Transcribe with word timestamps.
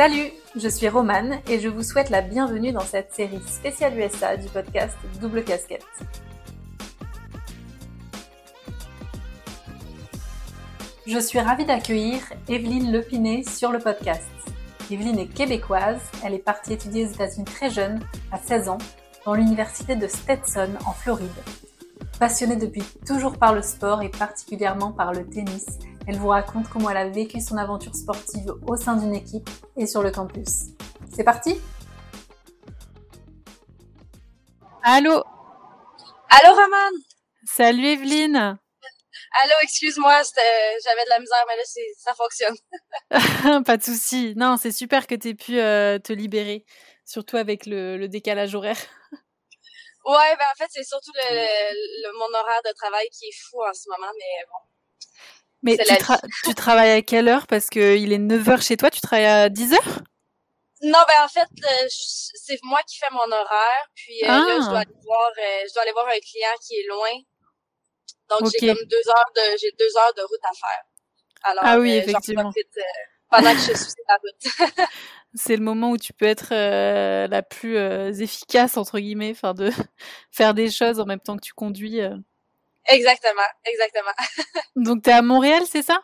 Salut, 0.00 0.30
je 0.56 0.66
suis 0.66 0.88
Romane 0.88 1.40
et 1.46 1.60
je 1.60 1.68
vous 1.68 1.82
souhaite 1.82 2.08
la 2.08 2.22
bienvenue 2.22 2.72
dans 2.72 2.80
cette 2.80 3.12
série 3.12 3.42
spéciale 3.46 3.98
USA 3.98 4.34
du 4.38 4.48
podcast 4.48 4.96
Double 5.20 5.44
Casquette. 5.44 5.84
Je 11.06 11.18
suis 11.18 11.38
ravie 11.38 11.66
d'accueillir 11.66 12.18
Evelyne 12.48 12.90
Lepiné 12.90 13.44
sur 13.44 13.72
le 13.72 13.78
podcast. 13.78 14.24
Evelyne 14.90 15.18
est 15.18 15.26
québécoise, 15.26 16.00
elle 16.24 16.32
est 16.32 16.38
partie 16.38 16.72
étudier 16.72 17.04
aux 17.04 17.12
États-Unis 17.12 17.44
très 17.44 17.68
jeune, 17.68 18.00
à 18.32 18.38
16 18.38 18.70
ans, 18.70 18.78
dans 19.26 19.34
l'université 19.34 19.96
de 19.96 20.06
Stetson 20.06 20.70
en 20.86 20.92
Floride. 20.92 21.28
Passionnée 22.18 22.56
depuis 22.56 22.84
toujours 23.06 23.36
par 23.36 23.54
le 23.54 23.60
sport 23.60 24.00
et 24.00 24.08
particulièrement 24.08 24.92
par 24.92 25.12
le 25.12 25.26
tennis, 25.26 25.78
elle 26.06 26.16
vous 26.16 26.28
raconte 26.28 26.68
comment 26.68 26.90
elle 26.90 26.96
a 26.96 27.08
vécu 27.08 27.40
son 27.40 27.56
aventure 27.56 27.94
sportive 27.94 28.52
au 28.66 28.76
sein 28.76 28.96
d'une 28.96 29.14
équipe 29.14 29.48
et 29.76 29.86
sur 29.86 30.02
le 30.02 30.10
campus. 30.10 30.70
C'est 31.14 31.24
parti 31.24 31.60
Allô? 34.82 35.22
Allô 36.30 36.54
Roman 36.54 36.98
Salut 37.44 37.86
Evelyne 37.86 38.58
Allô, 39.42 39.54
excuse-moi, 39.62 40.22
j'avais 40.82 41.04
de 41.04 41.08
la 41.08 41.20
misère, 41.20 41.44
mais 41.46 41.56
là, 41.56 41.62
ça 41.96 42.14
fonctionne. 42.14 42.56
Pas 43.64 43.76
de 43.76 43.82
souci. 43.82 44.34
Non, 44.36 44.56
c'est 44.56 44.72
super 44.72 45.06
que 45.06 45.14
tu 45.14 45.28
aies 45.28 45.34
pu 45.34 45.60
euh, 45.60 45.98
te 46.00 46.12
libérer, 46.12 46.64
surtout 47.04 47.36
avec 47.36 47.66
le, 47.66 48.06
décalage 48.08 48.54
horaire. 48.54 48.78
Ouais, 50.02 50.34
ben 50.38 50.46
en 50.50 50.56
fait, 50.56 50.68
c'est 50.70 50.82
surtout 50.82 51.12
le, 51.14 52.18
mon 52.18 52.38
horaire 52.38 52.62
de 52.64 52.72
travail 52.72 53.06
qui 53.10 53.26
est 53.26 53.36
fou 53.38 53.62
en 53.62 53.74
ce 53.74 53.86
moment, 53.90 54.10
mais 54.14 54.46
bon. 54.46 54.70
Mais 55.62 55.76
tu, 56.44 56.54
travailles 56.54 56.92
à 56.92 57.02
quelle 57.02 57.28
heure? 57.28 57.46
Parce 57.46 57.68
qu'il 57.68 58.12
est 58.12 58.18
9h 58.18 58.62
chez 58.62 58.76
toi, 58.76 58.90
tu 58.90 59.00
travailles 59.00 59.26
à 59.26 59.48
10h 59.48 59.76
Non, 60.82 60.98
ben 61.06 61.24
en 61.24 61.28
fait, 61.28 61.40
euh, 61.40 61.86
c'est 61.88 62.58
moi 62.62 62.80
qui 62.86 62.98
fais 62.98 63.12
mon 63.12 63.30
horaire. 63.30 63.86
Puis 63.94 64.22
euh, 64.24 64.28
là, 64.28 64.56
je 64.58 64.68
dois, 64.68 64.78
ah! 64.78 64.80
aller 64.80 64.94
voir, 65.04 65.30
euh, 65.38 65.64
je 65.68 65.74
dois 65.74 65.82
aller 65.82 65.92
voir 65.92 66.06
un 66.06 66.20
client 66.20 66.56
qui 66.66 66.74
est 66.76 66.86
loin. 66.88 67.20
Donc 68.30 68.50
j'ai 68.52 68.68
comme 68.68 68.84
deux 68.86 69.08
heures 69.08 69.32
de 69.36 69.58
j'ai 69.60 69.72
deux 69.78 69.96
heures 69.98 70.14
de 70.16 70.22
route 70.22 70.44
à 70.44 70.54
faire. 70.54 70.84
Alors, 71.42 71.64
ah 71.66 71.78
oui, 71.78 71.92
effectivement. 71.92 72.52
pendant 73.28 73.52
que 73.52 73.58
je 73.58 73.64
suis 73.64 73.74
sur 73.74 74.04
la 74.08 74.16
route. 74.16 74.88
c'est 75.34 75.56
le 75.56 75.62
moment 75.62 75.90
où 75.90 75.98
tu 75.98 76.12
peux 76.12 76.26
être 76.26 76.54
la 77.26 77.42
plus 77.42 77.76
efficace 78.22 78.76
entre 78.76 78.98
guillemets, 78.98 79.32
enfin 79.32 79.52
de 79.52 79.70
faire 80.30 80.54
des 80.54 80.70
choses 80.70 81.00
en 81.00 81.06
même 81.06 81.20
temps 81.20 81.36
que 81.36 81.44
tu 81.44 81.52
conduis. 81.52 82.00
Exactement, 82.86 83.48
exactement. 83.64 84.12
Donc, 84.76 85.02
tu 85.02 85.10
es 85.10 85.12
à 85.12 85.22
Montréal, 85.22 85.62
c'est 85.66 85.82
ça? 85.82 86.02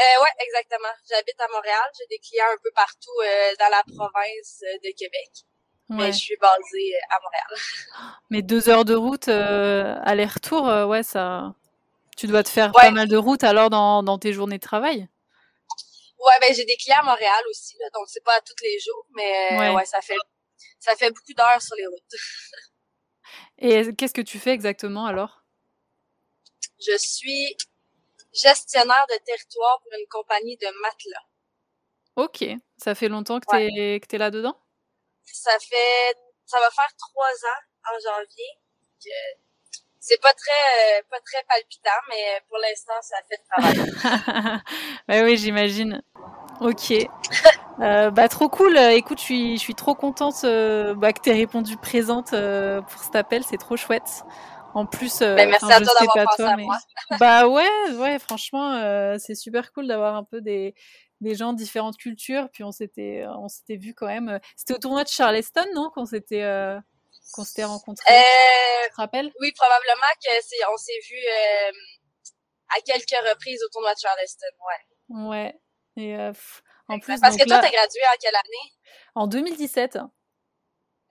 Euh, 0.00 0.22
ouais, 0.22 0.46
exactement. 0.46 0.92
J'habite 1.08 1.40
à 1.40 1.48
Montréal. 1.52 1.84
J'ai 1.98 2.06
des 2.08 2.18
clients 2.18 2.46
un 2.52 2.56
peu 2.62 2.70
partout 2.74 3.10
euh, 3.22 3.54
dans 3.58 3.68
la 3.68 3.82
province 3.82 4.62
euh, 4.62 4.78
de 4.82 4.96
Québec. 4.96 5.30
Mais 5.90 6.12
je 6.12 6.18
suis 6.18 6.36
basée 6.36 6.94
euh, 6.94 7.14
à 7.14 7.18
Montréal. 7.20 8.14
Mais 8.30 8.42
deux 8.42 8.68
heures 8.68 8.84
de 8.84 8.94
route, 8.94 9.28
aller-retour, 9.28 10.64
ouais, 10.88 11.02
ça. 11.02 11.54
Tu 12.16 12.26
dois 12.26 12.42
te 12.42 12.48
faire 12.48 12.70
pas 12.72 12.90
mal 12.90 13.08
de 13.08 13.16
route 13.16 13.42
alors 13.44 13.70
dans, 13.70 14.02
dans 14.02 14.18
tes 14.18 14.32
journées 14.32 14.58
de 14.58 14.62
travail? 14.62 15.08
Ouais, 16.18 16.34
ben 16.40 16.54
j'ai 16.54 16.66
des 16.66 16.76
clients 16.76 17.00
à 17.00 17.04
Montréal 17.04 17.42
aussi, 17.48 17.76
là, 17.80 17.86
donc 17.94 18.04
c'est 18.08 18.22
pas 18.22 18.38
tous 18.42 18.62
les 18.62 18.78
jours, 18.78 19.06
mais 19.16 19.58
ouais. 19.58 19.74
ouais, 19.74 19.84
ça 19.86 20.02
fait 20.02 20.18
ça 20.78 20.94
fait 20.94 21.10
beaucoup 21.10 21.32
d'heures 21.34 21.62
sur 21.62 21.74
les 21.76 21.86
routes. 21.86 22.14
Et 23.58 23.94
qu'est-ce 23.96 24.12
que 24.12 24.20
tu 24.20 24.38
fais 24.38 24.50
exactement 24.50 25.06
alors? 25.06 25.39
Je 26.80 26.96
suis 26.98 27.56
gestionnaire 28.32 29.06
de 29.08 29.24
territoire 29.24 29.80
pour 29.82 29.92
une 29.98 30.06
compagnie 30.08 30.56
de 30.56 30.66
matelas. 30.82 31.26
Ok. 32.16 32.44
Ça 32.76 32.94
fait 32.94 33.08
longtemps 33.08 33.40
que 33.40 33.46
tu 33.50 33.56
es, 33.56 34.00
que 34.00 34.14
es 34.14 34.18
là-dedans? 34.18 34.56
Ça 35.24 35.52
fait, 35.60 36.18
ça 36.46 36.58
va 36.58 36.70
faire 36.70 36.90
trois 36.98 37.24
ans 37.24 37.94
en 37.94 37.98
janvier. 37.98 38.44
c'est 40.00 40.20
pas 40.20 40.32
très, 40.34 41.02
pas 41.08 41.20
très 41.20 41.42
palpitant, 41.44 41.90
mais 42.08 42.42
pour 42.48 42.58
l'instant, 42.58 43.00
ça 43.02 43.16
fait 43.28 43.38
le 43.38 43.44
travail. 43.48 44.62
ouais, 45.08 45.22
oui, 45.24 45.36
j'imagine. 45.36 46.02
Ok. 46.60 46.92
Euh, 47.80 48.10
bah 48.10 48.28
trop 48.28 48.50
cool. 48.50 48.76
Écoute, 48.76 49.18
je 49.20 49.24
suis, 49.24 49.56
je 49.56 49.60
suis 49.62 49.74
trop 49.74 49.94
contente 49.94 50.44
euh, 50.44 50.94
bah, 50.94 51.14
que 51.14 51.22
tu 51.22 51.30
aies 51.30 51.34
répondu 51.34 51.78
présente 51.78 52.34
euh, 52.34 52.82
pour 52.82 53.02
cet 53.02 53.16
appel. 53.16 53.42
C'est 53.42 53.56
trop 53.56 53.74
chouette. 53.78 54.22
En 54.74 54.86
plus, 54.86 55.22
euh, 55.22 55.36
à 55.36 55.58
toi 55.58 55.68
d'avoir 55.78 56.26
pensé 56.26 56.42
à 56.42 56.56
moi. 56.56 56.78
bah 57.20 57.48
ouais, 57.48 57.68
ouais, 57.94 58.18
franchement, 58.18 58.74
euh, 58.74 59.16
c'est 59.18 59.34
super 59.34 59.72
cool 59.72 59.86
d'avoir 59.86 60.14
un 60.14 60.24
peu 60.24 60.40
des, 60.40 60.74
des 61.20 61.34
gens 61.34 61.52
de 61.52 61.58
différentes 61.58 61.96
cultures. 61.96 62.48
Puis 62.52 62.62
on 62.64 62.72
s'était, 62.72 63.24
on 63.38 63.48
s'était 63.48 63.76
vu 63.76 63.94
quand 63.94 64.06
même. 64.06 64.28
Euh, 64.28 64.38
c'était 64.56 64.74
au 64.74 64.78
tournoi 64.78 65.04
de 65.04 65.08
Charleston, 65.08 65.66
non, 65.74 65.90
qu'on 65.94 66.06
s'était, 66.06 66.44
qu'on 67.32 67.44
s'était 67.44 67.64
rencontrés. 67.64 68.04
tu 68.84 68.90
te 68.90 68.96
rappelles? 68.96 69.32
Oui, 69.40 69.52
probablement 69.52 70.12
que 70.24 70.30
c'est, 70.42 70.56
on 70.72 70.76
s'est 70.76 71.00
vu 71.08 71.18
à 72.76 72.80
quelques 72.82 73.28
reprises 73.28 73.62
au 73.64 73.68
tournoi 73.70 73.94
de 73.94 74.00
Charleston, 74.00 74.46
ouais. 74.66 75.26
Ouais. 75.26 75.54
Et 75.96 76.16
en 76.88 76.98
plus, 76.98 77.20
parce 77.20 77.36
que 77.36 77.44
toi, 77.44 77.58
t'as 77.58 77.70
gradué 77.70 78.00
en 78.12 78.18
quelle 78.20 78.34
année? 78.34 78.72
En 79.14 79.26
2017. 79.26 79.98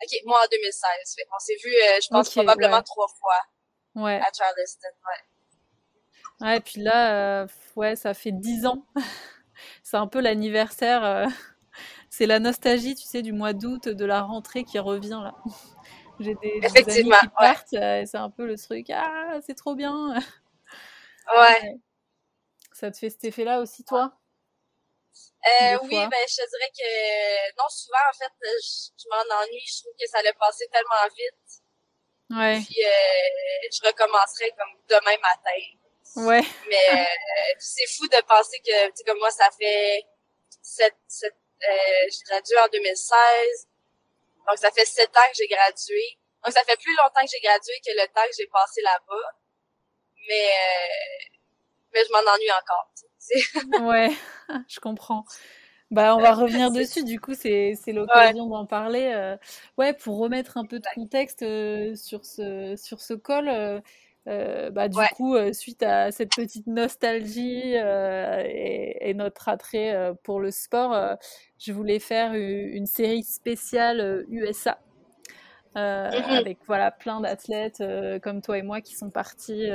OK, 0.03 0.17
moi 0.25 0.39
en 0.43 0.47
2016. 0.51 0.89
on 1.33 1.39
s'est 1.39 1.53
vu, 1.63 1.69
euh, 1.69 1.99
je 2.01 2.07
pense, 2.09 2.29
probablement 2.29 2.81
trois 2.81 3.07
fois 3.19 4.03
ouais. 4.03 4.19
à 4.19 4.29
Charleston. 4.35 4.87
Ouais. 5.05 6.47
Ouais, 6.47 6.57
et 6.57 6.61
puis 6.61 6.81
là, 6.81 7.41
euh, 7.41 7.47
ouais, 7.75 7.95
ça 7.95 8.13
fait 8.13 8.31
dix 8.31 8.65
ans. 8.65 8.85
c'est 9.83 9.97
un 9.97 10.07
peu 10.07 10.21
l'anniversaire. 10.21 11.03
Euh, 11.03 11.25
c'est 12.09 12.25
la 12.25 12.39
nostalgie, 12.39 12.95
tu 12.95 13.05
sais, 13.05 13.21
du 13.21 13.33
mois 13.33 13.53
d'août, 13.53 13.89
de 13.89 14.05
la 14.05 14.21
rentrée 14.21 14.63
qui 14.63 14.79
revient 14.79 15.19
là. 15.21 15.35
J'ai 16.21 16.35
des, 16.35 16.59
des, 16.59 16.99
amis 16.99 17.11
qui 17.11 17.27
partent, 17.38 17.71
et 17.71 18.03
c'est 18.05 18.17
un 18.17 18.29
peu 18.29 18.45
le 18.45 18.57
truc. 18.57 18.89
Ah, 18.89 19.39
c'est 19.41 19.55
trop 19.55 19.73
bien. 19.73 20.13
Ouais. 21.33 21.79
Ça 22.73 22.91
te 22.91 22.97
fait 22.97 23.09
cet 23.09 23.23
effet-là 23.23 23.61
aussi, 23.61 23.85
toi? 23.85 24.19
Euh, 25.40 25.78
oui, 25.84 25.96
ben 26.07 26.25
je 26.28 26.35
te 26.35 26.50
dirais 26.50 26.72
que 26.78 27.57
non, 27.57 27.69
souvent 27.69 28.03
en 28.09 28.18
fait, 28.18 28.31
je, 28.41 29.07
m'en 29.09 29.41
ennuie, 29.41 29.63
je 29.66 29.81
trouve 29.81 29.94
que 30.00 30.06
ça 30.07 30.19
allait 30.19 30.34
passer 30.34 30.68
tellement 30.68 31.07
vite. 31.16 31.50
Ouais. 32.30 32.62
Puis 32.66 32.84
euh, 32.85 33.69
je 33.72 33.88
recommencerai 33.88 34.52
comme 34.52 34.75
demain 34.88 35.18
matin. 35.18 35.62
Ouais. 36.16 36.44
Mais 36.68 36.85
euh, 36.91 37.56
c'est 37.57 37.88
fou 37.88 38.07
de 38.07 38.22
penser 38.28 38.59
que 38.59 38.88
tu 38.88 38.91
sais 38.96 39.03
comme 39.06 39.19
moi 39.19 39.31
ça 39.31 39.50
fait 39.57 40.06
sept, 40.62 40.96
sept 41.07 41.34
euh, 41.34 42.09
j'ai 42.09 42.24
gradué 42.25 42.57
en 42.59 42.68
2016. 42.68 43.68
Donc 44.47 44.57
ça 44.57 44.72
fait 44.72 44.86
sept 44.86 45.16
ans 45.16 45.30
que 45.31 45.38
j'ai 45.38 45.47
gradué. 45.47 46.18
Donc 46.44 46.53
ça 46.53 46.63
fait 46.63 46.78
plus 46.78 46.96
longtemps 46.96 47.22
que 47.22 47.31
j'ai 47.31 47.40
gradué 47.40 47.74
que 47.86 47.91
le 47.91 48.07
temps 48.07 48.25
que 48.25 48.36
j'ai 48.38 48.47
passé 48.47 48.81
là-bas. 48.81 49.31
Mais 50.28 50.50
euh, 50.50 51.38
mais 51.94 52.03
je 52.03 52.12
m'en 52.12 52.19
ennuie 52.19 52.51
encore. 52.51 52.90
ouais, 53.81 54.09
je 54.68 54.80
comprends. 54.80 55.25
Bah, 55.91 56.16
on 56.16 56.19
va 56.19 56.34
revenir 56.34 56.72
dessus, 56.72 57.03
du 57.03 57.19
coup, 57.19 57.34
c'est 57.34 57.75
l'occasion 57.88 58.47
d'en 58.47 58.66
parler. 58.66 59.12
Euh, 59.13 59.38
ouais, 59.78 59.94
pour 59.94 60.19
remettre 60.19 60.57
un 60.57 60.66
peu 60.66 60.80
de 60.80 60.85
contexte 60.96 61.41
euh, 61.41 61.96
sur 61.96 62.25
ce, 62.25 62.75
sur 62.78 63.02
ce 63.02 63.13
call, 63.16 63.81
euh, 64.28 64.69
bah, 64.69 64.88
du 64.88 65.00
coup, 65.16 65.35
suite 65.53 65.81
à 65.81 66.12
cette 66.12 66.35
petite 66.35 66.68
nostalgie 66.68 67.74
et, 67.74 69.09
et, 69.09 69.13
notre 69.16 69.50
attrait 69.50 70.13
pour 70.24 70.40
le 70.40 70.51
sport, 70.51 71.18
je 71.57 71.74
voulais 71.74 72.00
faire 72.00 72.34
une 72.34 72.86
série 72.86 73.24
spéciale 73.24 74.25
USA. 74.30 74.78
Mm-hmm. 75.75 76.38
avec 76.38 76.57
voilà 76.66 76.90
plein 76.90 77.22
d'athlètes 77.22 77.84
comme 78.24 78.41
toi 78.41 78.57
et 78.57 78.63
moi 78.63 78.81
qui 78.81 78.96
sont 78.96 79.12
partis 79.12 79.69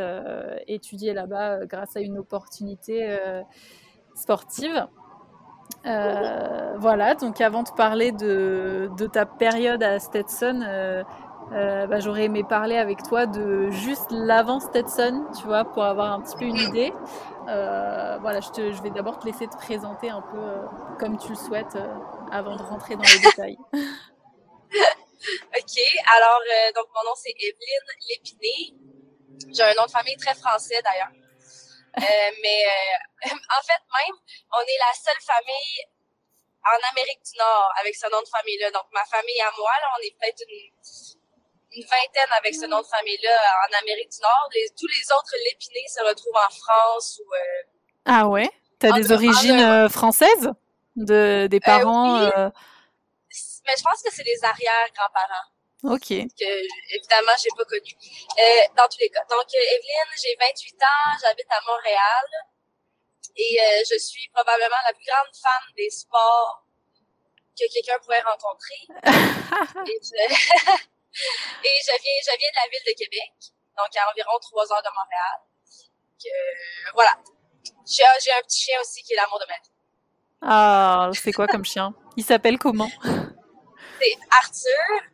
étudier 0.67 1.15
là-bas 1.15 1.67
grâce 1.67 1.97
à 1.97 2.01
une 2.01 2.19
opportunité 2.19 3.17
sportive. 4.15 4.89
Euh, 5.87 6.77
voilà, 6.79 7.15
donc 7.15 7.41
avant 7.41 7.63
de 7.63 7.71
parler 7.71 8.13
de, 8.13 8.91
de 8.97 9.07
ta 9.07 9.27
période 9.27 9.83
à 9.83 9.99
Stetson, 9.99 10.63
euh, 10.67 11.03
euh, 11.53 11.87
bah, 11.87 12.01
j'aurais 12.01 12.25
aimé 12.25 12.43
parler 12.43 12.77
avec 12.77 13.03
toi 13.03 13.27
de 13.27 13.71
juste 13.71 14.11
l'avant 14.11 14.61
Stetson, 14.61 15.27
tu 15.39 15.47
vois, 15.47 15.65
pour 15.65 15.85
avoir 15.85 16.13
un 16.13 16.21
petit 16.21 16.37
peu 16.37 16.45
une 16.45 16.57
idée. 16.57 16.93
voilà, 17.47 18.41
je, 18.41 18.49
te, 18.51 18.73
je 18.73 18.83
vais 18.83 18.91
d'abord 18.91 19.19
te 19.19 19.27
laisser 19.27 19.47
te 19.47 19.57
présenter 19.57 20.09
un 20.09 20.23
peu 20.23 20.39
comme 20.99 21.19
tu 21.19 21.31
le 21.31 21.35
souhaites 21.35 21.77
avant 22.31 22.57
de 22.57 22.63
rentrer 22.63 22.97
dans 22.97 23.03
les 23.03 23.19
détails. 23.19 23.59
ok, 25.59 25.77
alors 26.17 26.41
donc 26.75 26.87
mon 26.95 27.03
nom 27.09 27.15
c'est 27.17 27.35
Evelyne 27.39 27.91
Lépiné. 28.09 28.75
J'ai 29.53 29.63
un 29.63 29.75
nom 29.75 29.87
de 29.87 29.91
famille 29.91 30.17
très 30.17 30.35
français 30.35 30.81
d'ailleurs. 30.83 31.13
Euh, 31.99 32.03
mais 32.43 32.61
euh, 32.67 33.31
en 33.59 33.63
fait, 33.63 33.83
même, 33.83 34.17
on 34.53 34.63
est 34.63 34.81
la 34.81 34.95
seule 34.95 35.23
famille 35.23 35.81
en 36.65 36.79
Amérique 36.93 37.23
du 37.25 37.39
Nord 37.39 37.71
avec 37.81 37.95
ce 37.95 38.11
nom 38.11 38.21
de 38.21 38.29
famille-là. 38.29 38.71
Donc, 38.71 38.85
ma 38.93 39.05
famille 39.05 39.41
à 39.41 39.51
moi, 39.57 39.71
là, 39.81 39.89
on 39.99 40.03
est 40.03 40.15
peut-être 40.19 40.43
une, 40.49 40.73
une, 41.77 41.85
vingtaine 41.85 42.33
avec 42.39 42.55
ce 42.55 42.67
nom 42.67 42.81
de 42.81 42.87
famille-là 42.87 43.37
en 43.69 43.83
Amérique 43.83 44.11
du 44.11 44.21
Nord. 44.23 44.49
Les, 44.55 44.67
tous 44.77 44.89
les 44.89 45.05
autres 45.13 45.37
lépinés 45.45 45.89
se 45.89 46.03
retrouvent 46.03 46.41
en 46.41 46.53
France 46.53 47.21
ou... 47.23 47.35
Euh, 47.35 47.71
ah 48.07 48.27
ouais? 48.29 48.51
T'as 48.79 48.93
des 48.93 49.13
origines 49.13 49.89
françaises? 49.89 50.51
de, 50.97 51.49
des 51.49 51.61
parents 51.61 52.31
Mais 53.67 53.77
je 53.77 53.83
pense 53.83 54.03
que 54.03 54.13
c'est 54.13 54.25
les 54.25 54.45
arrière-grands-parents. 54.45 55.49
OK. 55.85 56.09
Que, 56.09 56.53
évidemment, 56.95 57.37
j'ai 57.41 57.53
pas 57.57 57.65
connu. 57.65 57.93
dans 58.77 58.89
tous 58.89 59.01
les 59.01 59.11
cas. 59.11 59.25
Donc, 59.29 59.49
Evelyne, 59.53 60.13
j'ai 60.21 60.37
28 60.39 60.75
ans, 60.83 61.13
j'habite 61.21 61.51
à 61.51 61.61
Montréal 61.67 62.27
et 63.37 63.59
je 63.85 63.99
suis 63.99 64.29
probablement 64.33 64.81
la 64.87 64.93
plus 64.95 65.05
grande 65.05 65.35
fan 65.35 65.75
des 65.77 65.91
sports 65.91 66.65
que 67.59 67.65
quelqu'un 67.73 67.99
pourrait 68.03 68.23
rencontrer. 68.23 68.81
et, 69.91 69.99
je... 70.03 70.15
et 71.65 71.77
je 71.85 71.95
viens, 72.03 72.21
je 72.23 72.35
viens 72.39 72.51
de 72.51 72.59
la 72.59 72.69
ville 72.71 72.87
de 72.87 72.95
Québec, 72.99 73.33
donc 73.77 73.91
à 73.97 74.11
environ 74.11 74.39
trois 74.41 74.73
heures 74.73 74.83
de 74.83 74.91
Montréal. 74.91 75.39
Voilà. 76.95 77.19
J'ai 77.87 78.05
un 78.33 78.43
petit 78.43 78.63
chien 78.63 78.77
aussi 78.81 79.03
qui 79.03 79.13
est 79.13 79.17
l'amour 79.17 79.39
de 79.39 79.47
ma 79.47 79.55
vie. 79.55 79.71
Ah, 80.43 81.11
c'est 81.15 81.33
quoi 81.33 81.47
comme 81.47 81.65
chien? 81.65 81.95
Il 82.17 82.25
s'appelle 82.25 82.59
comment? 82.59 82.91
C'est 84.05 84.19
Arthur. 84.39 85.09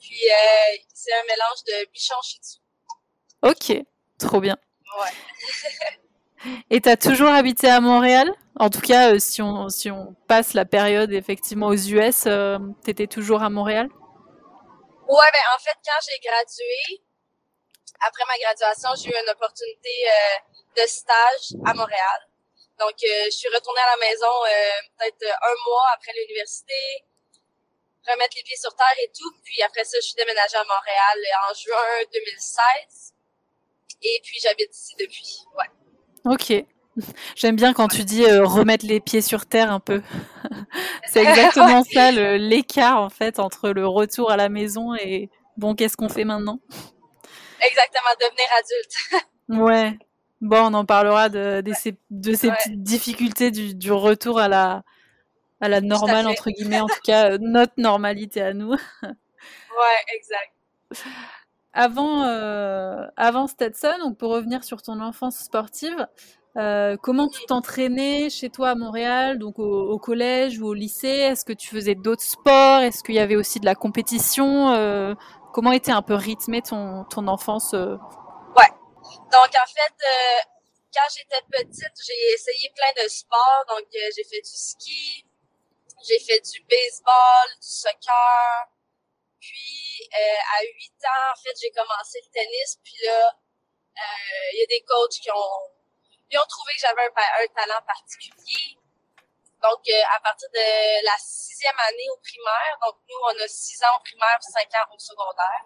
Puis 0.00 0.20
euh, 0.28 0.76
c'est 0.92 1.12
un 1.12 1.22
mélange 1.24 1.62
de 1.66 1.90
bichon 1.92 2.14
shih 2.22 2.38
tzu. 2.40 2.58
Ok, 3.42 3.84
trop 4.18 4.40
bien. 4.40 4.56
Ouais. 4.98 6.52
Et 6.70 6.80
tu 6.80 6.88
as 6.88 6.96
toujours 6.96 7.28
habité 7.28 7.68
à 7.68 7.80
Montréal? 7.80 8.30
En 8.58 8.70
tout 8.70 8.80
cas, 8.80 9.12
euh, 9.12 9.18
si, 9.18 9.40
on, 9.40 9.68
si 9.68 9.90
on 9.90 10.14
passe 10.28 10.54
la 10.54 10.64
période 10.64 11.12
effectivement 11.12 11.68
aux 11.68 11.76
US, 11.76 12.26
euh, 12.26 12.58
tu 12.84 12.90
étais 12.90 13.06
toujours 13.06 13.42
à 13.42 13.50
Montréal? 13.50 13.88
Ouais, 15.08 15.30
ben 15.32 15.46
en 15.54 15.58
fait, 15.58 15.76
quand 15.84 16.00
j'ai 16.04 16.18
gradué, 16.28 17.04
après 18.00 18.24
ma 18.26 18.38
graduation, 18.38 18.90
j'ai 18.96 19.10
eu 19.10 19.22
une 19.22 19.30
opportunité 19.30 19.90
euh, 20.08 20.82
de 20.82 20.86
stage 20.88 21.54
à 21.66 21.74
Montréal. 21.74 22.20
Donc, 22.78 22.94
je 23.00 23.30
suis 23.30 23.48
retournée 23.48 23.80
à 23.80 23.96
la 23.96 24.06
maison 24.08 24.26
peut-être 24.98 25.24
un 25.42 25.54
mois 25.70 25.86
après 25.94 26.12
l'université, 26.18 26.74
remettre 28.10 28.36
les 28.36 28.42
pieds 28.42 28.56
sur 28.56 28.74
terre 28.74 28.98
et 29.02 29.10
tout. 29.16 29.30
Puis 29.44 29.62
après 29.62 29.84
ça, 29.84 29.96
je 30.00 30.06
suis 30.06 30.16
déménagée 30.16 30.56
à 30.56 30.64
Montréal 30.64 31.18
en 31.48 31.54
juin 31.54 32.04
2016. 32.12 33.14
Et 34.02 34.20
puis, 34.22 34.38
j'habite 34.42 34.74
ici 34.74 34.94
depuis. 34.98 35.38
Ouais. 35.56 36.32
Ok. 36.34 36.64
J'aime 37.34 37.56
bien 37.56 37.72
quand 37.72 37.88
tu 37.88 38.04
dis 38.04 38.24
euh, 38.24 38.44
remettre 38.44 38.86
les 38.86 39.00
pieds 39.00 39.22
sur 39.22 39.46
terre 39.46 39.72
un 39.72 39.80
peu. 39.80 40.02
c'est 41.06 41.22
exactement 41.22 41.82
ça, 41.92 42.12
l'écart 42.12 43.00
en 43.00 43.10
fait 43.10 43.38
entre 43.40 43.70
le 43.70 43.86
retour 43.86 44.30
à 44.30 44.36
la 44.36 44.48
maison 44.48 44.94
et 44.94 45.30
bon, 45.56 45.74
qu'est-ce 45.74 45.96
qu'on 45.96 46.08
fait 46.08 46.24
maintenant? 46.24 46.60
Exactement, 47.60 48.10
devenir 48.20 48.46
adulte. 48.58 49.24
ouais. 49.48 49.98
Bon, 50.40 50.70
on 50.70 50.74
en 50.74 50.84
parlera 50.84 51.28
de, 51.30 51.62
de 51.62 51.72
ces, 51.72 51.96
de 52.10 52.34
ces 52.34 52.50
petites 52.50 52.82
difficultés 52.82 53.50
du, 53.50 53.74
du, 53.74 53.90
retour 53.90 54.38
à 54.38 54.48
la, 54.48 54.82
à 55.60 55.68
la 55.68 55.80
normale, 55.80 56.26
entre 56.26 56.50
guillemets, 56.50 56.80
en 56.80 56.86
tout 56.86 57.00
cas, 57.04 57.32
euh, 57.32 57.38
notre 57.40 57.74
normalité 57.76 58.42
à 58.42 58.52
nous. 58.52 58.72
ouais, 58.72 60.04
exact. 60.14 60.52
Avant, 61.72 62.22
euh, 62.22 63.04
avant 63.16 63.48
Stetson, 63.48 63.96
on 64.04 64.14
peut 64.14 64.26
revenir 64.26 64.62
sur 64.62 64.80
ton 64.80 65.00
enfance 65.00 65.38
sportive. 65.38 66.06
Euh, 66.56 66.96
comment 67.02 67.26
tu 67.26 67.44
t'entraînais 67.46 68.30
chez 68.30 68.48
toi 68.48 68.70
à 68.70 68.74
Montréal, 68.76 69.40
donc 69.40 69.58
au, 69.58 69.98
collège 69.98 70.60
ou 70.60 70.66
au 70.66 70.74
lycée? 70.74 71.08
Est-ce 71.08 71.44
que 71.44 71.52
tu 71.52 71.68
faisais 71.68 71.96
d'autres 71.96 72.22
sports? 72.22 72.80
Est-ce 72.80 73.02
qu'il 73.02 73.16
y 73.16 73.18
avait 73.18 73.34
aussi 73.34 73.58
de 73.58 73.64
la 73.66 73.74
compétition? 73.74 74.70
Euh, 74.70 75.14
Comment 75.52 75.70
était 75.70 75.92
un 75.92 76.02
peu 76.02 76.14
rythmée 76.14 76.62
ton, 76.62 77.04
ton 77.04 77.28
enfance? 77.28 77.74
Ouais. 77.74 78.70
Donc 79.30 79.50
en 79.50 79.68
fait, 79.68 79.94
quand 80.92 81.08
j'étais 81.16 81.42
petite, 81.48 81.94
j'ai 82.04 82.34
essayé 82.34 82.72
plein 82.74 83.04
de 83.04 83.08
sports. 83.08 83.64
Donc 83.68 83.86
j'ai 83.92 84.24
fait 84.24 84.40
du 84.40 84.50
ski, 84.50 85.24
j'ai 86.06 86.18
fait 86.20 86.40
du 86.40 86.60
baseball, 86.68 87.48
du 87.60 87.68
soccer, 87.68 88.68
puis, 89.44 90.08
euh, 90.08 90.40
à 90.56 90.64
8 90.64 91.04
ans, 91.04 91.28
en 91.32 91.36
fait, 91.36 91.52
j'ai 91.60 91.70
commencé 91.70 92.16
le 92.24 92.30
tennis. 92.32 92.80
Puis 92.82 92.96
là, 93.04 93.28
euh, 93.28 94.46
il 94.52 94.60
y 94.60 94.62
a 94.64 94.66
des 94.66 94.80
coachs 94.88 95.20
qui 95.20 95.30
ont, 95.30 95.60
ils 96.30 96.38
ont 96.38 96.48
trouvé 96.48 96.72
que 96.72 96.80
j'avais 96.80 97.04
un, 97.04 97.48
talent 97.52 97.84
particulier. 97.84 98.80
Donc, 99.60 99.84
euh, 99.84 100.16
à 100.16 100.20
partir 100.20 100.48
de 100.48 101.04
la 101.04 101.16
sixième 101.20 101.78
année 101.78 102.08
au 102.08 102.16
primaire, 102.24 102.74
donc 102.80 102.96
nous, 103.04 103.20
on 103.20 103.36
a 103.36 103.48
six 103.48 103.82
ans 103.84 103.96
au 104.00 104.02
primaire, 104.02 104.38
cinq 104.40 104.68
ans 104.80 104.88
au 104.92 104.98
secondaire. 104.98 105.64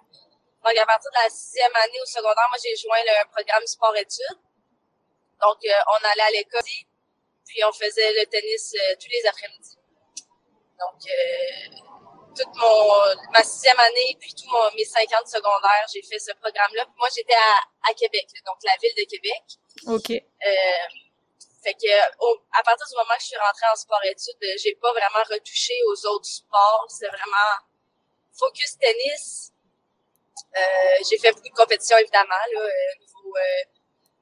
Donc, 0.64 0.74
à 0.76 0.86
partir 0.86 1.10
de 1.12 1.22
la 1.22 1.30
sixième 1.30 1.74
année 1.76 2.00
au 2.02 2.06
secondaire, 2.06 2.50
moi, 2.50 2.58
j'ai 2.58 2.74
joint 2.74 3.02
le 3.06 3.30
programme 3.30 3.66
sport-études. 3.66 4.42
Donc, 5.38 5.58
on 5.62 6.04
allait 6.04 6.22
à 6.22 6.30
l'école, 6.30 6.62
puis 7.46 7.62
on 7.64 7.72
faisait 7.72 8.12
le 8.12 8.26
tennis 8.26 8.74
tous 8.98 9.08
les 9.08 9.24
après-midi. 9.24 9.77
Donc, 10.78 11.00
toute 12.36 12.54
mon, 12.56 13.32
ma 13.32 13.42
sixième 13.42 13.78
année, 13.80 14.16
puis 14.20 14.32
tous 14.34 14.48
mes 14.76 14.84
cinq 14.84 15.12
ans 15.12 15.22
de 15.22 15.28
secondaire, 15.28 15.84
j'ai 15.92 16.02
fait 16.02 16.18
ce 16.18 16.32
programme-là. 16.40 16.86
moi, 16.96 17.08
j'étais 17.14 17.34
à, 17.34 17.90
à 17.90 17.94
Québec, 17.94 18.26
donc 18.46 18.56
la 18.62 18.76
ville 18.80 18.94
de 18.96 19.10
Québec. 19.10 19.42
OK. 19.86 20.10
Euh, 20.10 20.86
fait 21.62 21.74
que, 21.74 21.90
à 21.90 22.62
partir 22.62 22.86
du 22.86 22.94
moment 22.94 23.14
que 23.16 23.22
je 23.22 23.26
suis 23.26 23.36
rentrée 23.36 23.66
en 23.72 23.76
sport-études, 23.76 24.58
j'ai 24.62 24.74
pas 24.76 24.92
vraiment 24.92 25.24
retouché 25.28 25.74
aux 25.88 26.06
autres 26.06 26.26
sports. 26.26 26.86
C'est 26.88 27.08
vraiment 27.08 27.52
focus 28.38 28.78
tennis. 28.78 29.52
Euh, 30.56 31.04
j'ai 31.10 31.18
fait 31.18 31.32
beaucoup 31.32 31.48
de 31.48 31.54
compétitions, 31.54 31.98
évidemment, 31.98 32.44
là, 32.54 32.60
euh, 32.60 33.36
euh, 33.36 33.64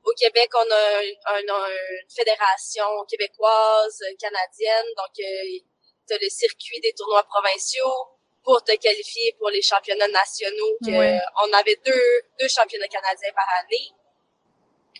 au 0.04 0.12
Québec, 0.14 0.50
on 0.54 0.70
a 0.70 1.02
une, 1.02 1.50
une 1.50 2.10
fédération 2.10 3.04
québécoise, 3.08 4.00
canadienne, 4.18 4.86
donc 4.96 5.12
as 6.14 6.18
le 6.20 6.28
circuit 6.28 6.80
des 6.80 6.92
tournois 6.92 7.24
provinciaux 7.24 8.16
pour 8.42 8.62
te 8.62 8.74
qualifier 8.76 9.34
pour 9.38 9.50
les 9.50 9.62
championnats 9.62 10.08
nationaux. 10.08 10.78
On 10.82 11.52
avait 11.52 11.78
deux, 11.84 12.22
deux 12.38 12.48
championnats 12.48 12.88
canadiens 12.88 13.32
par 13.34 13.46
année. 13.62 13.90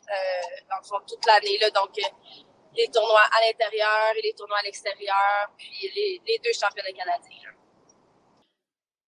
Euh, 0.09 0.57
dans 0.71 0.77
le 0.79 0.87
fond, 0.87 1.05
toute 1.09 1.25
l'année, 1.27 1.59
là. 1.59 1.71
Donc, 1.71 1.91
euh, 1.99 2.09
les 2.77 2.89
tournois 2.89 3.23
à 3.23 3.47
l'intérieur 3.47 4.13
et 4.17 4.23
les 4.23 4.35
tournois 4.35 4.59
à 4.59 4.63
l'extérieur, 4.63 5.51
puis 5.57 5.91
les, 5.95 6.21
les, 6.27 6.39
deux 6.39 6.53
championnats 6.53 6.93
canadiens. 6.93 7.53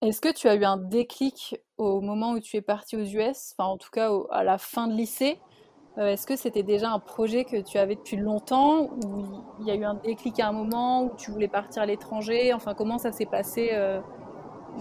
Est-ce 0.03 0.21
que 0.21 0.33
tu 0.33 0.49
as 0.49 0.55
eu 0.55 0.65
un 0.65 0.77
déclic 0.77 1.56
au 1.77 2.00
moment 2.00 2.31
où 2.31 2.41
tu 2.41 2.56
es 2.56 2.62
parti 2.62 2.97
aux 2.97 3.05
US, 3.05 3.53
enfin 3.53 3.69
en 3.71 3.79
tout 3.79 3.91
cas 3.91 4.11
à 4.31 4.43
la 4.45 4.59
fin 4.59 4.87
de 4.87 4.95
lycée, 4.95 5.41
euh, 5.41 5.58
est-ce 5.96 6.26
que 6.26 6.37
c'était 6.37 6.62
déjà 6.62 6.90
un 6.90 7.00
projet 7.00 7.44
que 7.44 7.56
tu 7.56 7.79
avais 7.79 7.96
depuis 7.96 8.17
longtemps 8.17 8.82
ou 8.82 9.44
il 9.61 9.67
y 9.67 9.70
a 9.70 9.75
eu 9.75 9.85
un 9.85 9.94
déclic 9.94 10.38
à 10.38 10.49
un 10.49 10.52
moment 10.52 11.02
où 11.02 11.16
tu 11.16 11.30
voulais 11.30 11.49
partir 11.49 11.83
à 11.83 11.87
l'étranger? 11.87 12.52
Enfin, 12.52 12.75
comment 12.75 12.99
ça 12.99 13.11
s'est 13.11 13.26
passé 13.26 13.71
euh, 13.73 14.00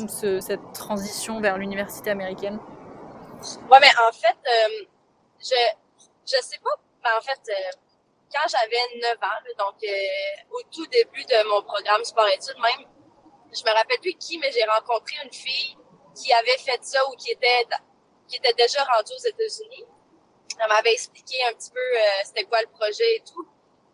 cette 0.08 0.74
transition 0.74 1.40
vers 1.42 1.58
l'université 1.58 2.12
américaine? 2.12 2.60
Ouais, 3.72 3.80
mais 3.82 3.90
en 4.08 4.12
fait, 4.12 4.38
euh, 4.46 4.86
je 5.40 5.56
je 6.26 6.42
sais 6.42 6.60
pas. 6.64 7.18
En 7.18 7.22
fait, 7.22 7.40
quand 8.32 8.48
j'avais 8.50 9.00
9 9.02 9.16
ans, 9.24 9.66
donc 9.66 9.82
au 10.52 10.62
tout 10.72 10.86
début 10.88 11.24
de 11.24 11.50
mon 11.50 11.62
programme 11.64 12.04
sport-études, 12.04 12.58
même, 12.62 12.86
je 13.54 13.64
me 13.64 13.74
rappelle 13.74 14.00
plus 14.02 14.14
qui, 14.16 14.38
mais 14.40 14.52
j'ai 14.52 14.66
rencontré 14.66 15.16
une 15.24 15.32
fille 15.32 15.78
qui 16.16 16.34
avait 16.34 16.58
fait 16.58 16.84
ça 16.84 17.00
ou 17.10 17.16
qui 17.16 17.32
était 17.32 17.66
qui 18.28 18.38
était 18.38 18.54
déjà 18.54 18.84
rendue 18.84 19.14
aux 19.14 19.28
États-Unis. 19.28 19.86
Elle 20.60 20.70
m'avait 20.70 20.94
expliqué 20.94 21.36
un 21.50 21.54
petit 21.54 21.72
peu 21.72 21.80
euh, 21.80 22.02
c'était 22.24 22.46
quoi 22.46 22.62
le 22.62 22.68
projet 22.68 23.16
et 23.16 23.24
tout. 23.26 23.48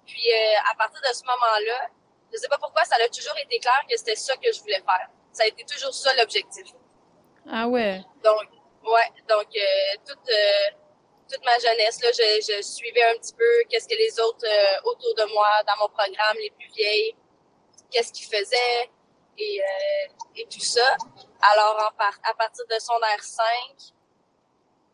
Puis 0.06 0.28
euh, 0.32 0.72
à 0.72 0.76
partir 0.76 1.02
de 1.02 1.14
ce 1.14 1.24
moment-là, 1.26 1.90
je 2.32 2.38
sais 2.38 2.48
pas 2.48 2.58
pourquoi, 2.58 2.84
ça 2.84 2.96
a 2.96 3.08
toujours 3.10 3.38
été 3.38 3.60
clair 3.60 3.82
que 3.90 3.96
c'était 3.98 4.16
ça 4.16 4.36
que 4.38 4.52
je 4.52 4.60
voulais 4.62 4.82
faire. 4.82 5.10
Ça 5.32 5.44
a 5.44 5.48
été 5.48 5.64
toujours 5.66 5.94
ça 5.94 6.14
l'objectif. 6.16 6.68
Ah 7.50 7.68
ouais. 7.68 8.02
Donc 8.24 8.48
ouais, 8.86 9.12
donc 9.28 9.48
euh, 9.56 9.98
toute 10.06 10.30
toute 11.30 11.46
ma 11.46 11.58
jeunesse 11.58 12.02
là, 12.02 12.10
je, 12.12 12.54
je 12.54 12.62
suivais 12.62 13.04
un 13.04 13.16
petit 13.16 13.34
peu 13.34 13.64
qu'est-ce 13.70 13.88
que 13.88 13.96
les 13.96 14.20
autres 14.20 14.46
autour 14.86 15.16
de 15.16 15.34
moi 15.34 15.48
dans 15.66 15.78
mon 15.80 15.90
programme, 15.90 16.38
les 16.38 16.52
plus 16.52 16.70
vieilles, 16.76 17.16
qu'est-ce 17.90 18.12
qu'ils 18.12 18.28
faisaient 18.28 18.90
et 19.38 19.62
et 20.36 20.46
tout 20.46 20.60
ça. 20.60 20.96
Alors 21.52 21.76
en 21.78 22.04
à 22.30 22.34
partir 22.36 22.66
de 22.70 22.80
son 22.80 22.94
r 22.94 23.22
5, 23.24 23.93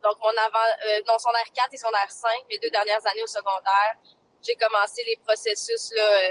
donc, 0.04 0.18
mon 0.22 0.30
avant, 0.30 0.70
euh, 0.88 1.02
non, 1.08 1.18
son 1.18 1.30
R4 1.30 1.68
et 1.74 1.78
son 1.78 1.90
R5, 1.90 2.46
mes 2.50 2.58
deux 2.60 2.70
dernières 2.70 3.06
années 3.06 3.24
au 3.24 3.28
secondaire, 3.28 3.96
j'ai 4.42 4.56
commencé 4.56 5.04
les 5.04 5.18
processus, 5.26 5.92
là, 5.96 6.04
euh, 6.04 6.30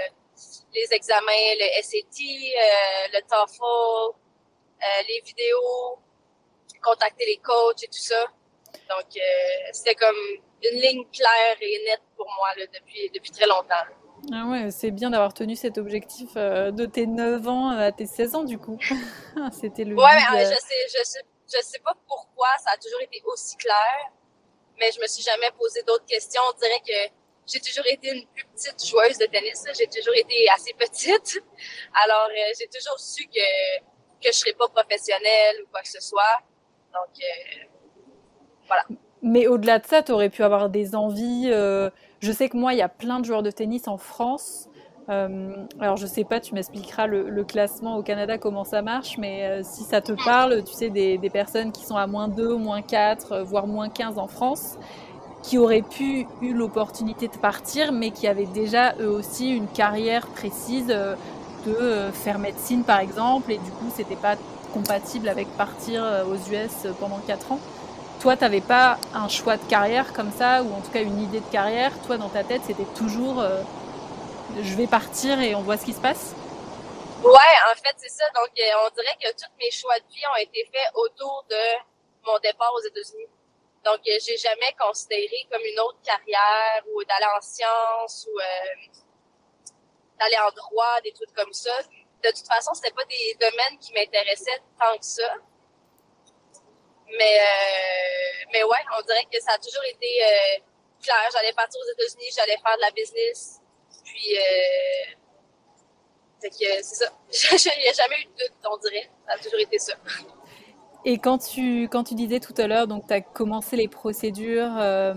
les 0.73 0.87
examens, 0.93 1.55
le 1.59 1.81
SAT, 1.81 2.21
euh, 2.21 3.07
le 3.13 3.21
TOEFL, 3.27 3.61
euh, 3.61 4.85
les 5.07 5.21
vidéos, 5.21 5.99
contacter 6.81 7.25
les 7.25 7.37
coachs 7.37 7.83
et 7.83 7.87
tout 7.87 7.99
ça. 7.99 8.25
Donc, 8.89 9.07
euh, 9.17 9.69
c'était 9.71 9.95
comme 9.95 10.15
une 10.63 10.79
ligne 10.79 11.05
claire 11.11 11.57
et 11.61 11.83
nette 11.85 12.01
pour 12.15 12.27
moi 12.37 12.47
là, 12.57 12.65
depuis, 12.73 13.09
depuis 13.13 13.31
très 13.31 13.45
longtemps. 13.45 13.85
Ah 14.33 14.45
ouais, 14.49 14.71
c'est 14.71 14.91
bien 14.91 15.11
d'avoir 15.11 15.33
tenu 15.33 15.55
cet 15.55 15.77
objectif 15.77 16.33
de 16.35 16.85
tes 16.85 17.05
9 17.07 17.47
ans 17.47 17.69
à 17.69 17.91
tes 17.91 18.05
16 18.05 18.35
ans, 18.35 18.43
du 18.43 18.57
coup. 18.57 18.77
C'était 19.53 19.85
le 19.85 19.95
Ouais, 19.95 20.03
mais, 20.33 20.45
je 20.45 20.55
sais, 20.55 20.87
je 20.97 21.03
sais 21.03 21.21
je 21.51 21.63
sais 21.63 21.79
pas 21.79 21.93
pourquoi 22.07 22.47
ça 22.63 22.71
a 22.73 22.77
toujours 22.77 23.01
été 23.01 23.21
aussi 23.25 23.55
clair, 23.57 24.11
mais 24.79 24.91
je 24.91 24.99
me 24.99 25.07
suis 25.07 25.23
jamais 25.23 25.51
posé 25.57 25.81
d'autres 25.83 26.05
questions. 26.05 26.41
On 26.53 26.57
dirait 26.57 26.79
que 26.79 27.13
j'ai 27.51 27.59
toujours 27.59 27.85
été 27.87 28.11
une 28.13 28.25
plus 28.27 28.45
petite 28.45 28.85
joueuse 28.85 29.17
de 29.17 29.25
tennis. 29.25 29.65
J'ai 29.77 29.87
toujours 29.87 30.13
été 30.15 30.47
assez 30.49 30.73
petite. 30.73 31.41
Alors, 32.03 32.29
euh, 32.29 32.53
j'ai 32.59 32.67
toujours 32.67 32.99
su 32.99 33.25
que, 33.25 33.79
que 34.23 34.27
je 34.27 34.31
serais 34.31 34.53
pas 34.53 34.67
professionnelle 34.67 35.63
ou 35.63 35.67
quoi 35.71 35.81
que 35.81 35.89
ce 35.89 36.01
soit. 36.01 36.39
Donc, 36.93 37.09
euh, 37.17 37.65
voilà. 38.67 38.85
Mais 39.21 39.47
au-delà 39.47 39.79
de 39.79 39.85
ça, 39.85 40.03
tu 40.03 40.11
aurais 40.11 40.29
pu 40.29 40.43
avoir 40.43 40.69
des 40.69 40.95
envies. 40.95 41.49
Euh, 41.51 41.89
je 42.19 42.31
sais 42.31 42.49
que 42.49 42.57
moi, 42.57 42.73
il 42.73 42.79
y 42.79 42.83
a 42.83 42.89
plein 42.89 43.19
de 43.19 43.25
joueurs 43.25 43.43
de 43.43 43.51
tennis 43.51 43.87
en 43.87 43.97
France. 43.97 44.68
Alors, 45.09 45.97
je 45.97 46.05
sais 46.05 46.23
pas, 46.23 46.39
tu 46.39 46.53
m'expliqueras 46.53 47.07
le, 47.07 47.43
classement 47.43 47.97
au 47.97 48.03
Canada, 48.03 48.37
comment 48.37 48.63
ça 48.63 48.81
marche, 48.81 49.17
mais 49.17 49.63
si 49.63 49.83
ça 49.83 50.01
te 50.01 50.11
parle, 50.23 50.63
tu 50.63 50.73
sais, 50.73 50.89
des, 50.89 51.17
personnes 51.31 51.71
qui 51.71 51.83
sont 51.83 51.97
à 51.97 52.05
moins 52.05 52.27
2, 52.27 52.55
moins 52.55 52.81
4, 52.81 53.41
voire 53.41 53.65
moins 53.65 53.89
15 53.89 54.19
en 54.19 54.27
France 54.27 54.77
qui 55.43 55.57
auraient 55.57 55.81
pu 55.81 56.27
eu 56.41 56.53
l'opportunité 56.53 57.27
de 57.27 57.37
partir, 57.37 57.91
mais 57.91 58.11
qui 58.11 58.27
avaient 58.27 58.45
déjà 58.45 58.93
eux 58.99 59.09
aussi 59.09 59.49
une 59.49 59.67
carrière 59.67 60.27
précise 60.27 60.87
euh, 60.89 61.15
de 61.65 61.71
euh, 61.73 62.11
faire 62.11 62.39
médecine 62.39 62.83
par 62.83 62.99
exemple, 62.99 63.51
et 63.51 63.57
du 63.57 63.71
coup 63.71 63.87
c'était 63.93 64.15
pas 64.15 64.35
compatible 64.73 65.27
avec 65.29 65.47
partir 65.57 66.03
euh, 66.03 66.25
aux 66.25 66.35
US 66.35 66.91
pendant 66.99 67.19
4 67.25 67.53
ans. 67.53 67.59
Toi, 68.19 68.35
tu 68.35 68.43
n'avais 68.43 68.59
pas 68.59 68.97
un 69.15 69.29
choix 69.29 69.55
de 69.55 69.63
carrière 69.63 70.11
comme 70.11 70.31
ça, 70.31 70.61
ou 70.61 70.67
en 70.67 70.81
tout 70.81 70.91
cas 70.91 71.01
une 71.01 71.21
idée 71.21 71.39
de 71.39 71.51
carrière. 71.51 71.93
Toi, 72.05 72.17
dans 72.17 72.27
ta 72.27 72.43
tête, 72.43 72.61
c'était 72.65 72.87
toujours 72.93 73.41
je 74.61 74.75
vais 74.75 74.87
partir 74.87 75.39
et 75.39 75.55
on 75.55 75.61
voit 75.61 75.77
ce 75.77 75.85
qui 75.85 75.93
se 75.93 76.01
passe 76.01 76.35
Ouais, 77.23 77.55
en 77.69 77.75
fait, 77.75 77.95
c'est 77.97 78.09
ça. 78.09 78.23
Donc, 78.33 78.49
on 78.49 78.89
dirait 78.95 79.17
que 79.21 79.29
tous 79.33 79.51
mes 79.59 79.71
choix 79.71 79.99
de 79.99 80.07
vie 80.13 80.23
ont 80.31 80.37
été 80.37 80.63
faits 80.71 80.89
autour 80.93 81.43
de 81.49 81.61
mon 82.25 82.39
départ 82.39 82.73
aux 82.73 82.81
États-Unis. 82.81 83.27
Donc, 83.83 83.99
euh, 84.07 84.17
j'ai 84.25 84.37
jamais 84.37 84.73
considéré 84.79 85.45
comme 85.51 85.61
une 85.63 85.79
autre 85.81 85.99
carrière 86.03 86.83
ou 86.93 87.03
d'aller 87.03 87.27
en 87.35 87.41
sciences 87.41 88.27
ou 88.31 88.39
euh, 88.39 88.99
d'aller 90.19 90.37
en 90.47 90.51
droit, 90.51 91.01
des 91.03 91.11
trucs 91.11 91.33
comme 91.33 91.51
ça. 91.51 91.71
De 92.23 92.29
toute 92.29 92.47
façon, 92.47 92.73
c'était 92.73 92.91
pas 92.91 93.05
des 93.05 93.37
domaines 93.39 93.79
qui 93.79 93.93
m'intéressaient 93.93 94.61
tant 94.79 94.97
que 94.97 95.05
ça. 95.05 95.33
Mais 97.07 97.39
euh, 97.39 98.45
mais 98.53 98.63
ouais, 98.63 98.83
on 98.97 99.01
dirait 99.03 99.25
que 99.31 99.39
ça 99.41 99.53
a 99.53 99.57
toujours 99.57 99.83
été 99.85 100.23
euh, 100.23 100.59
clair. 101.01 101.29
J'allais 101.33 101.53
partir 101.53 101.79
aux 101.81 101.91
États-Unis, 101.91 102.29
j'allais 102.35 102.57
faire 102.57 102.75
de 102.75 102.81
la 102.81 102.91
business. 102.91 103.59
Puis 104.09 104.37
euh, 104.37 105.15
c'est 106.41 106.83
ça. 106.83 107.05
Il 107.77 107.81
n'y 107.83 107.89
a 107.89 107.93
jamais 107.93 108.15
eu 108.21 108.25
de 108.25 108.43
doute, 108.43 108.53
on 108.71 108.77
dirait. 108.77 109.09
Ça 109.27 109.33
a 109.33 109.37
toujours 109.37 109.59
été 109.59 109.77
ça. 109.77 109.93
Et 111.05 111.17
quand 111.17 111.37
tu, 111.37 111.83
quand 111.83 112.03
tu 112.03 112.15
disais 112.15 112.39
tout 112.39 112.53
à 112.57 112.67
l'heure, 112.67 112.87
donc 112.87 113.07
tu 113.07 113.13
as 113.13 113.21
commencé 113.21 113.77
les 113.77 113.87
procédures 113.87 114.75
euh, 114.77 115.13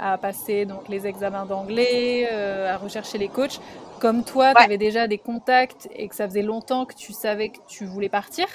à 0.00 0.18
passer 0.18 0.64
donc 0.64 0.88
les 0.88 1.06
examens 1.06 1.46
d'anglais, 1.46 2.28
euh, 2.32 2.74
à 2.74 2.76
rechercher 2.76 3.16
les 3.16 3.28
coachs, 3.28 3.60
comme 4.00 4.24
toi, 4.24 4.54
tu 4.54 4.62
avais 4.62 4.78
déjà 4.78 5.06
des 5.06 5.18
contacts 5.18 5.88
et 5.94 6.08
que 6.08 6.16
ça 6.16 6.26
faisait 6.26 6.42
longtemps 6.42 6.84
que 6.84 6.94
tu 6.94 7.12
savais 7.12 7.50
que 7.50 7.58
tu 7.68 7.84
voulais 7.84 8.08
partir, 8.08 8.46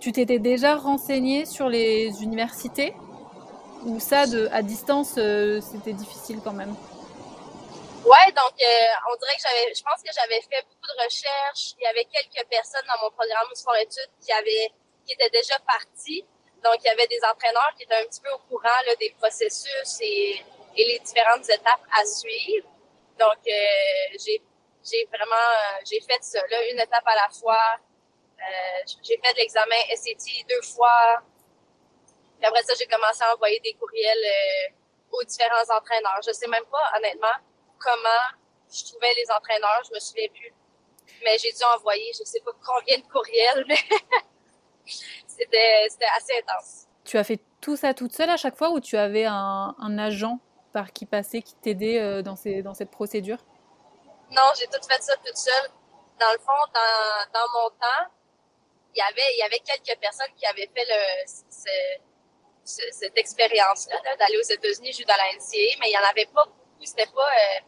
tu 0.00 0.12
t'étais 0.12 0.38
déjà 0.38 0.76
renseigné 0.76 1.44
sur 1.44 1.68
les 1.68 2.22
universités? 2.22 2.94
Ou 3.84 4.00
ça, 4.00 4.26
de, 4.26 4.48
à 4.50 4.62
distance, 4.62 5.16
euh, 5.18 5.60
c'était 5.60 5.92
difficile 5.92 6.38
quand 6.42 6.54
même? 6.54 6.74
Ouais, 8.04 8.32
donc 8.36 8.52
on 9.10 9.16
dirait 9.16 9.36
que 9.36 9.42
j'avais, 9.48 9.74
je 9.74 9.82
pense 9.82 10.02
que 10.02 10.12
j'avais 10.12 10.40
fait 10.42 10.62
beaucoup 10.68 10.86
de 10.86 11.04
recherches. 11.04 11.72
Il 11.78 11.84
y 11.84 11.86
avait 11.86 12.04
quelques 12.04 12.46
personnes 12.48 12.84
dans 12.86 13.00
mon 13.02 13.10
programme 13.10 13.48
sport 13.54 13.76
études 13.76 14.10
qui 14.20 14.32
avaient 14.32 14.70
qui 15.06 15.12
étaient 15.14 15.30
déjà 15.30 15.58
partis. 15.60 16.24
Donc, 16.62 16.76
il 16.80 16.86
y 16.86 16.90
avait 16.90 17.06
des 17.06 17.20
entraîneurs 17.30 17.72
qui 17.76 17.84
étaient 17.84 17.94
un 17.94 18.06
petit 18.06 18.20
peu 18.20 18.30
au 18.30 18.38
courant 18.48 18.80
là, 18.86 18.96
des 18.96 19.10
processus 19.18 20.00
et, 20.00 20.42
et 20.76 20.84
les 20.84 20.98
différentes 21.00 21.48
étapes 21.48 21.84
à 21.92 22.04
suivre. 22.06 22.66
Donc, 23.18 23.38
euh, 23.46 24.16
j'ai 24.24 24.42
j'ai 24.82 25.04
vraiment 25.06 25.34
euh, 25.34 25.80
j'ai 25.84 26.00
fait 26.00 26.22
ça 26.22 26.40
là, 26.50 26.70
une 26.70 26.80
étape 26.80 27.06
à 27.06 27.14
la 27.14 27.28
fois. 27.28 27.76
Euh, 28.38 28.92
j'ai 29.02 29.18
fait 29.22 29.32
l'examen 29.36 29.76
SAT 29.94 30.44
deux 30.48 30.62
fois. 30.62 31.22
Puis 32.38 32.46
après 32.46 32.62
ça, 32.62 32.74
j'ai 32.78 32.86
commencé 32.86 33.22
à 33.22 33.34
envoyer 33.34 33.60
des 33.60 33.74
courriels 33.74 34.24
euh, 34.24 34.72
aux 35.12 35.22
différents 35.24 35.76
entraîneurs. 35.76 36.20
Je 36.26 36.32
sais 36.32 36.48
même 36.48 36.64
pas, 36.66 36.92
honnêtement, 36.96 37.36
comment 37.84 38.24
je 38.72 38.84
trouvais 38.84 39.12
les 39.14 39.30
entraîneurs. 39.30 39.82
Je 39.88 39.94
me 39.94 40.00
souviens 40.00 40.28
plus. 40.28 40.52
Mais 41.22 41.36
j'ai 41.38 41.52
dû 41.52 41.62
envoyer, 41.76 42.10
je 42.18 42.24
sais 42.24 42.40
pas 42.40 42.52
combien 42.64 42.98
de 42.98 43.04
courriels, 43.12 43.64
mais 43.68 43.76
c'était 45.26 46.06
assez 46.16 46.32
intense. 46.38 46.86
Tu 47.04 47.18
as 47.18 47.24
fait 47.24 47.40
tout 47.60 47.76
ça 47.76 47.94
toute 47.94 48.12
seule 48.12 48.30
à 48.30 48.36
chaque 48.36 48.56
fois 48.56 48.70
ou 48.70 48.80
tu 48.80 48.96
avais 48.96 49.26
un, 49.26 49.74
un 49.78 49.98
agent 49.98 50.38
par 50.72 50.92
qui 50.92 51.06
passer 51.06 51.42
qui 51.42 51.54
t'aidait 51.56 52.00
euh, 52.00 52.22
dans, 52.22 52.36
ces, 52.36 52.62
dans 52.62 52.74
cette 52.74 52.90
procédure? 52.90 53.38
Non, 54.30 54.42
j'ai 54.58 54.66
tout 54.66 54.82
fait 54.88 55.02
ça 55.02 55.14
toute 55.24 55.36
seule. 55.36 55.70
Dans 56.18 56.32
le 56.32 56.38
fond, 56.38 56.52
dans, 56.72 57.32
dans 57.32 57.48
mon 57.52 57.70
temps, 57.70 58.10
il 58.94 58.98
y 58.98 59.02
avait, 59.02 59.34
il 59.34 59.38
y 59.38 59.42
avait 59.42 59.60
quelques 59.60 59.98
personnes 60.00 60.32
qui 60.36 60.46
avaient 60.46 60.70
fait 60.74 60.84
le, 60.84 61.24
cette 62.64 63.18
expérience-là 63.18 63.96
d'aller 64.16 64.38
aux 64.38 64.50
États-Unis 64.50 64.92
jouer 64.92 65.04
dans 65.04 65.16
la 65.16 65.36
NCA, 65.36 65.78
mais 65.80 65.90
il 65.90 65.92
y 65.92 65.98
en 65.98 66.08
avait 66.08 66.26
pas 66.26 66.44
beaucoup. 66.44 66.60
C'était 66.84 67.06
pas, 67.06 67.22
euh, 67.22 67.60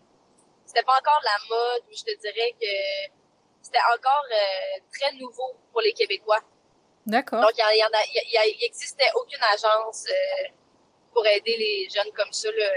c'était 0.76 0.84
pas 0.84 0.98
encore 0.98 1.20
la 1.24 1.38
mode. 1.48 1.82
Je 1.90 2.02
te 2.04 2.20
dirais 2.20 2.54
que 2.60 3.12
c'était 3.62 3.80
encore 3.94 4.24
euh, 4.30 4.80
très 4.92 5.12
nouveau 5.16 5.56
pour 5.72 5.80
les 5.80 5.92
Québécois. 5.92 6.40
D'accord. 7.06 7.40
Donc, 7.40 7.52
il 7.56 7.78
y, 7.78 7.84
en 7.84 7.86
a, 7.86 8.46
il, 8.46 8.64
existait 8.64 9.10
aucune 9.14 9.42
agence 9.54 10.04
euh, 10.10 10.48
pour 11.14 11.26
aider 11.26 11.56
les 11.56 11.88
jeunes 11.88 12.12
comme 12.12 12.32
ça 12.32 12.50
là, 12.50 12.68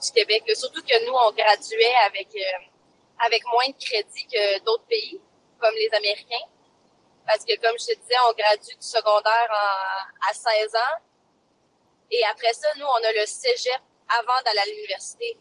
du 0.00 0.12
Québec. 0.12 0.44
Surtout 0.54 0.82
que 0.82 1.04
nous, 1.04 1.12
on 1.12 1.32
graduait 1.32 1.94
avec 2.06 2.28
euh, 2.36 3.24
avec 3.24 3.42
moins 3.46 3.68
de 3.68 3.84
crédits 3.84 4.26
que 4.26 4.62
d'autres 4.64 4.84
pays, 4.84 5.20
comme 5.58 5.74
les 5.74 5.90
Américains. 5.94 6.46
Parce 7.26 7.44
que, 7.44 7.56
comme 7.60 7.76
je 7.78 7.86
te 7.86 8.00
disais, 8.00 8.14
on 8.28 8.32
gradue 8.34 8.74
du 8.74 8.86
secondaire 8.86 9.48
en, 9.50 10.30
à 10.30 10.34
16 10.34 10.74
ans. 10.76 11.02
Et 12.10 12.22
après 12.30 12.52
ça, 12.52 12.68
nous, 12.76 12.86
on 12.86 13.04
a 13.04 13.12
le 13.12 13.26
cégep 13.26 13.80
avant 14.08 14.42
d'aller 14.44 14.58
à 14.60 14.66
l'université. 14.66 15.38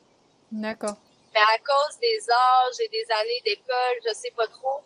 D'accord. 0.51 0.95
Mais 1.33 1.39
à 1.39 1.57
cause 1.59 1.97
des 1.99 2.19
âges 2.29 2.79
et 2.83 2.89
des 2.89 3.05
années 3.21 3.41
d'école, 3.45 3.97
je 4.05 4.13
sais 4.13 4.31
pas 4.31 4.47
trop, 4.47 4.83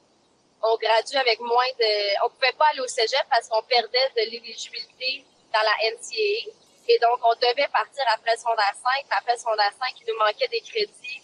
on 0.62 0.78
gradue 0.78 1.18
avec 1.18 1.40
moins 1.40 1.72
de... 1.80 2.25
On 2.25 2.30
pouvait 2.30 2.56
pas 2.58 2.66
aller 2.72 2.82
au 2.82 2.88
cégep 2.88 3.25
parce 3.30 3.48
qu'on 3.48 3.62
perdait 3.64 4.10
de 4.16 4.30
l'éligibilité 4.32 5.25
dans 5.54 5.62
la 5.62 5.92
NCAA. 5.92 6.52
Et 6.88 7.00
donc, 7.00 7.18
on 7.24 7.34
devait 7.36 7.68
partir 7.74 8.04
après 8.14 8.38
secondaire 8.38 8.74
5. 8.74 9.06
Après 9.18 9.38
secondaire 9.38 9.74
5, 9.80 9.94
il 10.02 10.14
nous 10.14 10.20
manquait 10.20 10.48
des 10.50 10.62
crédits 10.62 11.22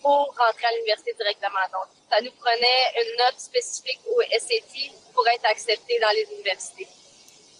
pour 0.00 0.34
rentrer 0.36 0.66
à 0.66 0.72
l'université 0.72 1.12
directement. 1.14 1.64
Donc, 1.72 1.88
ça 2.10 2.20
nous 2.20 2.32
prenait 2.32 2.82
une 2.96 3.16
note 3.18 3.38
spécifique 3.38 4.00
au 4.08 4.20
SAT 4.22 4.92
pour 5.14 5.26
être 5.28 5.44
accepté 5.44 5.98
dans 6.00 6.10
les 6.10 6.26
universités. 6.34 6.88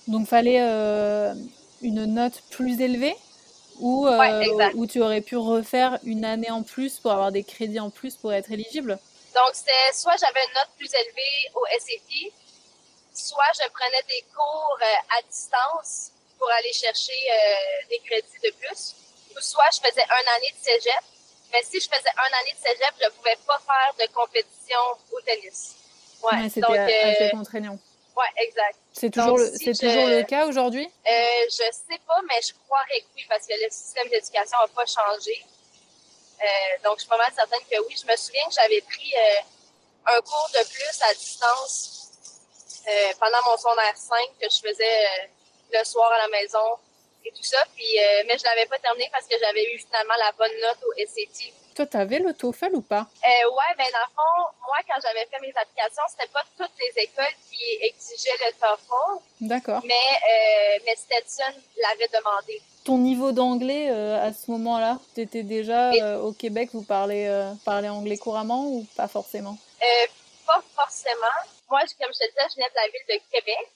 Donc, 0.09 0.28
fallait 0.28 0.61
euh, 0.61 1.35
une 1.83 2.07
note 2.07 2.42
plus 2.50 2.81
élevée? 2.81 3.16
Ou, 3.83 4.07
euh, 4.07 4.87
tu 4.89 5.03
aurais 5.03 5.21
pu 5.21 5.37
refaire 5.37 5.99
une 6.05 6.25
année 6.25 6.51
en 6.51 6.62
plus 6.62 6.99
pour 6.99 7.12
avoir 7.12 7.33
des 7.33 7.45
crédits 7.45 7.81
en 7.81 7.91
plus 7.91 8.17
pour 8.17 8.33
être 8.33 8.51
éligible 8.51 8.99
donc, 9.35 9.55
c'était 9.55 9.93
soit 9.95 10.17
j'avais 10.17 10.45
une 10.45 10.55
note 10.55 10.71
plus 10.77 10.93
élevée 10.93 11.49
au 11.55 11.65
SAT, 11.79 12.33
soit 13.15 13.53
je 13.55 13.69
prenais 13.71 14.03
des 14.09 14.25
cours 14.35 14.79
euh, 14.81 15.17
à 15.19 15.23
distance 15.23 16.12
pour 16.39 16.51
aller 16.51 16.73
chercher 16.73 17.17
euh, 17.33 17.89
des 17.89 17.99
crédits 18.01 18.41
de 18.45 18.51
plus, 18.61 18.95
ou 19.35 19.41
soit 19.41 19.71
je 19.73 19.89
faisais 19.89 20.05
un 20.05 20.37
année 20.37 20.53
de 20.53 20.62
cégep. 20.62 21.05
Mais 21.53 21.62
si 21.65 21.81
je 21.81 21.89
faisais 21.89 22.12
un 22.17 22.33
année 22.41 22.53
de 22.53 22.61
cégep, 22.61 22.95
je 23.01 23.07
ne 23.07 23.11
pouvais 23.11 23.37
pas 23.47 23.59
faire 23.61 24.07
de 24.07 24.12
compétition 24.12 24.81
au 25.12 25.21
tennis. 25.21 25.77
Ouais, 26.23 26.49
c'était 26.49 26.79
assez 26.79 27.31
contraignant. 27.31 27.79
Ouais, 28.16 28.45
exact. 28.45 28.78
C'est 28.92 29.11
toujours, 29.11 29.38
le, 29.38 29.47
c'est 29.57 29.73
toujours 29.73 30.07
le 30.07 30.23
cas 30.23 30.47
aujourd'hui? 30.47 30.87
Euh, 30.87 31.45
je 31.47 31.64
sais 31.73 32.00
pas, 32.07 32.21
mais 32.28 32.40
je 32.42 32.52
croirais 32.64 33.00
que 33.00 33.07
oui, 33.16 33.25
parce 33.28 33.47
que 33.47 33.54
le 33.54 33.71
système 33.71 34.09
d'éducation 34.09 34.59
n'a 34.61 34.69
pas 34.69 34.85
changé. 34.87 35.45
Euh, 36.42 36.47
donc, 36.85 36.97
je 36.97 37.00
suis 37.02 37.09
pas 37.09 37.16
mal 37.16 37.33
certaine 37.35 37.61
que 37.71 37.78
oui. 37.87 37.95
Je 37.97 38.11
me 38.11 38.16
souviens 38.16 38.45
que 38.49 38.54
j'avais 38.54 38.81
pris 38.83 39.14
euh, 39.16 40.16
un 40.16 40.21
cours 40.21 40.50
de 40.52 40.69
plus 40.69 41.02
à 41.09 41.14
distance 41.14 42.11
euh, 42.88 43.12
pendant 43.19 43.38
mon 43.47 43.57
secondaire 43.57 43.97
5 43.97 44.19
que 44.40 44.49
je 44.50 44.69
faisais 44.69 45.31
le 45.73 45.85
soir 45.85 46.12
à 46.12 46.19
la 46.19 46.28
maison 46.28 46.76
et 47.25 47.31
tout 47.31 47.45
ça. 47.45 47.64
Puis, 47.75 47.97
mais 48.26 48.37
je 48.37 48.45
l'avais 48.45 48.66
pas 48.66 48.78
terminé 48.78 49.09
parce 49.12 49.26
que 49.26 49.37
j'avais 49.38 49.64
eu 49.73 49.78
finalement 49.78 50.14
la 50.19 50.33
bonne 50.33 50.61
note 50.61 50.83
au 50.85 50.92
SAT. 50.99 51.52
Toi, 51.75 51.87
t'avais 51.87 52.19
le 52.19 52.35
TOEFL 52.35 52.75
ou 52.75 52.83
pas? 52.83 53.07
Euh, 53.25 53.50
ouais, 53.50 53.75
ben 53.79 53.87
dans 53.93 54.05
le 54.07 54.14
fond, 54.14 54.52
moi, 54.67 54.76
quand 54.87 55.00
j'avais 55.02 55.25
fait 55.26 55.41
mes 55.41 55.52
applications, 55.57 56.02
c'était 56.11 56.31
pas 56.31 56.45
toutes 56.59 56.73
les 56.79 57.02
écoles 57.05 57.35
qui 57.50 57.62
exigeaient 57.81 58.47
le 58.47 58.52
TOEFL. 58.52 59.23
D'accord. 59.41 59.81
Mais, 59.85 59.95
euh, 59.95 60.79
mais 60.85 60.95
Stetson 60.97 61.61
l'avait 61.81 62.09
demandé. 62.09 62.61
Ton 62.85 62.99
niveau 62.99 63.33
d'anglais 63.33 63.91
euh, 63.91 64.23
à 64.23 64.33
ce 64.35 64.50
moment-là, 64.50 64.99
tu 65.14 65.23
étais 65.23 65.45
déjà 65.45 65.93
euh, 65.93 66.19
au 66.19 66.33
Québec, 66.33 66.71
vous 66.75 66.85
parlez, 66.85 67.26
parlez 67.64 67.88
anglais 67.88 68.19
couramment 68.19 68.67
ou 68.67 68.87
pas 68.97 69.09
forcément? 69.09 69.57
Pas 70.47 70.62
forcément. 70.75 71.38
Moi, 71.71 71.81
comme 71.99 72.12
je 72.12 72.19
te 72.19 72.29
disais, 72.29 72.49
je 72.50 72.55
venais 72.57 72.69
de 72.69 72.75
la 72.75 72.88
ville 72.88 73.07
de 73.09 73.31
Québec. 73.33 73.69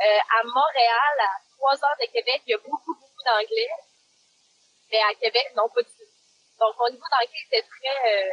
à 0.00 0.44
Montréal, 0.44 1.14
à 1.20 1.38
trois 1.56 1.74
heures 1.74 1.98
de 2.00 2.06
Québec, 2.06 2.42
il 2.46 2.50
y 2.50 2.54
a 2.54 2.58
beaucoup, 2.58 2.94
beaucoup 2.94 3.22
d'anglais. 3.24 3.70
Mais 4.90 4.98
à 4.98 5.14
Québec, 5.14 5.52
non, 5.56 5.68
pas 5.68 5.82
du 5.82 5.88
tout. 5.88 6.10
Donc, 6.60 6.74
mon 6.78 6.90
niveau 6.90 7.08
d'anglais 7.10 7.44
était 7.50 7.66
très, 7.66 7.98
euh, 8.12 8.30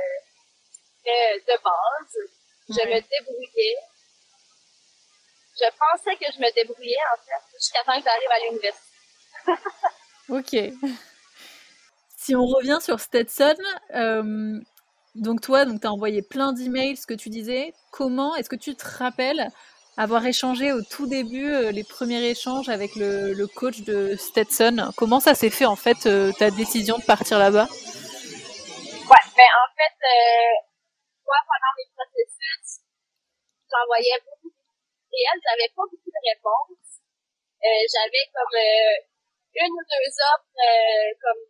très 1.03 1.39
de 1.39 1.63
base. 1.63 2.17
Je 2.69 2.85
me 2.85 2.99
débrouillais. 2.99 3.77
Je 5.55 5.69
pensais 5.79 6.15
que 6.17 6.31
je 6.33 6.39
me 6.39 6.53
débrouillais, 6.53 7.05
en 7.13 7.17
fait, 7.23 7.57
jusqu'à 7.57 7.83
temps 7.83 7.97
que 7.97 8.03
j'arrive 8.03 8.31
à 8.31 8.39
l'université. 8.45 8.87
ok. 10.29 11.01
Si 12.17 12.35
on 12.35 12.45
revient 12.45 12.79
sur 12.81 12.99
Stetson, 12.99 13.55
euh, 13.95 14.59
donc 15.15 15.41
toi, 15.41 15.65
donc 15.65 15.81
tu 15.81 15.87
as 15.87 15.91
envoyé 15.91 16.21
plein 16.21 16.51
d'emails, 16.51 16.97
ce 16.97 17.07
que 17.07 17.13
tu 17.13 17.29
disais. 17.29 17.73
Comment 17.91 18.35
est-ce 18.35 18.49
que 18.49 18.55
tu 18.55 18.75
te 18.75 18.85
rappelles 18.85 19.49
avoir 19.95 20.25
échangé 20.25 20.73
au 20.73 20.81
tout 20.81 21.07
début 21.07 21.51
euh, 21.51 21.71
les 21.71 21.83
premiers 21.83 22.23
échanges 22.29 22.69
avec 22.69 22.95
le, 22.95 23.33
le, 23.33 23.47
coach 23.47 23.81
de 23.81 24.15
Stetson? 24.15 24.91
Comment 24.95 25.19
ça 25.19 25.33
s'est 25.33 25.49
fait 25.49 25.65
en 25.65 25.75
fait 25.75 26.05
euh, 26.05 26.31
ta 26.37 26.51
décision 26.51 26.97
de 26.97 27.03
partir 27.03 27.39
là-bas? 27.39 27.67
Ouais, 29.07 29.25
ben 29.35 29.51
en 29.55 29.69
fait, 29.71 29.97
euh, 30.03 30.53
pendant 31.23 31.73
mes 31.79 31.87
processus, 31.95 32.83
j'envoyais 33.71 34.19
beaucoup 34.23 34.51
de 34.51 34.57
j'avais 35.07 35.71
pas 35.71 35.87
beaucoup 35.87 36.11
de 36.11 36.21
réponses. 36.27 36.99
Euh, 37.63 37.83
j'avais 37.87 38.25
comme 38.35 38.55
euh, 38.59 38.95
une 39.55 39.71
ou 39.71 39.83
deux 39.87 40.11
offres 40.35 40.59
comme 41.23 41.41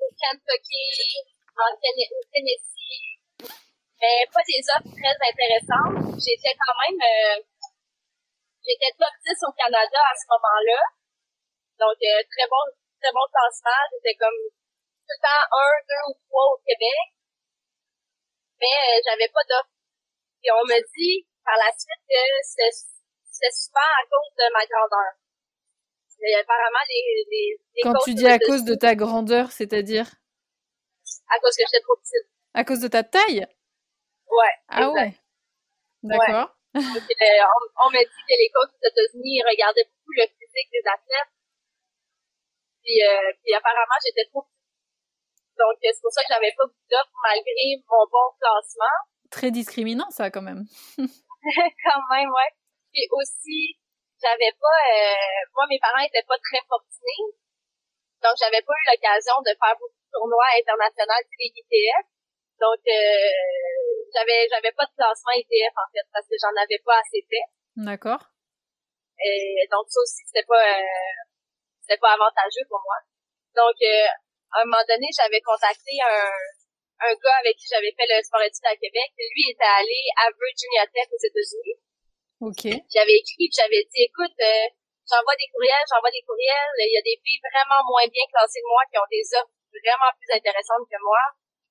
au 0.00 0.08
Kentucky, 0.16 0.88
en 1.56 1.76
Tennessee, 1.76 3.20
mais 4.00 4.24
pas 4.32 4.44
des 4.48 4.64
offres 4.72 4.92
très 4.96 5.14
intéressantes. 5.14 6.18
J'étais 6.18 6.56
quand 6.56 6.76
même 6.88 7.44
J'étais 8.64 8.96
top 8.96 9.12
10 9.20 9.28
au 9.44 9.52
Canada 9.52 10.00
à 10.08 10.16
ce 10.16 10.24
moment-là. 10.32 10.80
Donc, 11.76 12.00
euh, 12.00 12.20
très 12.32 12.48
bon, 12.48 12.64
très 12.96 13.12
bon 13.12 13.28
classement. 13.28 13.84
J'étais 13.92 14.16
comme 14.16 14.40
tout 15.04 15.16
le 15.16 15.20
temps 15.20 15.44
un, 15.52 15.72
deux 15.84 16.04
ou 16.08 16.14
trois 16.24 16.46
au 16.56 16.58
Québec. 16.64 17.04
Mais 18.60 18.72
euh, 18.72 19.00
j'avais 19.04 19.28
pas 19.28 19.44
d'offre. 19.48 19.76
Et 20.44 20.50
on 20.52 20.64
me 20.64 20.80
dit 20.96 21.28
par 21.44 21.56
la 21.60 21.70
suite 21.76 22.04
que 22.08 22.22
c'est 22.44 23.52
super 23.52 23.84
à 23.84 24.04
cause 24.08 24.32
de 24.36 24.46
ma 24.52 24.64
grandeur. 24.64 25.12
Et 26.24 26.34
apparemment, 26.36 26.84
les, 26.88 27.24
les, 27.30 27.56
les 27.76 27.82
Quand 27.82 27.98
tu 28.04 28.14
dis 28.14 28.26
à 28.26 28.38
cause 28.38 28.64
de 28.64 28.74
ta 28.74 28.94
grandeur, 28.94 29.52
c'est-à-dire? 29.52 30.08
À 31.28 31.38
cause 31.38 31.54
que 31.56 31.64
j'étais 31.66 31.82
trop 31.82 31.96
petite. 31.96 32.28
À 32.54 32.64
cause 32.64 32.80
de 32.80 32.88
ta 32.88 33.02
taille? 33.02 33.46
Ouais. 34.30 34.54
Ah 34.68 34.88
ouais. 34.90 35.12
D'accord. 36.02 36.56
Donc, 36.74 36.84
euh, 36.86 37.44
on, 37.86 37.90
m'a 37.90 38.00
dit 38.00 38.22
que 38.26 38.34
les 38.34 38.50
coachs 38.52 38.72
aux 38.72 38.88
États-Unis 38.88 39.42
regardaient 39.46 39.84
beaucoup 39.84 40.12
le 40.16 40.26
physique 40.26 40.70
des 40.72 40.82
athlètes. 40.88 41.32
Puis, 42.82 42.98
euh, 43.04 43.32
puis 43.42 43.54
apparemment, 43.54 43.98
j'étais 44.04 44.28
trop 44.30 44.44
Donc, 45.64 45.80
c'est 45.80 46.04
pour 46.04 46.12
ça 46.12 46.20
que 46.20 46.28
j'avais 46.28 46.52
pas 46.52 46.68
beaucoup 46.68 46.88
d'offres 46.92 47.16
malgré 47.24 47.80
mon 47.88 48.04
bon 48.04 48.28
classement. 48.36 48.98
Très 49.32 49.50
discriminant, 49.50 50.10
ça, 50.12 50.28
quand 50.28 50.44
même. 50.44 50.68
quand 51.00 52.02
même, 52.12 52.28
ouais. 52.28 52.52
Puis 52.92 53.08
aussi, 53.16 53.80
j'avais 54.20 54.52
pas... 54.60 54.80
Euh, 54.92 55.40
moi, 55.56 55.64
mes 55.72 55.80
parents 55.80 56.04
étaient 56.04 56.28
pas 56.28 56.38
très 56.38 56.60
fortunés. 56.68 57.32
Donc, 58.20 58.36
j'avais 58.36 58.60
pas 58.60 58.76
eu 58.76 58.84
l'occasion 58.92 59.40
de 59.40 59.56
faire 59.56 59.74
beaucoup 59.80 59.96
de 59.96 60.12
tournois 60.12 60.52
internationaux, 60.60 61.24
des 61.24 61.48
ITF. 61.48 62.04
Donc, 62.60 62.80
euh, 62.84 63.64
j'avais 64.14 64.46
j'avais 64.48 64.72
pas 64.72 64.86
de 64.86 64.94
classement 64.94 65.34
ETF 65.34 65.74
en 65.74 65.88
fait 65.90 66.06
parce 66.14 66.26
que 66.30 66.38
j'en 66.38 66.54
avais 66.54 66.78
pas 66.86 67.02
assez 67.02 67.26
fait. 67.26 67.46
D'accord. 67.76 68.30
Et 69.18 69.66
donc 69.70 69.90
ça 69.90 69.98
aussi 70.00 70.22
c'était 70.26 70.46
pas 70.46 70.62
euh, 70.62 71.18
c'était 71.82 71.98
pas 71.98 72.14
avantageux 72.14 72.66
pour 72.70 72.78
moi. 72.86 72.98
Donc 73.58 73.74
euh, 73.82 74.06
à 74.54 74.62
un 74.62 74.64
moment 74.64 74.86
donné, 74.86 75.10
j'avais 75.10 75.42
contacté 75.42 75.98
un 76.00 76.30
un 77.02 77.12
gars 77.18 77.38
avec 77.42 77.58
qui 77.58 77.66
j'avais 77.66 77.90
fait 77.90 78.06
le 78.06 78.22
sport 78.22 78.40
études 78.46 78.70
à 78.70 78.76
Québec. 78.78 79.10
Lui 79.18 79.50
était 79.50 79.72
allé 79.76 80.00
à 80.14 80.30
Virginia 80.30 80.86
Tech 80.88 81.10
aux 81.10 81.20
États-Unis. 81.20 81.78
OK. 82.40 82.62
J'avais 82.86 83.18
écrit 83.18 83.50
puis 83.50 83.58
j'avais 83.58 83.82
dit 83.82 84.06
écoute 84.06 84.36
euh, 84.38 84.66
j'envoie 85.04 85.34
des 85.34 85.50
courriels, 85.50 85.86
j'envoie 85.90 86.14
des 86.14 86.22
courriels, 86.22 86.74
il 86.86 86.94
y 86.94 87.00
a 87.00 87.04
des 87.04 87.18
filles 87.18 87.42
vraiment 87.42 87.82
moins 87.88 88.06
bien 88.06 88.24
classées 88.30 88.62
que 88.62 88.70
moi 88.70 88.84
qui 88.86 88.96
ont 88.96 89.10
des 89.10 89.26
offres 89.34 89.54
vraiment 89.74 90.12
plus 90.16 90.30
intéressantes 90.30 90.86
que 90.86 91.00
moi 91.02 91.24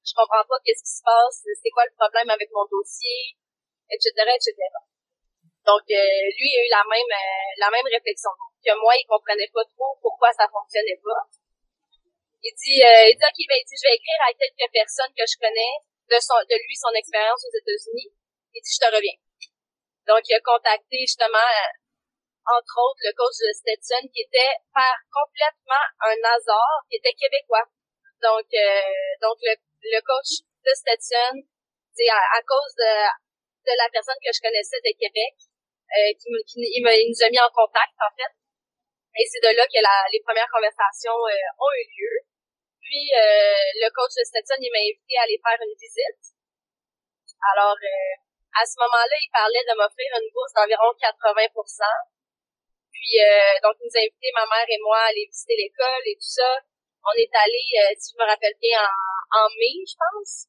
je 0.04 0.12
comprends 0.12 0.44
pas 0.44 0.60
qu'est-ce 0.64 0.84
qui 0.84 0.96
se 1.00 1.04
passe, 1.04 1.48
c'est 1.48 1.72
quoi 1.72 1.88
le 1.88 1.96
problème 1.96 2.28
avec 2.28 2.52
mon 2.52 2.68
dossier, 2.68 3.40
etc., 3.88 4.12
etc. 4.36 4.52
Donc, 5.64 5.88
euh, 5.88 6.20
lui 6.36 6.52
a 6.60 6.62
eu 6.68 6.72
la 6.76 6.84
même 6.84 7.08
euh, 7.08 7.50
la 7.64 7.72
même 7.72 7.88
réflexion 7.88 8.36
que 8.60 8.74
moi, 8.84 9.00
il 9.00 9.08
comprenait 9.08 9.48
pas 9.48 9.64
trop 9.72 9.96
pourquoi 10.04 10.28
ça 10.36 10.44
fonctionnait 10.52 11.00
pas. 11.00 11.24
Il 12.44 12.54
dit, 12.60 12.84
euh, 12.84 13.08
il 13.08 13.16
dit, 13.16 13.24
ok, 13.24 13.40
ben, 13.48 13.58
il 13.58 13.68
dit, 13.68 13.80
je 13.80 13.88
vais 13.88 13.96
écrire 13.96 14.22
à 14.28 14.32
quelques 14.36 14.70
personnes 14.72 15.14
que 15.16 15.24
je 15.24 15.40
connais 15.40 15.76
de 16.12 16.20
son, 16.20 16.38
de 16.44 16.56
lui, 16.60 16.76
son 16.76 16.92
expérience 16.92 17.40
aux 17.48 17.56
États-Unis. 17.56 18.12
Il 18.54 18.60
dit, 18.60 18.74
je 18.76 18.84
te 18.84 18.90
reviens. 18.92 19.20
Donc, 20.06 20.22
il 20.28 20.36
a 20.36 20.44
contacté 20.44 21.08
justement, 21.08 21.48
entre 22.44 22.76
autres, 22.84 23.00
le 23.08 23.16
coach 23.16 23.40
de 23.40 23.52
Stetson, 23.56 24.04
qui 24.12 24.28
était 24.28 24.60
par 24.76 24.92
complètement 25.08 25.86
un 26.04 26.20
hasard, 26.20 26.84
qui 26.92 27.00
était 27.00 27.16
québécois. 27.16 27.64
Donc, 28.20 28.48
donc 29.24 29.40
le 29.44 29.56
le 29.84 30.00
coach 30.00 30.48
de 30.64 30.72
Stetson, 30.72 31.44
c'est 31.92 32.10
à, 32.10 32.40
cause 32.48 32.74
de, 32.80 32.92
de 33.68 33.74
la 33.76 33.88
personne 33.92 34.18
que 34.24 34.32
je 34.32 34.40
connaissais 34.40 34.80
de 34.80 34.94
Québec, 34.96 35.36
euh, 35.92 36.12
qui, 36.16 36.32
qui 36.48 36.60
il, 36.64 36.82
nous 36.82 37.22
a 37.22 37.30
mis 37.30 37.40
en 37.40 37.52
contact, 37.52 37.94
en 38.00 38.12
fait. 38.16 38.34
Et 39.20 39.26
c'est 39.30 39.44
de 39.44 39.54
là 39.54 39.68
que 39.68 39.78
la, 39.78 40.08
les 40.10 40.24
premières 40.26 40.50
conversations 40.50 41.20
euh, 41.30 41.60
ont 41.60 41.74
eu 41.78 41.86
lieu. 42.00 42.16
Puis, 42.84 43.08
euh, 43.16 43.64
le 43.82 43.88
coach 43.96 44.14
de 44.14 44.24
Stetson, 44.28 44.60
il 44.60 44.70
m'a 44.70 44.84
invité 44.84 45.16
à 45.18 45.24
aller 45.24 45.40
faire 45.40 45.60
une 45.60 45.76
visite. 45.80 46.24
Alors, 47.56 47.80
euh, 47.80 48.14
à 48.54 48.64
ce 48.68 48.76
moment-là, 48.78 49.16
il 49.18 49.32
parlait 49.32 49.66
de 49.66 49.74
m'offrir 49.76 50.10
une 50.20 50.30
bourse 50.30 50.54
d'environ 50.54 50.92
80% 51.00 51.50
Puis, 52.92 53.18
euh, 53.24 53.56
donc, 53.64 53.80
il 53.80 53.88
nous 53.88 53.98
a 53.98 54.04
invité, 54.04 54.28
ma 54.36 54.46
mère 54.46 54.68
et 54.68 54.80
moi, 54.84 55.00
à 55.00 55.10
aller 55.10 55.26
visiter 55.26 55.56
l'école 55.58 56.04
et 56.06 56.16
tout 56.16 56.34
ça. 56.36 56.62
On 57.04 57.16
est 57.18 57.34
allé, 57.36 57.64
si 58.00 58.16
je 58.16 58.18
me 58.20 58.28
rappelle 58.28 58.56
bien, 58.62 58.80
en 58.80 59.14
en 59.34 59.50
mai, 59.58 59.82
je 59.84 59.98
pense. 59.98 60.48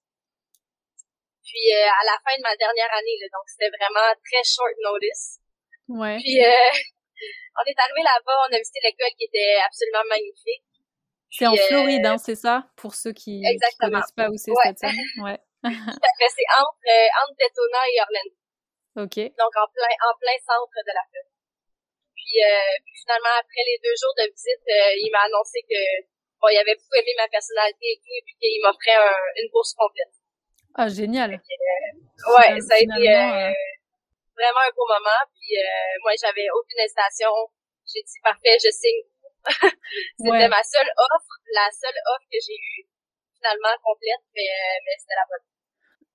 Puis 1.44 1.73
euh, 1.73 1.88
à 1.88 2.03
la 2.05 2.16
fin 2.20 2.37
de 2.37 2.44
ma 2.44 2.57
dernière 2.57 2.92
année, 2.92 3.16
là, 3.20 3.29
donc 3.33 3.44
c'était 3.49 3.73
vraiment 3.73 4.12
très 4.25 4.44
short 4.44 4.77
notice. 4.81 5.40
Ouais. 5.88 6.16
Puis 6.20 6.40
euh, 6.40 6.73
on 7.61 7.64
est 7.64 7.79
arrivé 7.79 8.03
là-bas, 8.05 8.38
on 8.49 8.53
a 8.53 8.59
visité 8.59 8.81
l'école 8.85 9.12
qui 9.16 9.29
était 9.29 9.61
absolument 9.64 10.05
magnifique. 10.09 10.64
C'est 11.35 11.47
en 11.47 11.57
Floride, 11.57 12.07
euh, 12.07 12.14
hein, 12.14 12.18
c'est 12.18 12.38
ça? 12.38 12.70
Pour 12.77 12.94
ceux 12.94 13.12
qui 13.12 13.42
ne 13.42 13.59
connaissent 13.83 14.14
pas 14.14 14.31
où 14.31 14.37
c'est 14.38 14.55
ouais. 14.55 14.70
Stetson. 14.70 14.94
Ouais. 15.23 15.38
c'est 15.66 16.49
entre, 16.55 16.90
entre 17.18 17.35
Daytona 17.35 17.83
et 17.90 17.99
Orlando. 18.07 18.35
OK. 19.03 19.16
Donc 19.35 19.53
en 19.59 19.66
plein, 19.75 19.94
en 20.07 20.14
plein 20.14 20.38
centre 20.47 20.79
de 20.79 20.92
la 20.94 21.03
Floride. 21.11 21.35
Puis, 22.14 22.38
puis 22.87 22.94
finalement, 23.03 23.35
après 23.35 23.62
les 23.66 23.79
deux 23.83 23.97
jours 23.99 24.14
de 24.14 24.31
visite, 24.31 24.66
il 25.03 25.11
m'a 25.11 25.27
annoncé 25.27 25.59
que 25.66 25.83
bon, 26.38 26.49
il 26.55 26.59
avait 26.59 26.79
beaucoup 26.79 26.94
aimé 27.03 27.12
ma 27.18 27.27
personnalité 27.27 27.85
et 27.92 27.99
tout, 27.99 28.14
et 28.14 28.23
puis 28.23 28.35
qu'il 28.38 28.62
m'offrait 28.62 28.97
une 29.42 29.51
bourse 29.51 29.75
complète. 29.75 30.14
Ah, 30.75 30.88
génial. 30.88 31.31
Euh, 31.31 32.35
ouais, 32.35 32.61
ça 32.61 32.75
a 32.75 32.79
été 32.83 32.90
euh, 32.90 33.47
euh, 33.47 33.55
vraiment 34.35 34.62
un 34.66 34.75
beau 34.75 34.87
moment. 34.90 35.23
Puis 35.38 35.55
moi, 36.03 36.12
j'avais 36.18 36.51
aucune 36.51 36.81
hésitation. 36.83 37.31
J'ai 37.87 38.03
dit 38.03 38.18
parfait, 38.23 38.59
je 38.59 38.70
signe. 38.70 39.07
c'était 40.18 40.48
ma 40.48 40.62
seule 40.62 40.90
offre, 40.96 41.35
la 41.52 41.68
seule 41.72 41.98
offre 42.14 42.26
que 42.30 42.38
j'ai 42.46 42.54
eue, 42.54 42.87
finalement 43.37 43.76
complète, 43.83 44.24
mais, 44.35 44.48
mais 44.85 44.94
c'était 44.98 45.14
la 45.14 45.26
bonne. 45.28 45.46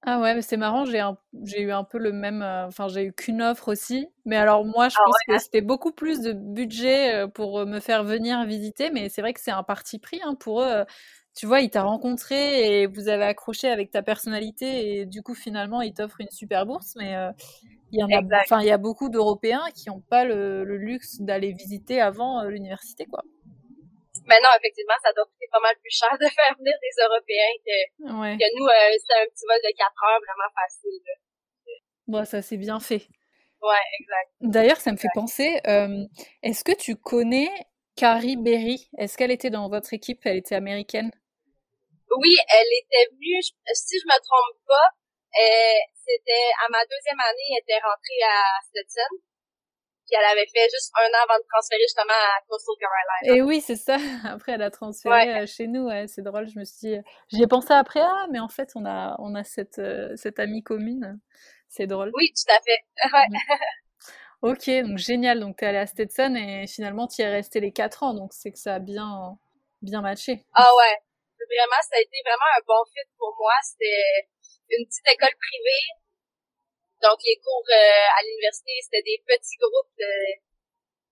Ah 0.03 0.19
ouais, 0.21 0.33
mais 0.33 0.41
c'est 0.41 0.55
marrant, 0.55 0.85
j'ai 0.85 1.03
j'ai 1.43 1.61
eu 1.61 1.71
un 1.71 1.83
peu 1.83 1.97
le 1.97 2.13
même, 2.13 2.41
euh, 2.41 2.67
enfin 2.67 2.87
j'ai 2.87 3.03
eu 3.03 3.13
qu'une 3.13 3.41
offre 3.41 3.67
aussi, 3.67 4.07
mais 4.23 4.37
alors 4.37 4.63
moi 4.63 4.87
je 4.87 4.95
ah 4.97 5.03
pense 5.03 5.15
que 5.27 5.37
c'était 5.39 5.59
beaucoup 5.61 5.91
plus 5.91 6.21
de 6.21 6.31
budget 6.31 7.15
euh, 7.15 7.27
pour 7.27 7.59
euh, 7.59 7.65
me 7.65 7.81
faire 7.81 8.05
venir 8.05 8.45
visiter, 8.45 8.91
mais 8.91 9.09
c'est 9.09 9.21
vrai 9.21 9.33
que 9.33 9.41
c'est 9.41 9.51
un 9.51 9.63
parti 9.63 9.99
pris 9.99 10.21
hein, 10.23 10.35
pour 10.35 10.61
eux. 10.61 10.85
Tu 11.35 11.45
vois, 11.45 11.59
il 11.61 11.69
t'a 11.69 11.83
rencontré 11.83 12.81
et 12.81 12.87
vous 12.87 13.09
avez 13.09 13.25
accroché 13.25 13.69
avec 13.69 13.91
ta 13.91 14.01
personnalité 14.01 14.99
et 14.99 15.05
du 15.05 15.21
coup 15.21 15.35
finalement 15.35 15.81
il 15.81 15.93
t'offre 15.93 16.21
une 16.21 16.31
super 16.31 16.65
bourse, 16.65 16.95
mais 16.95 17.15
il 17.91 17.99
y 17.99 18.03
en 18.03 18.09
a, 18.09 18.21
enfin 18.41 18.61
il 18.61 18.67
y 18.67 18.71
a 18.71 18.77
beaucoup 18.77 19.09
d'Européens 19.09 19.65
qui 19.75 19.89
n'ont 19.89 20.01
pas 20.01 20.25
le, 20.25 20.63
le 20.63 20.77
luxe 20.77 21.21
d'aller 21.21 21.51
visiter 21.51 21.99
avant 22.01 22.43
l'université 22.43 23.05
quoi. 23.05 23.23
Maintenant, 24.29 24.49
effectivement, 24.59 24.93
ça 25.01 25.11
doit 25.13 25.25
coûter 25.25 25.47
pas 25.51 25.59
mal 25.59 25.75
plus 25.81 25.89
cher 25.89 26.09
de 26.13 26.25
faire 26.29 26.55
venir 26.57 26.75
des 26.81 27.01
Européens 27.01 27.53
que, 27.65 28.37
que 28.37 28.47
nous, 28.57 28.67
euh, 28.67 28.97
c'est 29.01 29.21
un 29.21 29.25
petit 29.25 29.45
vol 29.47 29.57
de 29.63 29.75
4 29.75 29.89
heures 30.05 30.21
vraiment 30.21 30.51
facile. 30.53 31.01
Bon, 32.07 32.25
ça 32.25 32.41
c'est 32.41 32.57
bien 32.57 32.79
fait. 32.79 33.07
Ouais, 33.61 33.85
exact. 33.99 34.31
D'ailleurs, 34.41 34.77
ça 34.77 34.91
me 34.91 34.97
fait 34.97 35.09
penser, 35.13 35.59
euh, 35.67 36.05
est-ce 36.43 36.63
que 36.63 36.71
tu 36.71 36.95
connais 36.95 37.49
Carrie 37.95 38.37
Berry? 38.37 38.89
Est-ce 38.97 39.17
qu'elle 39.17 39.31
était 39.31 39.49
dans 39.49 39.67
votre 39.67 39.93
équipe? 39.93 40.21
Elle 40.25 40.37
était 40.37 40.55
américaine 40.55 41.11
Oui, 42.17 42.35
elle 42.37 42.71
était 42.81 43.13
venue, 43.15 43.41
si 43.41 43.99
je 43.99 44.05
me 44.05 44.17
trompe 44.21 44.61
pas, 44.65 44.89
euh, 45.41 45.79
c'était 46.09 46.49
à 46.65 46.69
ma 46.69 46.81
deuxième 46.85 47.19
année, 47.19 47.49
elle 47.53 47.61
était 47.61 47.81
rentrée 47.85 48.23
à 48.25 48.41
Stetson. 48.65 49.13
Puis 50.09 50.17
elle 50.17 50.25
avait 50.25 50.47
fait 50.47 50.67
juste 50.73 50.91
un 50.97 51.05
an 51.05 51.21
avant 51.29 51.37
de 51.37 51.45
transférer 51.47 51.81
justement 51.83 52.17
à 52.17 52.41
Coastal 52.47 52.75
Carolina. 52.79 53.37
Et 53.37 53.41
oui, 53.43 53.61
c'est 53.61 53.75
ça. 53.75 53.97
Après, 54.25 54.53
elle 54.53 54.63
a 54.63 54.71
transféré 54.71 55.41
euh, 55.41 55.45
chez 55.45 55.67
nous. 55.67 55.85
Ouais, 55.85 56.07
c'est 56.07 56.23
drôle. 56.23 56.47
Je 56.47 56.57
me 56.57 56.65
suis 56.65 56.89
dit, 56.89 56.97
j'y 57.31 57.43
ai 57.43 57.47
pensé 57.47 57.73
après, 57.73 58.01
ah, 58.01 58.25
mais 58.31 58.39
en 58.39 58.47
fait, 58.49 58.71
on 58.73 58.85
a, 58.85 59.15
on 59.19 59.35
a 59.35 59.43
cette, 59.43 59.77
euh, 59.77 60.15
cette 60.15 60.39
amie 60.39 60.63
commune. 60.63 61.19
C'est 61.67 61.85
drôle. 61.85 62.09
Oui, 62.15 62.33
tout 62.33 62.51
à 62.51 62.59
fait. 62.61 62.81
Ouais. 64.41 64.51
Ok, 64.51 64.69
donc 64.87 64.97
génial. 64.97 65.41
Donc, 65.41 65.57
tu 65.57 65.65
es 65.65 65.67
allée 65.67 65.79
à 65.79 65.85
Stetson 65.85 66.33
et 66.33 66.65
finalement, 66.65 67.07
tu 67.07 67.21
y 67.21 67.25
es 67.25 67.29
resté 67.29 67.59
les 67.59 67.73
quatre 67.73 68.03
ans. 68.03 68.13
Donc, 68.13 68.31
c'est 68.33 68.51
que 68.51 68.57
ça 68.57 68.75
a 68.75 68.79
bien, 68.79 69.37
bien 69.81 70.01
matché. 70.01 70.45
Ah 70.53 70.71
ouais. 70.77 70.95
Vraiment, 71.37 71.81
ça 71.81 71.97
a 71.97 71.99
été 71.99 72.17
vraiment 72.23 72.49
un 72.57 72.63
bon 72.65 72.81
fit 72.93 73.09
pour 73.17 73.35
moi. 73.37 73.51
C'était 73.63 74.29
une 74.69 74.85
petite 74.85 75.07
école 75.11 75.35
privée 75.35 75.98
donc, 77.01 77.17
les 77.23 77.39
cours 77.39 77.63
euh, 77.63 78.07
à 78.11 78.19
l'université, 78.27 78.75
c'était 78.83 79.03
des 79.03 79.23
petits 79.23 79.55
groupes 79.55 79.93
de 79.95 80.11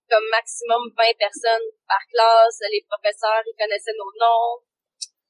comme 0.08 0.24
maximum 0.32 0.88
20 0.96 1.16
personnes 1.16 1.68
par 1.88 2.00
classe. 2.08 2.60
Les 2.72 2.84
professeurs, 2.84 3.44
ils 3.44 3.56
connaissaient 3.56 3.96
nos 3.96 4.12
noms. 4.20 4.60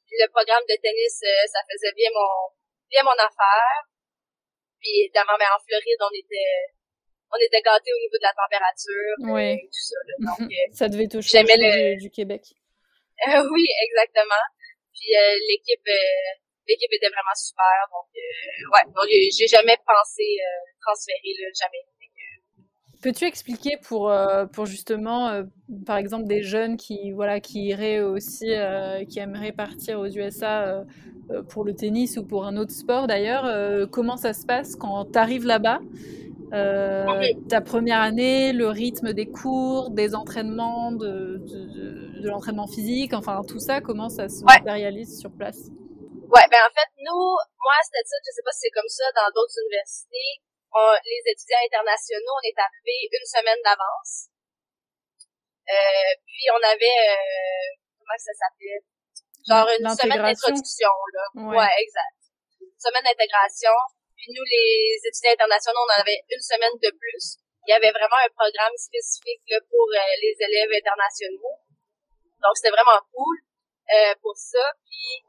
Puis 0.06 0.18
le 0.18 0.30
programme 0.30 0.62
de 0.66 0.74
tennis, 0.78 1.22
euh, 1.22 1.46
ça 1.46 1.62
faisait 1.66 1.94
bien 1.94 2.10
mon 2.14 2.54
bien 2.90 3.02
mon 3.02 3.18
affaire. 3.18 3.86
Puis 4.78 5.06
évidemment, 5.06 5.38
ben, 5.38 5.50
en 5.50 5.58
Floride, 5.62 6.02
on 6.02 6.14
était 6.14 6.74
on 7.30 7.38
était 7.38 7.62
gâtés 7.62 7.94
au 7.94 8.00
niveau 8.02 8.18
de 8.18 8.26
la 8.26 8.34
température 8.34 9.14
oui. 9.34 9.62
tout 9.62 9.86
ça. 9.86 9.98
Donc, 10.18 10.42
euh, 10.50 10.66
ça 10.74 10.88
devait 10.88 11.10
toucher 11.10 11.42
le... 11.42 11.98
du, 11.98 12.06
du, 12.06 12.10
Québec. 12.10 12.42
oui, 13.26 13.66
exactement. 13.82 14.46
Puis 14.94 15.14
l'équipe 15.46 15.86
l'équipe 16.68 16.92
était 16.92 17.08
vraiment 17.08 17.34
super. 17.34 17.78
Donc, 17.90 18.08
euh, 18.14 18.72
ouais, 18.72 19.30
j'ai 19.36 19.46
jamais 19.46 19.76
pensé 19.86 20.22
euh, 20.22 20.70
transférer, 20.80 21.32
là, 21.40 21.48
jamais. 21.58 21.82
Peux-tu 23.00 23.26
expliquer 23.26 23.76
pour, 23.76 24.10
euh, 24.10 24.46
pour 24.46 24.66
justement, 24.66 25.44
par 25.86 25.98
exemple, 25.98 26.26
des 26.26 26.42
jeunes 26.42 26.76
qui, 26.76 27.12
voilà, 27.12 27.38
qui 27.38 27.66
iraient 27.66 28.00
aussi, 28.00 28.48
qui 29.08 29.20
aimeraient 29.20 29.52
partir 29.52 30.00
aux 30.00 30.08
USA 30.08 30.84
pour 31.48 31.64
le 31.64 31.74
tennis 31.74 32.16
ou 32.16 32.26
pour 32.26 32.44
un 32.44 32.56
autre 32.56 32.72
sport 32.72 33.06
d'ailleurs, 33.06 33.88
comment 33.90 34.16
ça 34.16 34.32
se 34.32 34.44
passe 34.44 34.74
quand 34.74 35.12
tu 35.12 35.16
arrives 35.16 35.46
là-bas 35.46 35.78
ta 36.50 37.60
première 37.60 38.00
année, 38.00 38.52
le 38.52 38.66
rythme 38.66 39.12
des 39.12 39.26
cours, 39.26 39.90
des 39.90 40.16
entraînements, 40.16 40.90
de, 40.90 41.40
de, 41.46 42.22
de, 42.22 42.28
l'entraînement 42.28 42.66
physique, 42.66 43.12
enfin 43.12 43.42
tout 43.46 43.60
ça, 43.60 43.80
comment 43.80 44.08
ça 44.08 44.28
se 44.28 44.42
matérialise 44.42 45.20
sur 45.20 45.30
place? 45.30 45.70
Ouais, 46.28 46.44
ben 46.52 46.60
en 46.60 46.72
fait, 46.76 46.90
nous, 47.00 47.24
moi, 47.56 47.76
c'était 47.80 48.04
ça, 48.04 48.16
je 48.20 48.30
sais 48.36 48.44
pas 48.44 48.52
si 48.52 48.68
c'est 48.68 48.76
comme 48.76 48.92
ça 48.92 49.08
dans 49.16 49.32
d'autres 49.32 49.56
universités. 49.64 50.44
les 51.08 51.22
étudiants 51.24 51.64
internationaux, 51.64 52.36
on 52.36 52.44
est 52.44 52.60
arrivés 52.60 53.08
une 53.08 53.24
semaine 53.24 53.56
d'avance. 53.64 54.28
Euh, 55.72 56.12
puis 56.28 56.44
on 56.52 56.60
avait, 56.60 57.00
euh, 57.16 57.68
comment 57.96 58.20
ça 58.20 58.32
s'appelait? 58.36 58.84
Genre 59.48 59.68
une 59.72 59.88
semaine 59.88 60.20
d'introduction, 60.20 60.92
là. 61.16 61.24
Ouais. 61.48 61.72
exact. 61.80 62.20
Une 62.60 62.76
semaine 62.76 63.04
d'intégration. 63.08 63.72
Puis 64.12 64.28
nous, 64.28 64.44
les 64.44 65.00
étudiants 65.00 65.32
internationaux, 65.32 65.80
on 65.80 65.92
en 65.96 66.00
avait 66.04 66.20
une 66.28 66.44
semaine 66.44 66.76
de 66.76 66.92
plus. 66.92 67.40
Il 67.64 67.72
y 67.72 67.76
avait 67.76 67.92
vraiment 67.92 68.20
un 68.20 68.32
programme 68.36 68.76
spécifique 68.76 69.44
là, 69.48 69.60
pour 69.68 69.88
euh, 69.92 70.12
les 70.20 70.36
élèves 70.36 70.72
internationaux. 70.76 71.56
Donc, 72.40 72.52
c'était 72.56 72.72
vraiment 72.72 73.00
cool 73.12 73.36
euh, 73.92 74.12
pour 74.20 74.36
ça. 74.36 74.64
Puis 74.84 75.24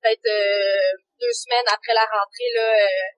peut-être 0.00 0.26
euh, 0.26 0.96
deux 1.20 1.32
semaines 1.32 1.66
après 1.66 1.94
la 1.94 2.06
rentrée, 2.06 2.50
là, 2.54 2.66
euh, 2.86 3.08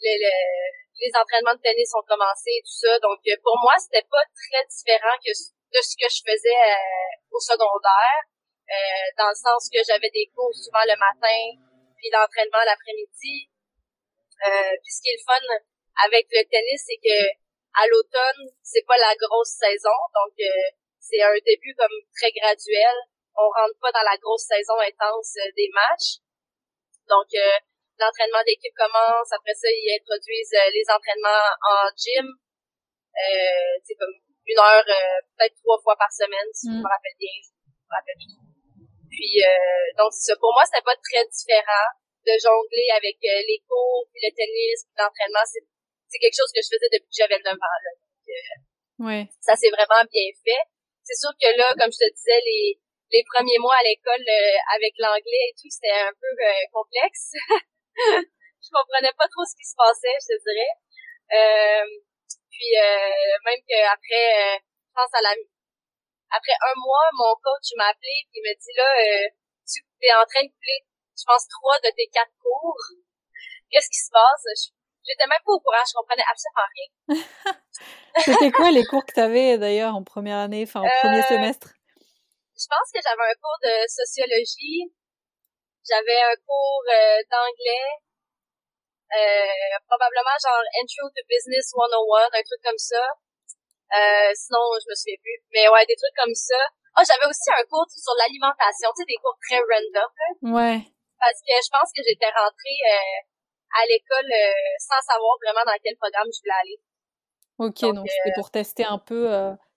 les, 0.00 0.16
les, 0.16 1.12
entraînements 1.18 1.54
de 1.54 1.60
tennis 1.60 1.90
ont 1.94 2.06
commencé 2.06 2.50
et 2.56 2.62
tout 2.62 2.78
ça. 2.86 2.98
Donc, 3.00 3.20
euh, 3.26 3.36
pour 3.42 3.58
moi, 3.60 3.74
c'était 3.78 4.06
pas 4.08 4.24
très 4.32 4.64
différent 4.64 5.16
que 5.20 5.30
de 5.30 5.80
ce 5.82 5.94
que 5.94 6.08
je 6.08 6.20
faisais 6.24 6.60
au 7.30 7.38
secondaire, 7.38 8.20
dans 9.18 9.30
le 9.30 9.38
sens 9.38 9.70
que 9.70 9.78
j'avais 9.86 10.10
des 10.10 10.26
cours 10.34 10.50
souvent 10.50 10.82
le 10.82 10.98
matin, 10.98 11.42
puis 11.94 12.10
l'entraînement 12.10 12.64
l'après-midi. 12.66 13.46
puis 13.46 14.90
ce 14.90 14.98
qui 15.02 15.14
est 15.14 15.18
le 15.20 15.26
fun 15.26 15.46
avec 16.06 16.26
le 16.26 16.42
tennis, 16.42 16.82
c'est 16.82 16.98
que 16.98 17.18
à 17.78 17.86
l'automne, 17.86 18.50
c'est 18.62 18.82
pas 18.82 18.98
la 18.98 19.14
grosse 19.14 19.54
saison, 19.62 19.94
donc 20.10 20.34
c'est 20.98 21.22
un 21.22 21.38
début 21.46 21.74
comme 21.78 21.94
très 22.18 22.32
graduel 22.34 22.98
on 23.40 23.48
rentre 23.48 23.78
pas 23.80 23.92
dans 23.92 24.04
la 24.04 24.16
grosse 24.20 24.44
saison 24.44 24.76
intense 24.76 25.32
euh, 25.40 25.50
des 25.56 25.70
matchs. 25.72 26.20
Donc, 27.08 27.26
euh, 27.34 27.56
l'entraînement 27.98 28.44
d'équipe 28.44 28.74
commence. 28.76 29.32
Après 29.32 29.56
ça, 29.56 29.68
ils 29.72 29.96
introduisent 29.96 30.56
euh, 30.56 30.70
les 30.70 30.84
entraînements 30.92 31.48
en 31.64 31.88
gym. 31.96 32.28
c'est 33.84 33.96
comme 33.96 34.14
une 34.46 34.58
heure, 34.58 34.84
peut-être 35.36 35.56
trois 35.62 35.78
fois 35.82 35.96
par 35.96 36.10
semaine, 36.10 36.48
si 36.52 36.68
je 36.68 36.76
me 36.76 36.82
mm. 36.82 36.90
rappelle 36.90 37.18
bien. 37.18 37.36
Je 37.40 37.86
me 37.86 37.94
rappelle 37.94 38.20
Puis, 39.08 39.32
donc, 39.96 40.10
c'est 40.12 40.32
ça. 40.32 40.34
Pour 40.40 40.52
moi, 40.52 40.64
c'était 40.64 40.84
pas 40.84 40.96
très 40.96 41.24
différent 41.28 41.88
de 42.26 42.34
jongler 42.36 42.88
avec 42.92 43.16
les 43.20 43.60
cours, 43.68 44.04
puis 44.12 44.20
le 44.22 44.32
tennis, 44.32 44.84
puis 44.84 44.96
l'entraînement. 44.98 45.44
C'est, 45.44 45.64
c'est 46.08 46.18
quelque 46.18 46.38
chose 46.38 46.50
que 46.50 46.62
je 46.62 46.70
faisais 46.72 46.90
depuis 46.90 47.10
que 47.10 47.18
j'avais 47.20 47.38
9 47.38 47.54
ans. 47.54 47.80
Là. 47.84 47.92
ouais. 49.06 49.24
Ça 49.38 49.54
s'est 49.54 49.70
vraiment 49.70 50.02
bien 50.10 50.30
fait. 50.42 50.64
C'est 51.04 51.18
sûr 51.18 51.30
que 51.36 51.50
là, 51.58 51.74
comme 51.78 51.92
je 51.92 52.00
te 52.02 52.10
disais, 52.10 52.40
les, 52.42 52.80
les 53.10 53.24
premiers 53.26 53.58
mois 53.58 53.74
à 53.74 53.82
l'école 53.82 54.22
euh, 54.22 54.58
avec 54.74 54.94
l'anglais 54.98 55.50
et 55.50 55.54
tout, 55.58 55.70
c'était 55.70 56.06
un 56.06 56.14
peu 56.14 56.30
euh, 56.30 56.62
complexe. 56.72 57.34
je 58.62 58.68
comprenais 58.70 59.12
pas 59.18 59.26
trop 59.26 59.44
ce 59.44 59.56
qui 59.58 59.66
se 59.66 59.74
passait, 59.74 60.14
je 60.22 60.28
te 60.30 60.36
dirais. 60.46 60.74
Euh, 61.30 61.86
puis 62.50 62.70
même 63.46 63.62
qu'après, 63.66 64.60
je 64.60 64.92
pense 64.92 65.14
à 65.14 65.22
la 65.22 65.34
après 66.30 66.54
un 66.62 66.74
mois, 66.76 67.08
mon 67.14 67.34
coach 67.42 67.74
m'a 67.76 67.88
appelé 67.90 68.22
et 68.22 68.38
il 68.38 68.42
m'a 68.42 68.54
dit 68.54 68.74
là, 68.76 68.90
tu 69.66 69.82
es 70.02 70.14
en 70.14 70.26
train 70.26 70.44
de 70.44 70.52
couler, 70.52 70.84
je 71.16 71.24
pense 71.26 71.48
trois 71.48 71.78
de 71.82 71.90
tes 71.96 72.06
quatre 72.12 72.30
cours. 72.42 72.78
Qu'est-ce 73.70 73.88
qui 73.88 73.98
se 73.98 74.10
passe? 74.12 74.70
J'étais 75.02 75.26
même 75.26 75.42
pas 75.44 75.52
au 75.52 75.60
courant, 75.60 75.82
je 75.86 75.94
comprenais 75.94 76.22
absolument 76.28 76.68
rien. 76.76 77.54
C'était 78.24 78.50
quoi 78.50 78.70
les 78.70 78.84
cours 78.84 79.04
que 79.06 79.14
tu 79.14 79.20
avais 79.20 79.56
d'ailleurs 79.56 79.94
en 79.94 80.04
première 80.04 80.38
année, 80.38 80.64
enfin 80.66 80.82
en 80.82 80.88
premier 81.00 81.22
semestre? 81.22 81.72
Je 82.60 82.68
pense 82.68 82.92
que 82.92 83.00
j'avais 83.00 83.24
un 83.24 83.38
cours 83.40 83.60
de 83.64 83.88
sociologie, 83.88 84.92
j'avais 85.80 86.20
un 86.28 86.36
cours 86.44 86.84
euh, 86.92 87.20
d'anglais, 87.32 87.88
euh, 89.16 89.74
probablement 89.88 90.36
genre 90.36 90.60
Intro 90.76 91.08
to 91.08 91.24
Business 91.24 91.72
101, 91.72 92.28
un 92.28 92.44
truc 92.44 92.60
comme 92.60 92.78
ça. 92.78 93.00
Euh, 93.96 94.30
sinon, 94.36 94.60
je 94.76 94.86
me 94.86 94.94
souviens 94.94 95.18
plus. 95.24 95.40
Mais 95.56 95.66
ouais, 95.72 95.88
des 95.88 95.96
trucs 95.96 96.14
comme 96.14 96.36
ça. 96.36 96.60
Oh, 96.94 97.02
j'avais 97.02 97.26
aussi 97.26 97.48
un 97.48 97.64
cours 97.64 97.88
sur 97.88 98.14
l'alimentation, 98.20 98.92
tu 98.92 99.02
sais, 99.02 99.08
des 99.08 99.18
cours 99.18 99.38
très 99.40 99.58
random. 99.58 100.10
Ouais. 100.52 100.84
Parce 101.16 101.40
que 101.40 101.54
je 101.56 101.70
pense 101.72 101.90
que 101.96 102.04
j'étais 102.04 102.28
rentrée 102.28 102.80
à 103.72 103.82
l'école 103.88 104.30
sans 104.78 105.00
savoir 105.00 105.38
vraiment 105.42 105.64
dans 105.64 105.78
quel 105.82 105.96
programme 105.96 106.28
je 106.28 106.38
voulais 106.44 106.60
aller. 106.60 106.78
Ok, 107.58 107.80
donc 107.94 108.06
c'était 108.08 108.34
pour 108.34 108.50
tester 108.50 108.84
un 108.84 108.98
peu 108.98 109.28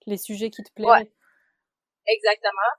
les 0.06 0.18
sujets 0.18 0.50
qui 0.50 0.62
te 0.62 0.72
plaisaient. 0.72 1.10
Exactement. 2.06 2.72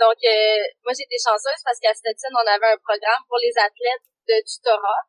Donc, 0.00 0.16
euh, 0.24 0.64
moi, 0.80 0.96
j'étais 0.96 1.20
chanceuse 1.20 1.60
parce 1.60 1.76
qu'à 1.76 1.92
Stetson, 1.92 2.32
on 2.32 2.48
avait 2.48 2.72
un 2.72 2.80
programme 2.80 3.20
pour 3.28 3.36
les 3.36 3.52
athlètes 3.52 4.08
de 4.24 4.40
tutorat. 4.40 5.04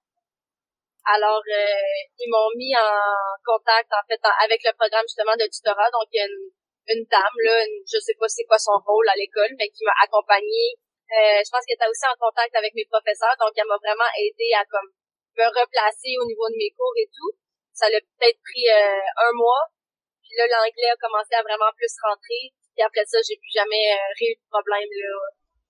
Alors, 1.08 1.42
euh, 1.48 1.96
ils 2.20 2.30
m'ont 2.30 2.52
mis 2.60 2.76
en 2.76 3.00
contact, 3.48 3.88
en 3.96 4.04
fait, 4.06 4.20
avec 4.44 4.60
le 4.68 4.76
programme, 4.76 5.08
justement, 5.08 5.40
de 5.40 5.48
tutorat. 5.48 5.88
Donc, 5.96 6.12
il 6.12 6.20
y 6.20 6.24
a 6.24 6.28
une, 6.28 6.52
une 6.92 7.06
dame, 7.08 7.38
là, 7.48 7.64
je 7.88 7.98
sais 8.04 8.20
pas 8.20 8.28
c'est 8.28 8.44
quoi 8.44 8.60
son 8.60 8.76
rôle 8.84 9.08
à 9.08 9.16
l'école, 9.16 9.56
mais 9.56 9.72
qui 9.72 9.88
m'a 9.88 9.96
accompagnée. 10.04 10.76
Euh, 11.08 11.40
je 11.40 11.50
pense 11.50 11.64
qu'elle 11.64 11.80
était 11.80 11.88
aussi 11.88 12.06
en 12.12 12.20
contact 12.20 12.52
avec 12.60 12.76
mes 12.76 12.86
professeurs. 12.92 13.40
Donc, 13.40 13.56
elle 13.56 13.72
m'a 13.72 13.80
vraiment 13.80 14.12
aidé 14.20 14.52
à, 14.60 14.68
comme, 14.68 14.92
me 15.40 15.48
replacer 15.48 16.20
au 16.20 16.28
niveau 16.28 16.52
de 16.52 16.60
mes 16.60 16.72
cours 16.76 16.94
et 17.00 17.08
tout. 17.08 17.32
Ça 17.72 17.88
l'a 17.88 18.04
peut-être 18.04 18.40
pris 18.44 18.68
un 18.68 19.32
mois. 19.32 19.72
Puis 20.20 20.36
là, 20.36 20.44
l'anglais 20.52 20.92
a 20.92 21.00
commencé 21.00 21.32
à 21.40 21.44
vraiment 21.44 21.72
plus 21.80 21.96
rentrer. 22.04 22.52
Puis 22.82 22.88
après 22.88 23.06
ça, 23.06 23.20
j'ai 23.22 23.38
plus 23.38 23.54
jamais 23.54 23.94
euh, 23.94 24.26
eu 24.26 24.34
de 24.34 24.42
problème 24.50 24.90
là, 24.90 25.14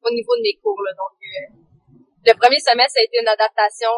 au 0.08 0.12
niveau 0.16 0.32
de 0.38 0.44
mes 0.44 0.56
cours. 0.64 0.80
Là. 0.80 0.92
Donc, 0.96 1.20
euh, 1.20 2.32
le 2.32 2.34
premier 2.40 2.60
semestre, 2.60 2.96
ça 2.96 3.02
a 3.02 3.04
été 3.04 3.20
une 3.20 3.28
adaptation 3.28 3.92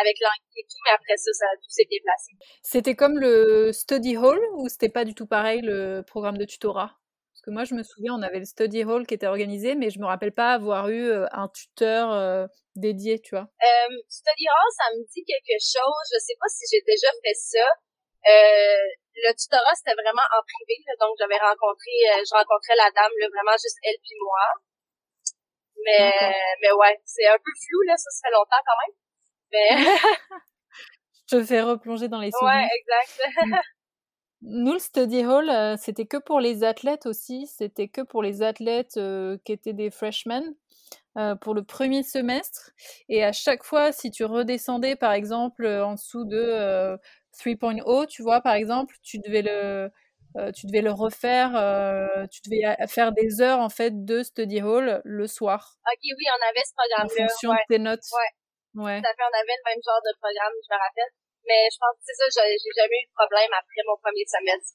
avec 0.00 0.16
l'anglais 0.20 0.56
et 0.56 0.64
tout, 0.64 0.80
mais 0.86 0.92
après 0.96 1.18
ça, 1.18 1.32
ça 1.34 1.44
tout 1.60 1.68
s'est 1.68 1.84
bien 1.84 1.98
placé. 2.02 2.32
C'était 2.62 2.94
comme 2.94 3.18
le 3.18 3.72
study 3.72 4.16
hall 4.16 4.40
ou 4.54 4.70
c'était 4.70 4.88
pas 4.88 5.04
du 5.04 5.14
tout 5.14 5.26
pareil 5.26 5.60
le 5.60 6.00
programme 6.00 6.38
de 6.38 6.46
tutorat? 6.46 6.96
Parce 7.34 7.42
que 7.44 7.50
moi, 7.50 7.64
je 7.64 7.74
me 7.74 7.82
souviens, 7.82 8.14
on 8.14 8.22
avait 8.22 8.38
le 8.38 8.46
study 8.46 8.84
hall 8.84 9.06
qui 9.06 9.12
était 9.12 9.26
organisé, 9.26 9.74
mais 9.74 9.90
je 9.90 9.98
me 9.98 10.06
rappelle 10.06 10.32
pas 10.32 10.54
avoir 10.54 10.88
eu 10.88 11.10
euh, 11.10 11.26
un 11.32 11.48
tuteur 11.48 12.48
dédié, 12.74 13.20
tu 13.20 13.36
vois. 13.36 13.52
Euh, 13.60 13.96
study 14.08 14.46
hall, 14.48 14.70
ça 14.72 14.96
me 14.96 15.04
dit 15.12 15.24
quelque 15.28 15.60
chose. 15.60 16.06
Je 16.08 16.18
sais 16.24 16.36
pas 16.40 16.48
si 16.48 16.64
j'ai 16.72 16.82
déjà 16.86 17.08
fait 17.20 17.36
ça. 17.36 17.66
Euh, 18.28 18.84
le 19.16 19.32
tutorat, 19.34 19.74
c'était 19.74 19.96
vraiment 19.96 20.26
en 20.32 20.42
privé, 20.44 20.80
donc 21.00 21.16
j'avais 21.18 21.38
rencontré, 21.38 21.94
euh, 22.12 22.22
je 22.24 22.32
rencontrais 22.34 22.76
la 22.76 22.90
dame, 22.92 23.12
là, 23.20 23.26
vraiment 23.32 23.56
juste 23.56 23.78
elle 23.82 23.96
puis 24.02 24.16
moi. 24.20 24.44
Mais, 25.84 26.12
mais 26.60 26.72
ouais, 26.72 27.00
c'est 27.04 27.26
un 27.26 27.38
peu 27.38 27.52
flou, 27.56 27.80
là, 27.86 27.96
ça, 27.96 28.10
se 28.10 28.20
fait 28.20 28.32
longtemps 28.32 28.60
quand 28.64 28.78
même. 28.84 28.96
Mais... 29.52 29.68
je 31.30 31.36
te 31.36 31.44
fais 31.44 31.62
replonger 31.62 32.08
dans 32.08 32.20
les 32.20 32.30
souvenirs. 32.30 32.54
Ouais, 32.54 32.68
exact. 32.76 33.64
Nous, 34.42 34.72
le 34.72 34.78
study 34.78 35.24
hall, 35.26 35.50
euh, 35.50 35.76
c'était 35.76 36.06
que 36.06 36.16
pour 36.16 36.40
les 36.40 36.64
athlètes 36.64 37.04
aussi. 37.04 37.46
C'était 37.46 37.88
que 37.88 38.00
pour 38.00 38.22
les 38.22 38.40
athlètes 38.42 38.96
euh, 38.96 39.36
qui 39.44 39.52
étaient 39.52 39.74
des 39.74 39.90
freshmen 39.90 40.42
euh, 41.18 41.34
pour 41.34 41.54
le 41.54 41.62
premier 41.62 42.02
semestre. 42.02 42.70
Et 43.10 43.22
à 43.22 43.32
chaque 43.32 43.64
fois, 43.64 43.92
si 43.92 44.10
tu 44.10 44.24
redescendais, 44.24 44.96
par 44.96 45.12
exemple, 45.12 45.66
en 45.66 45.94
dessous 45.94 46.24
de 46.24 46.98
3.0, 47.32 48.06
tu 48.06 48.22
vois, 48.22 48.40
par 48.40 48.54
exemple, 48.54 48.94
tu 49.02 49.18
devais 49.18 49.42
le, 49.42 49.90
tu 50.52 50.66
devais 50.66 50.82
le 50.82 50.92
refaire, 50.92 51.50
tu 52.30 52.40
devais 52.44 52.86
faire 52.86 53.12
des 53.12 53.40
heures 53.40 53.60
en 53.60 53.68
fait 53.68 54.04
de 54.04 54.22
study 54.22 54.62
hall 54.62 55.00
le 55.04 55.26
soir. 55.26 55.76
Ok, 55.86 56.00
oui, 56.02 56.24
on 56.28 56.48
avait 56.48 56.64
ce 56.64 56.74
programme-là. 56.74 57.24
En 57.24 57.28
fonction 57.28 57.52
de 57.52 57.58
tes 57.68 57.78
notes. 57.78 58.06
Ouais. 58.12 58.82
ouais. 58.82 59.00
Ça 59.02 59.10
fait, 59.10 59.22
on 59.22 59.36
avait 59.38 59.56
le 59.56 59.70
même 59.70 59.82
genre 59.84 60.02
de 60.04 60.12
programme, 60.18 60.52
je 60.62 60.74
me 60.74 60.78
rappelle. 60.78 61.12
Mais 61.46 61.68
je 61.72 61.78
pense 61.80 61.96
que 61.96 62.02
c'est 62.04 62.14
ça, 62.14 62.44
j'ai 62.44 62.72
jamais 62.76 63.00
eu 63.00 63.06
de 63.06 63.14
problème 63.14 63.50
après 63.52 63.82
mon 63.86 63.96
premier 63.96 64.24
semestre. 64.26 64.74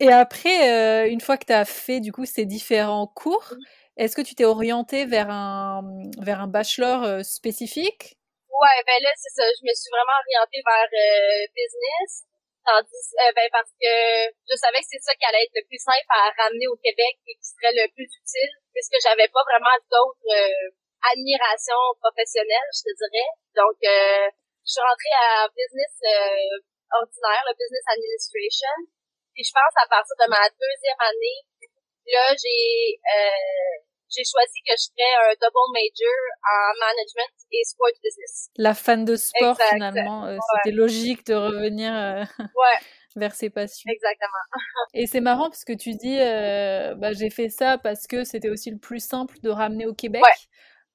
Et 0.00 0.12
après, 0.12 0.72
euh, 0.72 1.10
une 1.10 1.20
fois 1.20 1.36
que 1.38 1.46
tu 1.46 1.52
as 1.52 1.64
fait 1.64 2.00
du 2.00 2.12
coup 2.12 2.24
ces 2.24 2.44
différents 2.44 3.06
cours, 3.06 3.54
est-ce 3.96 4.16
que 4.16 4.22
tu 4.22 4.34
t'es 4.34 4.44
orienté 4.44 5.06
vers 5.06 5.30
un, 5.30 5.82
vers 6.18 6.40
un 6.40 6.48
bachelor 6.48 7.02
euh, 7.02 7.22
spécifique? 7.22 8.18
Ouais, 8.56 8.78
ben 8.88 8.98
là, 9.04 9.12
c'est 9.16 9.34
ça. 9.36 9.44
Je 9.44 9.62
me 9.68 9.74
suis 9.76 9.92
vraiment 9.92 10.16
orientée 10.16 10.64
vers 10.64 10.88
euh, 10.88 11.44
business. 11.52 12.24
Tandis, 12.64 13.14
ben 13.36 13.46
parce 13.54 13.70
que 13.78 13.92
je 14.42 14.56
savais 14.58 14.82
que 14.82 14.90
c'est 14.90 15.04
ça 15.04 15.14
qui 15.14 15.22
allait 15.22 15.46
être 15.46 15.54
le 15.54 15.62
plus 15.70 15.78
simple 15.78 16.10
à 16.10 16.34
ramener 16.34 16.66
au 16.66 16.74
Québec 16.82 17.14
et 17.30 17.38
qui 17.38 17.46
serait 17.46 17.70
le 17.70 17.86
plus 17.94 18.10
utile, 18.10 18.52
puisque 18.74 18.98
j'avais 18.98 19.30
pas 19.30 19.46
vraiment 19.46 19.76
d'autres 19.86 20.34
admirations 21.14 21.94
professionnelles, 22.02 22.66
je 22.74 22.90
te 22.90 22.92
dirais. 22.98 23.30
Donc, 23.54 23.78
je 24.66 24.74
suis 24.74 24.82
rentrée 24.82 25.14
à 25.14 25.46
business 25.46 25.94
euh, 26.02 26.58
ordinaire, 26.90 27.46
le 27.46 27.54
business 27.54 27.86
administration. 27.86 28.74
Puis 29.30 29.46
je 29.46 29.54
pense 29.54 29.74
à 29.78 29.86
partir 29.86 30.14
de 30.18 30.26
ma 30.26 30.42
deuxième 30.50 31.02
année, 31.06 31.40
là 32.10 32.34
j'ai 32.34 32.98
euh, 32.98 33.78
j'ai 34.14 34.24
choisi 34.24 34.58
que 34.66 34.74
je 34.76 34.86
ferais 34.92 35.30
un 35.30 35.34
double 35.40 35.72
major 35.72 36.18
en 36.42 36.72
management 36.80 37.34
et 37.52 37.64
sport 37.64 37.88
business. 38.02 38.48
La 38.56 38.74
fan 38.74 39.04
de 39.04 39.16
sport 39.16 39.58
finalement, 39.70 40.26
euh, 40.26 40.38
c'était 40.56 40.74
logique 40.74 41.26
de 41.26 41.34
revenir 41.34 41.92
ouais. 42.38 42.78
vers 43.16 43.34
ses 43.34 43.50
passions. 43.50 43.90
Exactement. 43.90 44.44
et 44.94 45.06
c'est 45.06 45.20
marrant 45.20 45.48
parce 45.48 45.64
que 45.64 45.72
tu 45.72 45.94
dis, 45.94 46.18
bah, 46.18 47.12
j'ai 47.12 47.30
fait 47.30 47.48
ça 47.48 47.78
parce 47.78 48.06
que 48.06 48.24
c'était 48.24 48.50
aussi 48.50 48.70
le 48.70 48.78
plus 48.78 49.00
simple 49.00 49.38
de 49.42 49.50
ramener 49.50 49.86
au 49.86 49.94
Québec. 49.94 50.22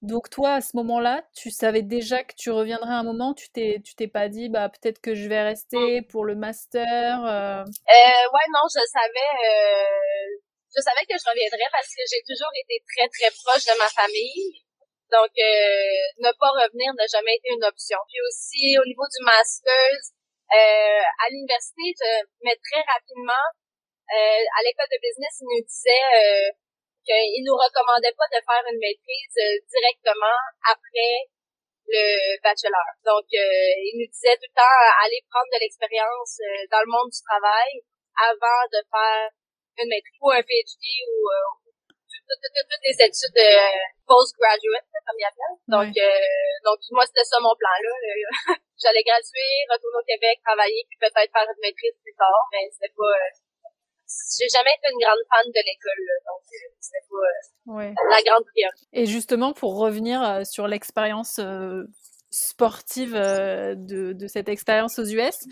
Donc 0.01 0.31
toi, 0.31 0.53
à 0.53 0.61
ce 0.61 0.75
moment-là, 0.77 1.23
tu 1.35 1.51
savais 1.51 1.83
déjà 1.83 2.23
que 2.23 2.33
tu 2.35 2.49
reviendrais 2.49 2.89
à 2.89 2.97
un 2.97 3.03
moment, 3.03 3.35
tu 3.35 3.51
t'es, 3.51 3.81
tu 3.85 3.93
t'es 3.93 4.07
pas 4.07 4.29
dit, 4.29 4.49
bah 4.49 4.67
peut-être 4.67 4.99
que 4.99 5.13
je 5.13 5.29
vais 5.29 5.43
rester 5.43 6.01
pour 6.01 6.25
le 6.25 6.33
master. 6.33 7.23
Euh... 7.23 7.61
Euh, 7.61 7.63
ouais, 7.63 8.47
non, 8.51 8.65
je 8.73 8.81
savais, 8.91 9.31
euh, 9.47 10.41
je 10.71 10.79
savais 10.81 11.03
que 11.03 11.19
je 11.19 11.27
reviendrais 11.27 11.69
parce 11.71 11.91
que 11.91 12.03
j'ai 12.07 12.23
toujours 12.23 12.51
été 12.55 12.79
très 12.87 13.07
très 13.11 13.31
proche 13.43 13.67
de 13.67 13.75
ma 13.77 13.91
famille. 13.91 14.63
Donc 15.11 15.31
euh, 15.35 15.99
ne 16.23 16.31
pas 16.39 16.51
revenir 16.55 16.95
n'a 16.95 17.07
jamais 17.07 17.35
été 17.35 17.51
une 17.51 17.65
option. 17.67 17.99
Puis 18.07 18.19
aussi 18.23 18.79
au 18.79 18.85
niveau 18.87 19.03
du 19.11 19.19
master, 19.23 19.91
euh, 20.55 21.03
à 21.03 21.25
l'université, 21.29 21.95
mais 22.43 22.55
très 22.55 22.83
rapidement, 22.83 23.47
à 24.11 24.59
l'école 24.63 24.91
de 24.91 24.99
business, 24.99 25.39
ils 25.39 25.47
nous 25.47 25.63
disaient 25.63 26.51
qu'il 27.05 27.43
nous 27.45 27.57
recommandait 27.57 28.13
pas 28.13 28.29
de 28.29 28.41
faire 28.45 28.63
une 28.69 28.77
maîtrise 28.77 29.37
euh, 29.41 29.57
directement 29.65 30.37
après 30.69 31.29
le 31.89 32.37
bachelor. 32.45 32.87
Donc, 33.03 33.25
euh, 33.33 33.69
il 33.81 33.97
nous 33.97 34.09
disait 34.09 34.37
tout 34.37 34.47
le 34.47 34.55
temps 34.55 34.79
aller 35.01 35.21
prendre 35.29 35.49
de 35.49 35.59
l'expérience 35.59 36.37
euh, 36.39 36.63
dans 36.69 36.81
le 36.85 36.91
monde 36.91 37.09
du 37.09 37.21
travail 37.25 37.81
avant 38.15 38.61
de 38.69 38.79
faire 38.85 39.29
une 39.81 39.89
maîtrise 39.89 40.21
ou 40.21 40.29
un 40.31 40.43
PhD 40.43 40.85
ou 41.09 41.17
toutes 42.11 42.85
les 42.85 42.97
études 43.01 43.43
postgraduate, 44.07 44.87
comme 44.87 45.19
il 45.19 45.27
appelle. 45.27 45.57
Donc, 45.67 45.91
donc 46.63 46.79
moi, 46.91 47.03
c'était 47.05 47.27
ça 47.27 47.37
mon 47.41 47.55
plan 47.57 47.75
là. 47.81 47.93
J'allais 48.81 49.05
graduer, 49.05 49.51
retourner 49.69 49.99
au 50.01 50.07
Québec, 50.07 50.41
travailler, 50.41 50.81
puis 50.89 50.97
peut-être 50.97 51.29
faire 51.29 51.45
une 51.45 51.61
maîtrise 51.61 51.93
plus 52.01 52.15
tard, 52.17 52.49
mais 52.51 52.65
c'était 52.71 52.93
pas 52.97 53.13
j'ai 54.37 54.49
jamais 54.49 54.71
été 54.77 54.91
une 54.91 54.99
grande 54.99 55.23
fan 55.29 55.45
de 55.47 55.61
l'école, 55.63 56.03
donc 56.25 56.43
euh, 56.51 56.67
c'était 56.79 57.05
pas 57.09 57.81
euh, 57.81 57.93
la 58.09 58.21
grande 58.23 58.45
priorité. 58.45 58.85
Et 58.93 59.05
justement, 59.05 59.53
pour 59.53 59.77
revenir 59.77 60.21
euh, 60.21 60.43
sur 60.43 60.67
l'expérience 60.67 61.39
sportive 62.31 63.13
de, 63.13 64.13
de, 64.13 64.27
cette 64.27 64.49
expérience 64.49 64.97
aux 64.99 65.05
US. 65.05 65.45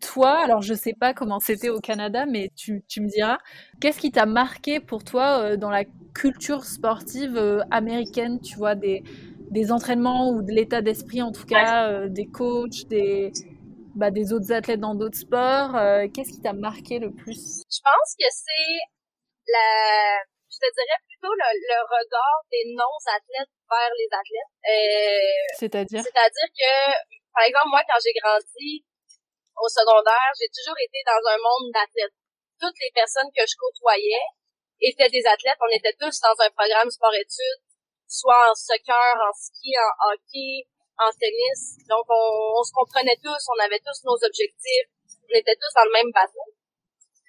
toi, 0.00 0.40
alors 0.42 0.62
je 0.62 0.74
sais 0.74 0.94
pas 0.98 1.14
comment 1.14 1.40
c'était 1.40 1.68
au 1.68 1.78
Canada, 1.78 2.24
mais 2.26 2.50
tu, 2.56 2.82
tu 2.88 3.00
me 3.00 3.08
diras, 3.08 3.38
qu'est-ce 3.80 4.00
qui 4.00 4.10
t'a 4.10 4.26
marqué 4.26 4.80
pour 4.80 5.04
toi 5.04 5.56
dans 5.56 5.70
la 5.70 5.84
culture 6.14 6.64
sportive 6.64 7.62
américaine, 7.70 8.40
tu 8.40 8.56
vois, 8.56 8.74
des, 8.74 9.04
des 9.50 9.70
entraînements 9.70 10.30
ou 10.30 10.42
de 10.42 10.52
l'état 10.52 10.80
d'esprit 10.80 11.20
en 11.20 11.32
tout 11.32 11.44
cas, 11.44 12.08
des 12.08 12.26
coachs, 12.26 12.88
des, 12.88 13.30
bah, 13.94 14.10
des 14.10 14.32
autres 14.32 14.52
athlètes 14.52 14.80
dans 14.80 14.94
d'autres 14.94 15.18
sports. 15.18 15.76
Euh, 15.76 16.08
qu'est-ce 16.12 16.32
qui 16.32 16.40
t'a 16.40 16.52
marqué 16.52 16.98
le 16.98 17.12
plus? 17.12 17.62
Je 17.70 17.78
pense 17.78 18.10
que 18.18 18.26
c'est 18.28 18.78
la, 19.52 20.18
je 20.50 20.58
te 20.58 20.66
dirais 20.74 20.98
plutôt 21.24 21.34
le, 21.34 21.80
regard 21.88 22.40
des 22.52 22.64
non-athlètes 22.76 23.54
vers 23.70 23.94
les 23.96 24.10
athlètes. 24.12 24.52
Euh, 24.68 25.56
c'est-à-dire? 25.56 26.02
C'est-à-dire 26.04 26.50
que, 26.52 26.72
par 27.32 27.44
exemple, 27.48 27.70
moi, 27.72 27.82
quand 27.88 28.00
j'ai 28.04 28.12
grandi 28.12 28.84
au 29.56 29.68
secondaire, 29.68 30.30
j'ai 30.36 30.50
toujours 30.52 30.76
été 30.76 31.00
dans 31.06 31.22
un 31.32 31.38
monde 31.40 31.72
d'athlètes. 31.72 32.16
Toutes 32.60 32.76
les 32.80 32.92
personnes 32.92 33.30
que 33.32 33.44
je 33.46 33.56
côtoyais 33.56 34.28
étaient 34.80 35.08
des 35.08 35.24
athlètes. 35.24 35.58
On 35.60 35.72
était 35.72 35.96
tous 35.96 36.12
dans 36.20 36.36
un 36.44 36.50
programme 36.52 36.90
sport-études, 36.90 37.62
soit 38.06 38.50
en 38.50 38.54
soccer, 38.54 39.14
en 39.16 39.32
ski, 39.32 39.72
en 39.80 40.12
hockey, 40.12 40.68
en 41.00 41.10
tennis. 41.16 41.80
Donc, 41.88 42.04
on, 42.08 42.62
se 42.62 42.72
comprenait 42.72 43.18
tous, 43.22 43.40
on 43.48 43.58
avait 43.64 43.80
tous 43.80 44.04
nos 44.04 44.18
objectifs, 44.20 44.88
on 45.24 45.34
était 45.34 45.56
tous 45.56 45.72
dans 45.72 45.88
le 45.88 45.94
même 45.94 46.12
bateau. 46.12 46.44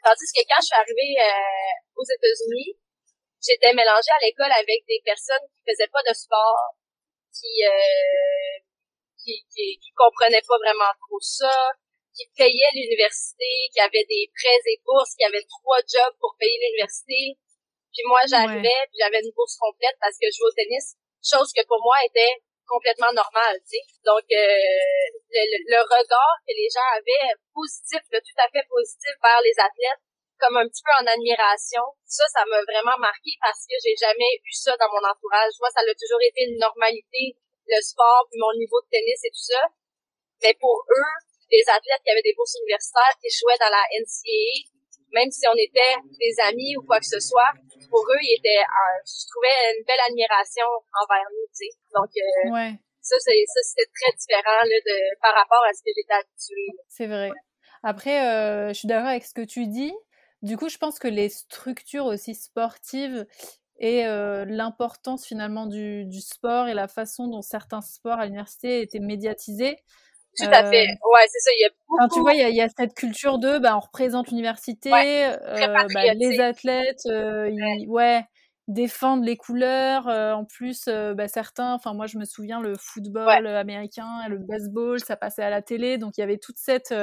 Tandis 0.03 0.29
que 0.36 0.43
quand 0.45 0.62
je 0.62 0.69
suis 0.69 0.77
arrivée 0.77 1.13
euh, 1.17 1.97
aux 1.97 2.05
États-Unis, 2.05 2.77
j'étais 3.45 3.73
mélangée 3.73 4.12
à 4.12 4.23
l'école 4.25 4.51
avec 4.51 4.86
des 4.88 5.01
personnes 5.05 5.45
qui 5.53 5.62
faisaient 5.62 5.91
pas 5.91 6.03
de 6.08 6.13
sport, 6.13 6.75
qui, 7.29 7.65
euh, 7.65 8.60
qui, 9.21 9.45
qui, 9.53 9.77
qui 9.77 9.91
comprenaient 9.93 10.45
pas 10.47 10.58
vraiment 10.58 10.91
trop 11.05 11.19
ça, 11.19 11.71
qui 12.15 12.25
payaient 12.36 12.73
l'université, 12.73 13.69
qui 13.71 13.79
avaient 13.79 14.08
des 14.08 14.31
prêts 14.34 14.63
et 14.65 14.81
bourses, 14.86 15.15
qui 15.15 15.25
avaient 15.25 15.45
trois 15.45 15.79
jobs 15.84 16.15
pour 16.19 16.36
payer 16.39 16.58
l'université. 16.58 17.38
Puis 17.91 18.03
moi, 18.08 18.21
j'arrivais, 18.27 18.81
puis 18.91 18.99
j'avais 18.99 19.19
une 19.19 19.31
bourse 19.36 19.55
complète 19.60 19.95
parce 19.99 20.17
que 20.19 20.27
je 20.27 20.36
jouais 20.36 20.51
au 20.51 20.55
tennis, 20.55 20.95
chose 21.23 21.51
que 21.51 21.63
pour 21.67 21.79
moi 21.84 21.95
était 22.03 22.43
complètement 22.67 23.13
normal, 23.13 23.55
tu 23.63 23.77
sais. 23.77 23.84
Donc, 24.03 24.25
euh, 24.31 25.05
le, 25.31 25.79
regard 25.79 26.36
que 26.47 26.53
les 26.53 26.67
gens 26.67 26.88
avaient 26.97 27.36
positif, 27.53 28.01
tout 28.10 28.39
à 28.41 28.49
fait 28.49 28.65
positif 28.67 29.13
vers 29.21 29.41
les 29.43 29.55
athlètes, 29.60 30.03
comme 30.39 30.58
un 30.58 30.67
petit 30.67 30.84
peu 30.84 30.93
en 31.00 31.08
admiration, 31.08 31.84
ça, 32.06 32.26
ça 32.28 32.43
m'a 32.45 32.62
vraiment 32.63 32.98
marqué 33.00 33.36
parce 33.41 33.63
que 33.67 33.76
j'ai 33.80 33.95
jamais 33.95 34.39
eu 34.43 34.54
ça 34.54 34.76
dans 34.78 34.91
mon 34.91 35.04
entourage. 35.04 35.56
Moi, 35.60 35.69
ça 35.71 35.82
a 35.82 35.95
toujours 35.95 36.21
été 36.21 36.48
une 36.48 36.60
normalité, 36.60 37.36
le 37.67 37.80
sport, 37.82 38.28
puis 38.30 38.39
mon 38.39 38.54
niveau 38.60 38.80
de 38.84 38.89
tennis 38.91 39.21
et 39.24 39.32
tout 39.32 39.48
ça. 39.48 39.63
Mais 40.43 40.54
pour 40.60 40.86
eux, 40.91 41.13
les 41.52 41.65
athlètes 41.69 42.04
qui 42.04 42.12
avaient 42.12 42.26
des 42.26 42.36
bourses 42.36 42.58
universitaires, 42.60 43.15
qui 43.21 43.28
échouaient 43.32 43.60
dans 43.60 43.71
la 43.71 43.84
NCAA, 43.95 44.76
même 45.13 45.32
si 45.32 45.48
on 45.48 45.56
était 45.56 45.95
des 46.19 46.36
amis 46.43 46.76
ou 46.76 46.84
quoi 46.84 47.00
que 47.00 47.08
ce 47.08 47.19
soit, 47.19 47.56
pour 47.88 48.04
eux, 48.12 48.21
ils 48.21 48.36
étaient, 48.36 48.63
euh, 48.63 48.98
je 49.08 49.24
trouvais 49.32 49.56
une 49.78 49.84
belle 49.88 50.04
admiration 50.10 50.67
envers 50.91 51.28
nous, 51.32 51.48
tu 51.56 51.65
sais. 51.65 51.71
Donc, 51.95 52.12
euh, 52.12 52.52
ouais. 52.52 52.71
ça, 53.00 53.15
ça 53.15 53.32
c'était 53.32 53.89
très 53.95 54.12
différent 54.12 54.60
là, 54.67 54.78
de, 54.84 54.98
par 55.21 55.34
rapport 55.34 55.63
à 55.63 55.71
ce 55.71 55.80
que 55.80 55.91
j'étais 55.95 56.19
habituée. 56.19 56.71
C'est 56.89 57.08
vrai. 57.08 57.32
Après, 57.84 58.17
euh, 58.28 58.69
je 58.69 58.80
suis 58.80 58.88
d'accord 58.88 59.08
avec 59.08 59.24
ce 59.24 59.34
que 59.34 59.45
tu 59.45 59.67
dis. 59.67 59.93
Du 60.45 60.58
coup, 60.58 60.69
je 60.69 60.77
pense 60.77 60.99
que 60.99 61.08
les 61.08 61.29
structures 61.29 62.05
aussi 62.05 62.36
sportives 62.36 63.25
et 63.77 64.03
l'importance 64.05 65.25
finalement 65.25 65.65
du, 65.65 66.05
du, 66.05 66.21
sport 66.21 66.67
et 66.67 66.73
la 66.73 66.88
façon 66.88 67.27
dont 67.27 67.41
certains 67.41 67.81
sports 67.81 68.19
à 68.19 68.25
l'université 68.25 68.81
étaient 68.81 68.99
médiatisés, 68.99 69.77
tout 70.38 70.49
à 70.51 70.69
fait. 70.69 70.88
Euh, 70.88 71.12
ouais, 71.13 71.25
c'est 71.29 71.39
ça. 71.39 71.51
Il 71.58 71.62
y 71.62 71.65
a 71.65 71.69
beaucoup... 71.88 72.13
tu 72.13 72.19
vois, 72.21 72.34
il 72.34 72.39
y 72.39 72.43
a, 72.43 72.49
il 72.49 72.55
y 72.55 72.62
a 72.62 72.67
cette 72.69 72.93
culture 72.93 73.39
de, 73.39 73.58
bah, 73.58 73.77
on 73.77 73.79
représente 73.79 74.29
l'université, 74.29 74.91
euh, 74.91 75.38
bah, 75.93 76.13
les 76.13 76.39
athlètes, 76.39 77.05
euh, 77.08 77.49
Ils, 77.49 77.88
ouais, 77.88 78.23
défendent 78.67 79.23
les 79.23 79.38
couleurs. 79.38 80.08
Euh, 80.08 80.34
en 80.34 80.45
plus, 80.45 80.88
bah, 80.88 81.27
certains, 81.27 81.73
enfin 81.73 81.93
moi, 81.93 82.08
je 82.08 82.17
me 82.17 82.25
souviens 82.25 82.60
le 82.60 82.75
football 82.77 83.47
américain, 83.47 84.27
le 84.27 84.39
baseball, 84.39 84.99
ça 84.99 85.15
passait 85.15 85.43
à 85.43 85.49
la 85.49 85.62
télé, 85.62 85.97
donc 85.97 86.17
il 86.17 86.21
y 86.21 86.23
avait 86.23 86.38
toute 86.38 86.58
cette 86.58 86.93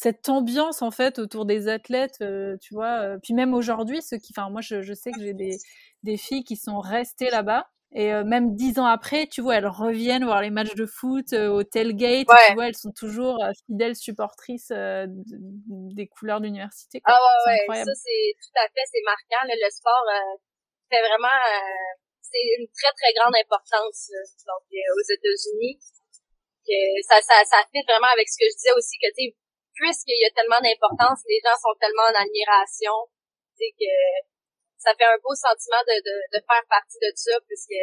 cette 0.00 0.28
ambiance 0.28 0.80
en 0.82 0.90
fait 0.90 1.18
autour 1.18 1.44
des 1.44 1.68
athlètes, 1.68 2.22
tu 2.60 2.74
vois. 2.74 3.16
puis 3.22 3.34
même 3.34 3.52
aujourd'hui, 3.54 4.00
ceux 4.02 4.18
qui, 4.18 4.32
enfin 4.36 4.48
moi, 4.50 4.60
je, 4.60 4.82
je 4.82 4.94
sais 4.94 5.10
que 5.10 5.20
j'ai 5.20 5.34
des 5.34 5.58
des 6.02 6.16
filles 6.16 6.44
qui 6.44 6.56
sont 6.56 6.78
restées 6.78 7.30
là-bas 7.30 7.66
Et 7.92 8.12
euh, 8.12 8.22
même 8.24 8.54
dix 8.54 8.78
ans 8.78 8.86
après, 8.86 9.26
tu 9.26 9.40
vois, 9.40 9.56
elles 9.56 9.66
reviennent 9.66 10.24
voir 10.24 10.42
les 10.42 10.50
matchs 10.50 10.74
de 10.74 10.86
foot 10.86 11.32
euh, 11.32 11.48
au 11.48 11.64
tailgate. 11.64 12.28
Tu 12.46 12.54
vois, 12.54 12.68
elles 12.68 12.76
sont 12.76 12.92
toujours 12.92 13.42
euh, 13.42 13.50
fidèles 13.66 13.96
supportrices 13.96 14.70
des 14.70 16.06
couleurs 16.06 16.40
d'université. 16.40 17.00
Ah 17.04 17.18
ouais, 17.46 17.64
ouais. 17.68 17.84
Ça, 17.84 17.94
c'est 17.94 18.34
tout 18.36 18.54
à 18.60 18.68
fait, 18.68 18.84
c'est 18.92 19.04
marquant. 19.04 19.42
le 19.48 19.70
sport 19.70 20.04
fait 20.90 21.00
vraiment, 21.00 21.38
c'est 22.20 22.44
une 22.58 22.68
très, 22.68 22.92
très 22.96 23.12
grande 23.16 23.36
importance 23.36 24.10
donc, 24.46 24.64
aux 24.68 25.06
États-Unis. 25.12 25.78
ça, 27.08 27.20
ça, 27.20 27.44
ça 27.44 27.58
fait 27.72 27.84
vraiment 27.88 28.12
avec 28.12 28.28
ce 28.28 28.36
que 28.36 28.46
je 28.48 28.56
disais 28.56 28.72
aussi, 28.76 28.96
que 29.00 29.08
tu 29.16 29.32
puisqu'il 29.78 30.18
y 30.18 30.26
a 30.26 30.34
tellement 30.34 30.58
d'importance, 30.58 31.22
les 31.30 31.38
gens 31.38 31.54
sont 31.54 31.74
tellement 31.78 32.10
en 32.10 32.16
admiration, 32.18 33.06
tu 33.54 33.70
que 33.78 33.94
ça 34.78 34.94
fait 34.94 35.06
un 35.06 35.18
beau 35.22 35.34
sentiment 35.34 35.82
de, 35.86 35.94
de, 36.02 36.14
de 36.34 36.38
faire 36.42 36.64
partie 36.66 36.98
de 36.98 37.10
ça, 37.14 37.38
puisque 37.46 37.78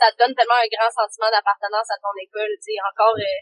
ça 0.00 0.08
te 0.12 0.16
donne 0.16 0.32
tellement 0.32 0.56
un 0.56 0.72
grand 0.72 0.88
sentiment 0.88 1.28
d'appartenance 1.28 1.88
à 1.92 2.00
ton 2.00 2.16
école. 2.20 2.48
Tu 2.64 2.72
encore 2.80 3.16
euh, 3.16 3.40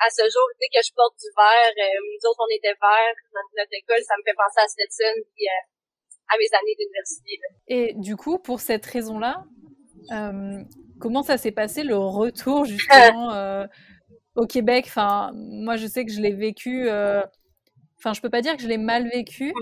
à 0.00 0.08
ce 0.12 0.24
jour, 0.28 0.44
dès 0.60 0.68
que 0.68 0.84
je 0.84 0.92
porte 0.92 1.16
du 1.16 1.28
vert, 1.32 1.72
euh, 1.72 1.96
nous 2.04 2.20
autres 2.28 2.44
on 2.44 2.52
était 2.52 2.76
verts 2.76 3.18
dans 3.32 3.48
notre 3.56 3.72
école, 3.72 4.04
ça 4.04 4.16
me 4.20 4.24
fait 4.24 4.36
penser 4.36 4.60
à 4.60 4.68
Stetson 4.68 5.16
puis 5.32 5.48
euh, 5.48 5.64
à 6.28 6.36
mes 6.36 6.50
années 6.52 6.76
d'université. 6.76 7.32
Et 7.68 7.86
du 7.96 8.16
coup, 8.16 8.38
pour 8.38 8.60
cette 8.60 8.84
raison-là, 8.84 9.44
comment 11.00 11.22
ça 11.22 11.36
s'est 11.36 11.52
passé 11.52 11.84
le 11.84 11.96
retour 11.96 12.64
justement 12.68 13.32
au 14.34 14.46
Québec 14.46 14.84
Enfin, 14.88 15.32
moi 15.34 15.76
je 15.76 15.86
sais 15.86 16.04
que 16.04 16.12
je 16.12 16.20
l'ai 16.20 16.32
vécu 16.32 16.88
Enfin, 18.04 18.12
je 18.12 18.20
peux 18.20 18.28
pas 18.28 18.42
dire 18.42 18.54
que 18.54 18.62
je 18.62 18.68
l'ai 18.68 18.76
mal 18.76 19.08
vécu, 19.08 19.54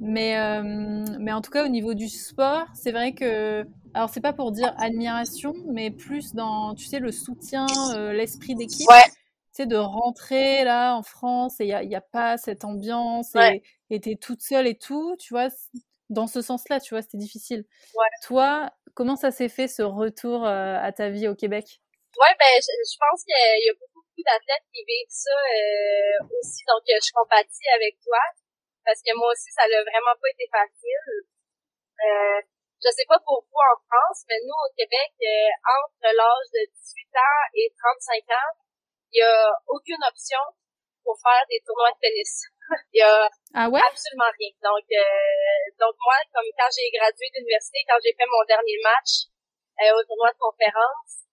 mais, 0.00 0.36
euh, 0.36 1.04
mais 1.20 1.30
en 1.30 1.40
tout 1.40 1.52
cas, 1.52 1.64
au 1.64 1.68
niveau 1.68 1.94
du 1.94 2.08
sport, 2.08 2.66
c'est 2.74 2.90
vrai 2.90 3.12
que. 3.12 3.64
Alors, 3.94 4.10
c'est 4.10 4.20
pas 4.20 4.32
pour 4.32 4.50
dire 4.50 4.74
admiration, 4.78 5.54
mais 5.72 5.92
plus 5.92 6.34
dans, 6.34 6.74
tu 6.74 6.86
sais, 6.86 6.98
le 6.98 7.12
soutien, 7.12 7.66
euh, 7.94 8.12
l'esprit 8.12 8.56
d'équipe. 8.56 8.88
Ouais. 8.88 9.04
Tu 9.04 9.62
sais, 9.62 9.66
de 9.66 9.76
rentrer 9.76 10.64
là 10.64 10.96
en 10.96 11.04
France 11.04 11.60
et 11.60 11.66
il 11.66 11.68
n'y 11.68 11.74
a, 11.74 11.84
y 11.84 11.94
a, 11.94 12.00
pas 12.00 12.36
cette 12.36 12.64
ambiance 12.64 13.36
et 13.90 14.00
t'es 14.00 14.16
toute 14.16 14.42
seule 14.42 14.66
et 14.66 14.76
tout, 14.76 15.14
tu 15.16 15.32
vois. 15.32 15.46
Dans 16.10 16.26
ce 16.26 16.42
sens-là, 16.42 16.80
tu 16.80 16.94
vois, 16.94 17.02
c'était 17.02 17.18
difficile. 17.18 17.64
Ouais. 17.94 18.06
Toi, 18.24 18.72
comment 18.94 19.14
ça 19.14 19.30
s'est 19.30 19.48
fait 19.48 19.68
ce 19.68 19.82
retour 19.82 20.44
euh, 20.44 20.76
à 20.82 20.90
ta 20.90 21.10
vie 21.10 21.28
au 21.28 21.36
Québec? 21.36 21.80
Ouais, 22.18 22.34
ben, 22.40 22.46
je, 22.56 22.72
je 22.90 22.96
pense 22.98 23.22
qu'il 23.22 23.66
y 23.66 23.70
a 23.70 23.74
beaucoup 23.74 23.87
d'athlètes 24.22 24.66
qui 24.72 24.84
vivent 24.84 25.12
ça 25.12 25.34
euh, 25.34 26.34
aussi, 26.34 26.64
donc 26.66 26.82
euh, 26.88 26.98
je 26.98 27.10
compatis 27.12 27.68
avec 27.74 27.98
toi 28.02 28.22
parce 28.88 29.04
que 29.04 29.12
moi 29.20 29.28
aussi, 29.36 29.52
ça 29.52 29.68
n'a 29.68 29.84
vraiment 29.84 30.16
pas 30.16 30.32
été 30.32 30.48
facile. 30.48 31.28
Euh, 32.00 32.40
je 32.80 32.88
sais 32.88 33.04
pas 33.04 33.20
pour 33.20 33.44
vous 33.44 33.64
en 33.68 33.76
France, 33.84 34.24
mais 34.32 34.40
nous 34.40 34.56
au 34.64 34.72
Québec, 34.72 35.12
euh, 35.20 35.52
entre 35.60 36.08
l'âge 36.08 36.48
de 36.56 36.64
18 36.72 37.12
ans 37.20 37.40
et 37.52 37.68
35 37.68 38.32
ans, 38.32 38.50
il 39.12 39.20
y 39.20 39.24
a 39.28 39.52
aucune 39.68 40.00
option 40.08 40.40
pour 41.04 41.20
faire 41.20 41.44
des 41.52 41.60
tournois 41.68 41.92
de 41.92 42.00
tennis. 42.00 42.48
il 42.96 43.00
y 43.00 43.04
a 43.04 43.28
ah 43.52 43.68
ouais? 43.68 43.84
absolument 43.84 44.32
rien. 44.40 44.56
Donc, 44.64 44.88
euh, 44.88 45.60
donc 45.76 45.92
moi, 46.00 46.16
comme 46.32 46.48
quand 46.56 46.72
j'ai 46.72 46.88
gradué 46.88 47.28
d'université, 47.36 47.84
quand 47.84 48.00
j'ai 48.00 48.16
fait 48.16 48.24
mon 48.24 48.44
dernier 48.48 48.80
match 48.80 49.28
au 49.84 50.02
tournoi 50.08 50.32
de 50.32 50.40
conférence, 50.40 51.28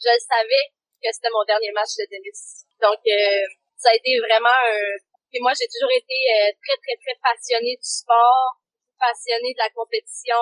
je 0.00 0.10
savais 0.24 0.72
que 1.04 1.12
c'était 1.12 1.28
mon 1.28 1.44
dernier 1.44 1.68
match 1.76 1.92
de 2.00 2.08
tennis. 2.08 2.64
Donc, 2.80 2.96
euh, 3.04 3.44
ça 3.76 3.92
a 3.92 3.94
été 3.94 4.16
vraiment 4.24 4.56
un... 4.72 4.96
Et 5.36 5.40
moi, 5.44 5.52
j'ai 5.52 5.68
toujours 5.68 5.92
été 5.92 6.16
euh, 6.32 6.48
très, 6.64 6.78
très, 6.80 6.96
très 6.96 7.16
passionnée 7.20 7.76
du 7.76 7.84
sport, 7.84 8.56
passionnée 8.96 9.52
de 9.52 9.60
la 9.60 9.68
compétition, 9.76 10.40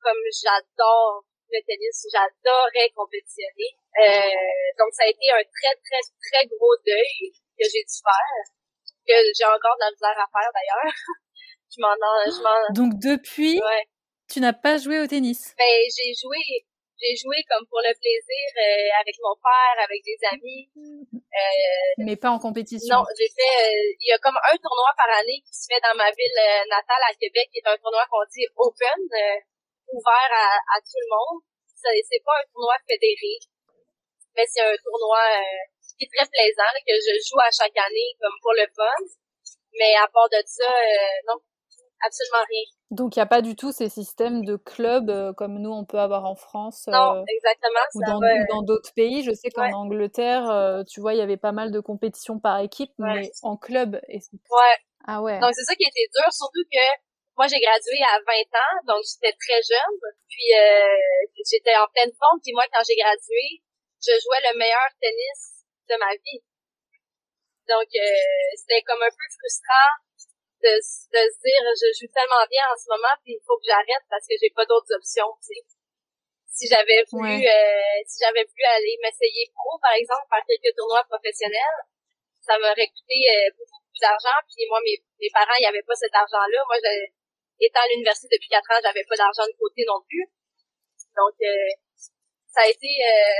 comme 0.00 0.22
j'adore 0.32 1.28
le 1.50 1.60
tennis, 1.66 2.06
j'adorais 2.08 2.88
compétitionner. 2.94 3.74
Euh, 4.00 4.68
donc, 4.78 4.94
ça 4.94 5.04
a 5.04 5.10
été 5.10 5.28
un 5.34 5.42
très, 5.42 5.74
très, 5.82 6.00
très 6.00 6.46
gros 6.46 6.78
deuil 6.86 7.34
que 7.58 7.66
j'ai 7.66 7.82
dû 7.82 7.96
faire, 8.00 8.38
que 9.04 9.16
j'ai 9.34 9.44
encore 9.44 9.76
de 9.76 9.84
la 9.84 9.90
misère 9.90 10.16
à 10.16 10.26
faire 10.30 10.50
d'ailleurs. 10.54 10.94
je 11.74 11.78
m'en... 11.82 11.92
Je 12.30 12.40
m'en... 12.40 12.56
Donc, 12.70 12.94
depuis, 13.02 13.60
tu 14.30 14.38
n'as 14.38 14.54
pas 14.54 14.78
joué 14.78 15.00
au 15.02 15.08
tennis? 15.10 15.54
Ben, 15.58 15.82
j'ai 15.90 16.14
joué 16.14 16.38
j'ai 17.00 17.16
joué 17.16 17.40
comme 17.48 17.64
pour 17.66 17.80
le 17.80 17.96
plaisir 17.96 18.46
euh, 18.60 19.00
avec 19.00 19.16
mon 19.24 19.32
père, 19.40 19.76
avec 19.80 20.04
des 20.04 20.20
amis. 20.28 20.68
Euh, 21.16 22.04
Mais 22.04 22.16
pas 22.16 22.28
en 22.28 22.38
compétition. 22.38 23.00
Non, 23.00 23.04
j'ai 23.16 23.32
fait. 23.32 23.56
Euh, 23.64 23.96
il 24.04 24.08
y 24.08 24.12
a 24.12 24.20
comme 24.20 24.36
un 24.36 24.56
tournoi 24.60 24.92
par 25.00 25.08
année 25.16 25.40
qui 25.40 25.54
se 25.56 25.64
fait 25.64 25.80
dans 25.80 25.96
ma 25.96 26.12
ville 26.12 26.40
natale 26.68 27.04
à 27.08 27.16
Québec, 27.16 27.48
qui 27.48 27.64
est 27.64 27.68
un 27.72 27.80
tournoi 27.80 28.04
qu'on 28.12 28.24
dit 28.28 28.44
open, 28.52 29.00
ouvert 29.88 30.32
à, 30.36 30.60
à, 30.60 30.76
tout 30.84 31.00
le 31.00 31.08
monde. 31.08 31.40
C'est 31.72 32.20
pas 32.20 32.36
un 32.36 32.46
tournoi 32.52 32.76
fédéré, 32.84 33.40
mais 34.36 34.44
c'est 34.44 34.60
un 34.60 34.76
tournoi 34.84 35.24
qui 35.96 36.04
est 36.04 36.12
très 36.12 36.28
plaisant 36.28 36.76
que 36.84 36.92
je 36.92 37.16
joue 37.24 37.40
à 37.40 37.48
chaque 37.48 37.80
année 37.80 38.12
comme 38.20 38.36
pour 38.44 38.52
le 38.52 38.68
fun. 38.76 39.00
Mais 39.72 39.96
à 39.96 40.04
part 40.12 40.28
de 40.28 40.44
ça, 40.44 40.68
non, 41.24 41.40
absolument 42.04 42.44
rien. 42.44 42.79
Donc, 42.90 43.14
il 43.14 43.20
n'y 43.20 43.22
a 43.22 43.26
pas 43.26 43.40
du 43.40 43.54
tout 43.54 43.70
ces 43.70 43.88
systèmes 43.88 44.44
de 44.44 44.56
clubs 44.56 45.10
euh, 45.10 45.32
comme 45.32 45.62
nous, 45.62 45.70
on 45.70 45.84
peut 45.84 46.00
avoir 46.00 46.24
en 46.24 46.34
France. 46.34 46.88
non, 46.88 47.22
euh, 47.22 47.24
exactement. 47.28 47.86
Ou 47.94 48.00
dans, 48.02 48.20
dans 48.50 48.62
d'autres 48.62 48.92
pays. 48.94 49.22
Je 49.22 49.30
sais 49.30 49.48
qu'en 49.50 49.70
Angleterre, 49.70 50.50
euh, 50.50 50.82
tu 50.82 51.00
vois, 51.00 51.14
il 51.14 51.18
y 51.18 51.22
avait 51.22 51.36
pas 51.36 51.52
mal 51.52 51.70
de 51.70 51.78
compétitions 51.78 52.40
par 52.40 52.58
équipe, 52.58 52.90
mais 52.98 53.30
en 53.42 53.56
club. 53.56 54.00
Et 54.08 54.18
ouais. 54.34 54.76
Ah 55.06 55.22
ouais. 55.22 55.38
Donc, 55.38 55.54
c'est 55.54 55.62
ça 55.62 55.76
qui 55.76 55.86
était 55.86 56.10
dur, 56.10 56.26
surtout 56.34 56.66
que 56.66 56.84
moi, 57.38 57.46
j'ai 57.46 57.62
gradué 57.62 57.96
à 58.10 58.18
20 58.26 58.58
ans, 58.58 58.74
donc 58.90 59.06
j'étais 59.06 59.38
très 59.38 59.62
jeune. 59.62 59.94
Puis, 60.26 60.50
j'étais 61.46 61.76
en 61.78 61.86
pleine 61.94 62.10
forme. 62.18 62.42
Puis 62.42 62.52
moi, 62.52 62.66
quand 62.74 62.82
j'ai 62.82 62.98
gradué, 62.98 63.62
je 64.02 64.18
jouais 64.18 64.42
le 64.50 64.58
meilleur 64.58 64.90
tennis 64.98 65.62
de 65.86 65.94
ma 65.94 66.10
vie. 66.10 66.42
Donc, 67.70 67.86
c'était 68.58 68.82
comme 68.82 68.98
un 68.98 69.14
peu 69.14 69.26
frustrant 69.30 70.09
de, 70.60 70.72
de 70.76 71.22
se 71.32 71.38
dire 71.40 71.62
je 71.72 71.88
joue 71.96 72.10
tellement 72.12 72.44
bien 72.48 72.64
en 72.68 72.76
ce 72.76 72.86
moment 72.92 73.14
puis 73.24 73.40
il 73.40 73.42
faut 73.44 73.56
que 73.56 73.64
j'arrête 73.64 74.04
parce 74.12 74.24
que 74.28 74.36
j'ai 74.36 74.52
pas 74.52 74.68
d'autres 74.68 74.92
options 74.92 75.32
tu 75.40 75.56
sais. 75.56 75.62
Si 76.50 76.68
j'avais 76.68 77.00
voulu 77.08 77.40
euh, 77.40 77.98
si 78.04 78.20
j'avais 78.20 78.44
pu 78.44 78.60
aller 78.68 78.96
m'essayer 79.00 79.48
pro 79.56 79.80
par 79.80 79.96
exemple 79.96 80.28
faire 80.28 80.44
quelques 80.44 80.76
tournois 80.76 81.04
professionnels 81.08 81.80
ça 82.44 82.60
m'aurait 82.60 82.92
coûté 82.92 83.16
euh, 83.32 83.48
beaucoup, 83.56 83.80
beaucoup 83.80 84.02
d'argent 84.04 84.38
puis 84.52 84.68
moi 84.68 84.80
mes, 84.84 85.00
mes 85.20 85.32
parents 85.32 85.56
il 85.56 85.64
y 85.64 85.70
avait 85.72 85.86
pas 85.86 85.96
cet 85.96 86.12
argent 86.12 86.44
là 86.44 86.60
moi 86.68 86.76
étant 87.60 87.80
à 87.80 87.88
l'université 87.92 88.36
depuis 88.36 88.52
quatre 88.52 88.68
ans 88.76 88.80
j'avais 88.84 89.04
pas 89.08 89.16
d'argent 89.16 89.48
de 89.48 89.56
côté 89.56 89.84
non 89.88 90.00
plus. 90.04 90.28
Donc 91.16 91.36
euh, 91.40 91.70
ça 92.52 92.64
a 92.64 92.68
été 92.68 92.90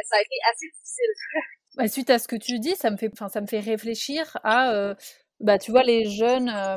ça 0.09 0.17
a 0.17 0.21
été 0.25 0.37
assez 0.49 0.67
difficile. 0.73 1.13
Bah, 1.77 1.87
suite 1.87 2.11
à 2.11 2.19
ce 2.19 2.27
que 2.27 2.35
tu 2.35 2.59
dis 2.59 2.75
ça 2.75 2.91
me 2.91 2.97
fait 2.97 3.09
enfin 3.13 3.29
ça 3.29 3.41
me 3.41 3.47
fait 3.47 3.61
réfléchir 3.61 4.37
à 4.43 4.97
bah 5.41 5.59
tu 5.59 5.71
vois 5.71 5.83
les 5.83 6.05
jeunes 6.05 6.49
euh, 6.49 6.77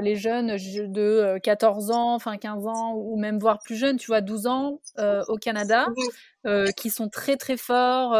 les 0.00 0.16
jeunes 0.16 0.56
de 0.56 1.38
14 1.42 1.90
euh, 1.90 1.94
ans, 1.94 2.14
enfin 2.14 2.36
15 2.36 2.66
ans, 2.66 2.94
ou 2.94 3.18
même 3.18 3.38
voire 3.38 3.58
plus 3.58 3.76
jeunes, 3.76 3.96
tu 3.96 4.06
vois, 4.06 4.20
12 4.20 4.46
ans 4.46 4.80
euh, 4.98 5.22
au 5.28 5.36
Canada, 5.36 5.86
qui 6.76 6.90
sont 6.90 7.08
très 7.08 7.36
très 7.36 7.56
forts. 7.56 8.16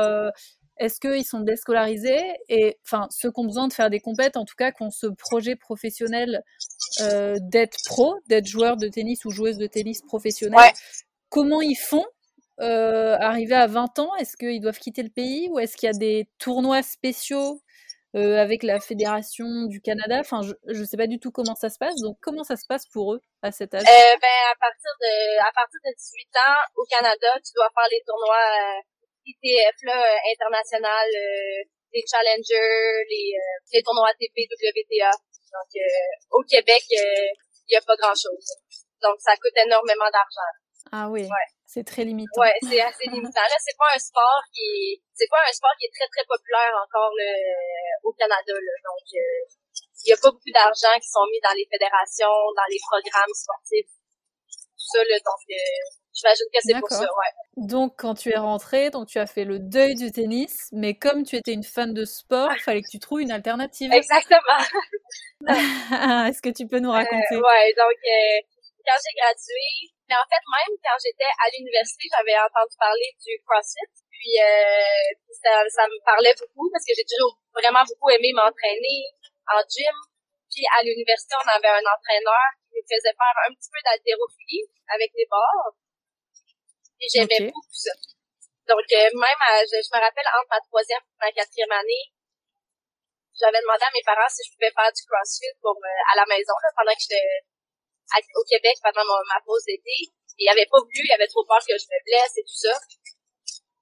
Est-ce 0.78 0.98
qu'ils 0.98 1.24
sont 1.24 1.40
déscolarisés 1.40 2.22
Et 2.48 2.78
enfin, 2.84 3.06
ceux 3.10 3.30
qui 3.30 3.40
ont 3.40 3.44
besoin 3.44 3.68
de 3.68 3.72
faire 3.72 3.90
des 3.90 4.00
compètes, 4.00 4.36
en 4.36 4.44
tout 4.44 4.56
cas, 4.56 4.72
qui 4.72 4.82
ont 4.82 4.90
ce 4.90 5.06
projet 5.06 5.54
professionnel 5.56 6.42
d'être 6.98 7.76
pro, 7.86 8.16
d'être 8.26 8.46
joueur 8.46 8.76
de 8.76 8.88
tennis 8.88 9.24
ou 9.24 9.30
joueuse 9.30 9.58
de 9.58 9.66
tennis 9.66 10.02
professionnelle, 10.02 10.72
comment 11.28 11.62
ils 11.62 11.76
font 11.76 12.04
euh, 12.60 13.16
arriver 13.18 13.54
à 13.54 13.66
20 13.66 13.98
ans, 13.98 14.14
est-ce 14.16 14.36
qu'ils 14.36 14.60
doivent 14.60 14.78
quitter 14.78 15.02
le 15.02 15.08
pays 15.08 15.48
ou 15.50 15.58
est-ce 15.58 15.76
qu'il 15.76 15.88
y 15.88 15.90
a 15.90 15.98
des 15.98 16.28
tournois 16.38 16.82
spéciaux 16.82 17.60
euh, 18.14 18.36
avec 18.36 18.62
la 18.62 18.78
fédération 18.80 19.46
du 19.68 19.80
Canada. 19.80 20.20
Enfin, 20.20 20.40
je 20.42 20.52
ne 20.80 20.84
sais 20.84 20.96
pas 20.96 21.06
du 21.06 21.18
tout 21.18 21.30
comment 21.30 21.54
ça 21.54 21.70
se 21.70 21.78
passe. 21.78 21.96
Donc, 22.04 22.18
comment 22.20 22.44
ça 22.44 22.56
se 22.56 22.66
passe 22.68 22.86
pour 22.92 23.14
eux 23.14 23.20
à 23.40 23.50
cet 23.52 23.72
âge? 23.74 23.82
Euh, 23.88 24.14
Ben, 24.20 24.38
à 24.52 24.56
partir 24.60 24.92
de 25.00 25.40
à 25.40 25.50
partir 25.52 25.80
de 25.80 25.92
18 25.96 26.28
ans 26.44 26.60
au 26.76 26.84
Canada, 26.84 27.30
tu 27.40 27.52
dois 27.56 27.70
faire 27.72 27.88
les 27.90 28.02
tournois 28.04 28.76
euh, 28.76 28.80
ITF 29.24 29.76
là, 29.88 29.96
euh, 29.96 30.18
international, 30.28 31.08
euh, 31.08 31.64
les 31.94 32.04
challengers, 32.04 33.04
les, 33.08 33.32
les 33.72 33.82
tournois 33.82 34.08
ATP, 34.08 34.44
WTA. 34.44 35.10
Donc, 35.52 35.72
au 36.30 36.42
Québec, 36.48 36.82
il 36.88 37.70
n'y 37.70 37.76
a 37.76 37.82
pas 37.84 37.96
grand 37.96 38.16
chose. 38.16 38.48
Donc, 39.02 39.16
ça 39.20 39.32
coûte 39.36 39.56
énormément 39.56 40.08
d'argent. 40.12 40.52
Ah 40.90 41.08
oui. 41.08 41.22
Ouais. 41.22 41.48
C'est 41.72 41.84
très 41.88 42.04
limitant. 42.04 42.36
Ouais, 42.36 42.52
c'est 42.68 42.80
assez 42.84 43.08
limitant. 43.08 43.40
Là, 43.48 43.56
c'est 43.58 43.76
pas 43.80 43.88
un 43.96 43.98
sport 43.98 44.42
qui 44.52 45.00
c'est 45.16 45.28
pas 45.30 45.40
un 45.48 45.52
sport 45.52 45.72
qui 45.80 45.86
est 45.86 45.94
très 45.96 46.04
très 46.12 46.24
populaire 46.28 46.72
encore 46.84 47.12
là, 47.16 47.32
au 48.04 48.12
Canada. 48.12 48.52
Là. 48.52 48.74
Donc, 48.84 49.06
euh, 49.16 49.40
il 50.04 50.10
y 50.10 50.12
a 50.12 50.16
pas 50.20 50.28
beaucoup 50.30 50.52
d'argent 50.52 50.92
qui 51.00 51.08
sont 51.08 51.24
mis 51.32 51.40
dans 51.40 51.56
les 51.56 51.64
fédérations, 51.72 52.36
dans 52.52 52.68
les 52.68 52.76
programmes 52.84 53.32
sportifs, 53.32 53.88
tout 54.52 54.88
ça. 54.92 55.00
Là, 55.00 55.16
donc, 55.24 55.42
euh, 55.48 55.56
j'imagine 56.12 56.46
que 56.52 56.60
c'est 56.60 56.78
pour 56.80 56.90
ça. 56.90 57.08
Ouais. 57.08 57.32
Donc, 57.56 57.94
quand 57.96 58.14
tu 58.20 58.28
es 58.32 58.36
rentrée, 58.36 58.90
donc 58.90 59.08
tu 59.08 59.18
as 59.18 59.26
fait 59.26 59.44
le 59.44 59.58
deuil 59.58 59.94
du 59.94 60.10
tennis, 60.12 60.68
mais 60.72 60.92
comme 60.94 61.24
tu 61.24 61.36
étais 61.36 61.52
une 61.52 61.64
fan 61.64 61.94
de 61.94 62.04
sport, 62.04 62.50
il 62.52 62.60
fallait 62.60 62.82
que 62.82 62.90
tu 62.90 62.98
trouves 62.98 63.22
une 63.22 63.32
alternative. 63.32 63.92
Exactement. 63.92 64.60
Est-ce 66.28 66.42
que 66.42 66.50
tu 66.50 66.66
peux 66.66 66.80
nous 66.80 66.90
raconter? 66.92 67.32
euh, 67.32 67.40
Ouais, 67.40 67.72
donc 67.72 67.96
euh, 67.96 68.38
quand 68.84 68.98
j'ai 69.00 69.14
gradué, 69.20 69.94
Mais 70.12 70.20
en 70.20 70.28
fait, 70.28 70.44
même 70.44 70.76
quand 70.84 71.00
j'étais 71.00 71.32
à 71.40 71.48
l'université, 71.48 72.04
j'avais 72.12 72.36
entendu 72.36 72.76
parler 72.76 73.16
du 73.16 73.32
CrossFit. 73.48 73.88
Puis, 74.12 74.36
euh, 74.44 75.08
ça, 75.40 75.64
ça 75.72 75.88
me 75.88 75.96
parlait 76.04 76.36
beaucoup 76.36 76.68
parce 76.68 76.84
que 76.84 76.92
j'ai 76.92 77.08
toujours 77.08 77.40
vraiment 77.56 77.80
beaucoup 77.80 78.12
aimé 78.12 78.28
m'entraîner 78.36 79.08
en 79.48 79.64
gym. 79.64 79.96
Puis 80.52 80.68
à 80.68 80.84
l'université, 80.84 81.32
on 81.40 81.48
avait 81.48 81.80
un 81.80 81.86
entraîneur 81.88 82.44
qui 82.60 82.76
nous 82.76 82.84
faisait 82.84 83.16
faire 83.16 83.36
un 83.48 83.56
petit 83.56 83.72
peu 83.72 83.80
d'haltérophilie 83.80 84.68
avec 84.92 85.08
les 85.16 85.24
barres. 85.32 85.80
Et 87.00 87.08
j'aimais 87.08 87.48
beaucoup 87.48 87.72
ça. 87.72 87.96
Donc, 88.68 88.84
euh, 88.84 89.08
même, 89.16 89.42
je, 89.64 89.80
me 89.80 89.96
rappelle, 89.96 90.28
entre 90.28 90.52
ma 90.52 90.60
troisième 90.60 91.00
et 91.00 91.24
ma 91.24 91.32
quatrième 91.32 91.72
année, 91.72 92.12
j'avais 93.32 93.64
demandé 93.64 93.80
à 93.80 93.96
mes 93.96 94.04
parents 94.04 94.28
si 94.28 94.44
je 94.44 94.52
pouvais 94.52 94.76
faire 94.76 94.92
du 94.92 95.02
CrossFit 95.08 95.56
pour, 95.64 95.80
euh, 95.80 96.12
à 96.12 96.20
la 96.20 96.28
maison, 96.28 96.52
pendant 96.76 96.92
que 96.92 97.00
j'étais 97.00 97.48
au 98.34 98.44
Québec, 98.44 98.76
pendant 98.82 99.04
ma, 99.04 99.40
pause 99.44 99.64
d'été. 99.64 100.12
Il 100.38 100.48
avait 100.48 100.66
pas 100.66 100.80
voulu, 100.80 101.02
il 101.04 101.12
avait 101.12 101.28
trop 101.28 101.44
peur 101.44 101.60
que 101.60 101.76
je 101.76 101.86
me 101.86 101.98
blesse 102.04 102.34
et 102.36 102.44
tout 102.44 102.60
ça. 102.66 102.74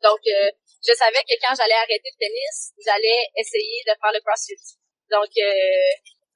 Donc, 0.03 0.21
euh, 0.27 0.51
je 0.83 0.93
savais 0.95 1.23
que 1.23 1.37
quand 1.41 1.55
j'allais 1.55 1.79
arrêter 1.79 2.11
le 2.11 2.19
tennis, 2.19 2.73
j'allais 2.85 3.31
essayer 3.37 3.85
de 3.87 3.95
faire 3.95 4.13
le 4.13 4.21
CrossFit. 4.21 4.59
Donc, 5.11 5.31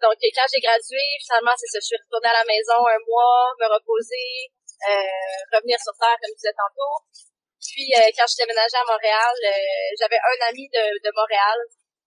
donc 0.03 0.17
quand 0.21 0.49
j'ai 0.53 0.61
gradué, 0.61 1.03
finalement, 1.25 1.57
c'est 1.57 1.71
ça, 1.73 1.79
je 1.81 1.89
suis 1.95 2.01
retournée 2.01 2.29
à 2.29 2.45
la 2.45 2.47
maison 2.47 2.79
un 2.85 3.01
mois, 3.09 3.55
me 3.59 3.67
reposer, 3.73 4.53
revenir 5.55 5.79
sur 5.81 5.97
terre, 5.97 6.19
comme 6.21 6.35
je 6.35 6.45
disais 6.45 6.57
tantôt. 6.59 7.09
Puis 7.65 7.89
euh, 7.97 8.13
quand 8.13 8.29
je 8.29 8.37
déménageais 8.45 8.77
à 8.77 8.85
Montréal, 8.85 9.35
euh, 9.41 9.89
j'avais 9.99 10.21
un 10.21 10.39
ami 10.53 10.69
de, 10.69 10.85
de 11.01 11.11
Montréal 11.17 11.59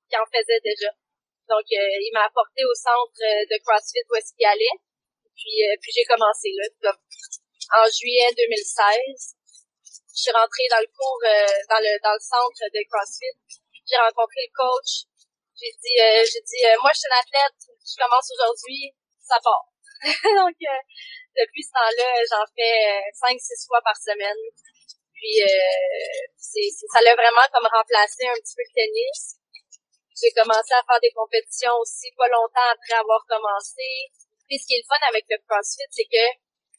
qui 0.07 0.15
en 0.15 0.25
faisait 0.29 0.61
déjà. 0.61 0.93
Donc 1.49 1.65
euh, 1.73 2.05
il 2.05 2.11
m'a 2.13 2.29
apporté 2.29 2.61
au 2.61 2.75
centre 2.77 3.17
de 3.17 3.57
CrossFit 3.65 4.05
où 4.09 4.15
est-ce 4.15 4.33
qu'il 4.37 4.45
allait. 4.45 4.77
Puis 5.37 5.61
puis 5.81 5.91
j'ai 5.93 6.05
commencé 6.09 6.51
là 6.57 6.91
en 6.91 7.85
juillet 7.87 8.33
2016. 8.35 9.37
Je 9.85 10.21
suis 10.25 10.33
rentrée 10.33 10.67
dans 10.73 10.81
le 10.81 10.89
cours 10.89 11.21
dans 11.69 11.81
le 11.81 11.93
dans 12.01 12.15
le 12.17 12.23
centre 12.23 12.65
de 12.73 12.81
CrossFit. 12.89 13.37
J'ai 13.85 14.01
rencontré 14.01 14.49
le 14.49 14.53
coach. 14.57 15.05
J'ai 15.55 15.71
dit 15.77 15.97
j'ai 16.25 16.41
dit 16.41 16.61
moi 16.81 16.89
je 16.91 16.99
suis 16.99 17.09
une 17.09 17.21
athlète, 17.21 17.61
je 17.85 17.95
commence 18.01 18.27
aujourd'hui, 18.33 18.93
ça 19.21 19.37
part. 19.39 19.69
Donc 20.41 20.57
depuis 21.37 21.63
ce 21.63 21.71
temps-là, 21.71 22.09
j'en 22.25 22.45
fais 22.57 23.01
cinq 23.13 23.37
six 23.37 23.61
fois 23.69 23.81
par 23.85 23.95
semaine. 23.95 24.41
Puis 25.17 25.41
euh, 25.41 26.21
c'est, 26.37 26.69
ça 26.93 27.01
l'a 27.01 27.13
vraiment 27.17 27.45
comme 27.53 27.65
remplacé 27.65 28.29
un 28.29 28.37
petit 28.37 28.53
peu 28.53 28.65
le 28.65 28.73
tennis. 28.73 29.41
J'ai 30.13 30.33
commencé 30.33 30.73
à 30.73 30.85
faire 30.85 31.01
des 31.01 31.13
compétitions 31.13 31.73
aussi 31.81 32.09
pas 32.17 32.29
longtemps 32.29 32.69
après 32.73 32.97
avoir 33.01 33.21
commencé. 33.25 34.13
Puis 34.47 34.57
ce 34.59 34.65
qui 34.65 34.75
est 34.79 34.83
le 34.83 34.89
fun 34.89 35.03
avec 35.11 35.25
le 35.29 35.37
CrossFit, 35.43 35.91
c'est 35.91 36.07
que 36.07 36.25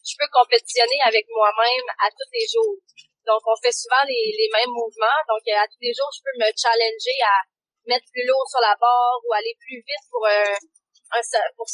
je 0.03 0.15
peux 0.17 0.29
compétitionner 0.33 0.99
avec 1.05 1.29
moi-même 1.29 1.87
à 2.01 2.09
tous 2.11 2.31
les 2.33 2.49
jours. 2.49 2.81
Donc 3.29 3.45
on 3.45 3.57
fait 3.61 3.73
souvent 3.73 4.01
les, 4.09 4.33
les 4.33 4.49
mêmes 4.49 4.73
mouvements. 4.73 5.21
Donc 5.29 5.45
à 5.53 5.69
tous 5.69 5.81
les 5.85 5.93
jours, 5.93 6.09
je 6.17 6.25
peux 6.25 6.37
me 6.41 6.49
challenger 6.57 7.19
à 7.29 7.45
mettre 7.85 8.09
plus 8.13 8.25
lourd 8.25 8.45
sur 8.49 8.61
la 8.61 8.77
barre 8.81 9.21
ou 9.25 9.33
aller 9.33 9.57
plus 9.61 9.81
vite 9.81 10.07
pour 10.11 10.25
un, 10.27 10.57
un 10.57 11.23
pour 11.57 11.69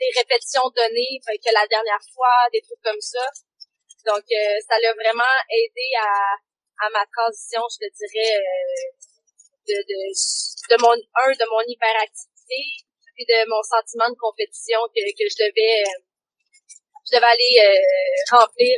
des 0.00 0.10
répétitions 0.16 0.68
données 0.72 1.20
que 1.20 1.52
la 1.52 1.66
dernière 1.68 2.00
fois, 2.12 2.48
des 2.52 2.62
trucs 2.62 2.80
comme 2.82 3.00
ça. 3.00 3.24
Donc, 4.08 4.24
euh, 4.32 4.56
ça 4.66 4.80
l'a 4.80 4.94
vraiment 4.94 5.36
aidé 5.52 5.92
à, 6.00 6.40
à 6.80 6.88
ma 6.88 7.04
transition, 7.04 7.60
je 7.68 7.84
te 7.84 7.88
dirais, 7.92 8.32
euh, 8.32 8.88
de, 9.68 9.76
de, 9.84 10.00
de 10.72 10.76
mon, 10.80 10.96
un, 10.96 11.30
de 11.36 11.46
mon 11.52 11.60
hyperactivité, 11.68 12.88
puis 13.20 13.28
de 13.28 13.44
mon 13.52 13.60
sentiment 13.60 14.08
de 14.08 14.16
compétition 14.16 14.80
que, 14.96 15.04
que 15.12 15.28
je 15.28 15.36
devais, 15.44 15.76
euh, 15.84 16.00
je 17.04 17.16
devais 17.16 17.28
aller 17.28 17.52
remplir 18.32 18.72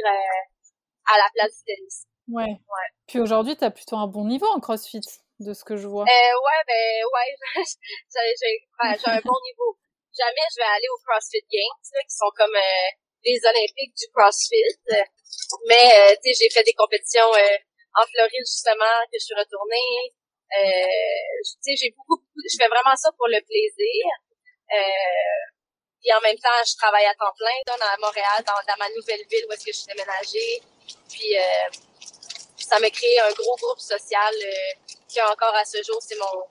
à 1.06 1.14
la 1.14 1.30
place 1.30 1.62
du 1.62 1.62
tennis. 1.62 2.10
Ouais. 2.26 2.50
ouais. 2.50 2.88
Puis 3.06 3.20
aujourd'hui, 3.20 3.56
tu 3.56 3.62
as 3.62 3.70
plutôt 3.70 3.96
un 3.96 4.08
bon 4.08 4.26
niveau 4.26 4.46
en 4.46 4.58
CrossFit, 4.58 5.06
de 5.38 5.54
ce 5.54 5.62
que 5.62 5.76
je 5.76 5.86
vois. 5.86 6.02
Euh, 6.02 6.34
ouais, 6.42 6.60
ben, 6.66 7.06
ouais, 7.06 7.30
j'ai 7.62 8.58
un 8.82 9.22
bon 9.22 9.38
niveau. 9.46 9.78
Jamais 10.10 10.46
je 10.50 10.58
vais 10.58 10.70
aller 10.74 10.90
au 10.90 10.98
CrossFit 11.06 11.46
Games, 11.50 11.82
là, 11.94 12.00
qui 12.02 12.14
sont 12.14 12.30
comme 12.36 12.58
les 13.24 13.38
Olympiques 13.46 13.94
du 13.94 14.06
CrossFit. 14.12 14.76
Mais 15.66 15.86
euh, 15.94 16.14
tu 16.22 16.32
sais, 16.32 16.44
j'ai 16.44 16.50
fait 16.50 16.64
des 16.64 16.74
compétitions 16.74 17.30
euh, 17.34 17.56
en 17.94 18.04
Floride 18.06 18.46
justement 18.46 18.96
que 19.10 19.16
je 19.18 19.24
suis 19.24 19.38
retournée. 19.38 20.12
Euh, 20.52 21.38
tu 21.40 21.58
sais, 21.60 21.76
j'ai 21.76 21.90
beaucoup, 21.96 22.20
beaucoup, 22.20 22.44
je 22.44 22.56
fais 22.58 22.68
vraiment 22.68 22.94
ça 22.96 23.10
pour 23.16 23.28
le 23.28 23.40
plaisir. 23.40 24.04
Euh, 24.72 24.76
puis 26.00 26.12
en 26.12 26.20
même 26.20 26.36
temps, 26.36 26.48
je 26.66 26.76
travaille 26.76 27.06
à 27.06 27.14
temps 27.14 27.32
plein 27.36 27.58
dans, 27.66 27.74
à 27.74 27.96
Montréal, 28.00 28.42
dans, 28.46 28.60
dans 28.66 28.78
ma 28.78 28.88
nouvelle 28.96 29.24
ville 29.30 29.44
où 29.48 29.52
est-ce 29.52 29.64
que 29.64 29.72
je 29.72 29.78
suis 29.78 29.86
déménagée. 29.86 30.62
Puis 31.08 31.38
euh, 31.38 31.68
ça 32.56 32.78
m'a 32.80 32.90
créé 32.90 33.20
un 33.20 33.32
gros 33.32 33.56
groupe 33.56 33.80
social 33.80 34.34
euh, 34.34 34.94
qui 35.08 35.20
encore 35.22 35.54
à 35.54 35.64
ce 35.64 35.78
jour, 35.82 35.98
c'est 36.00 36.18
mon 36.18 36.44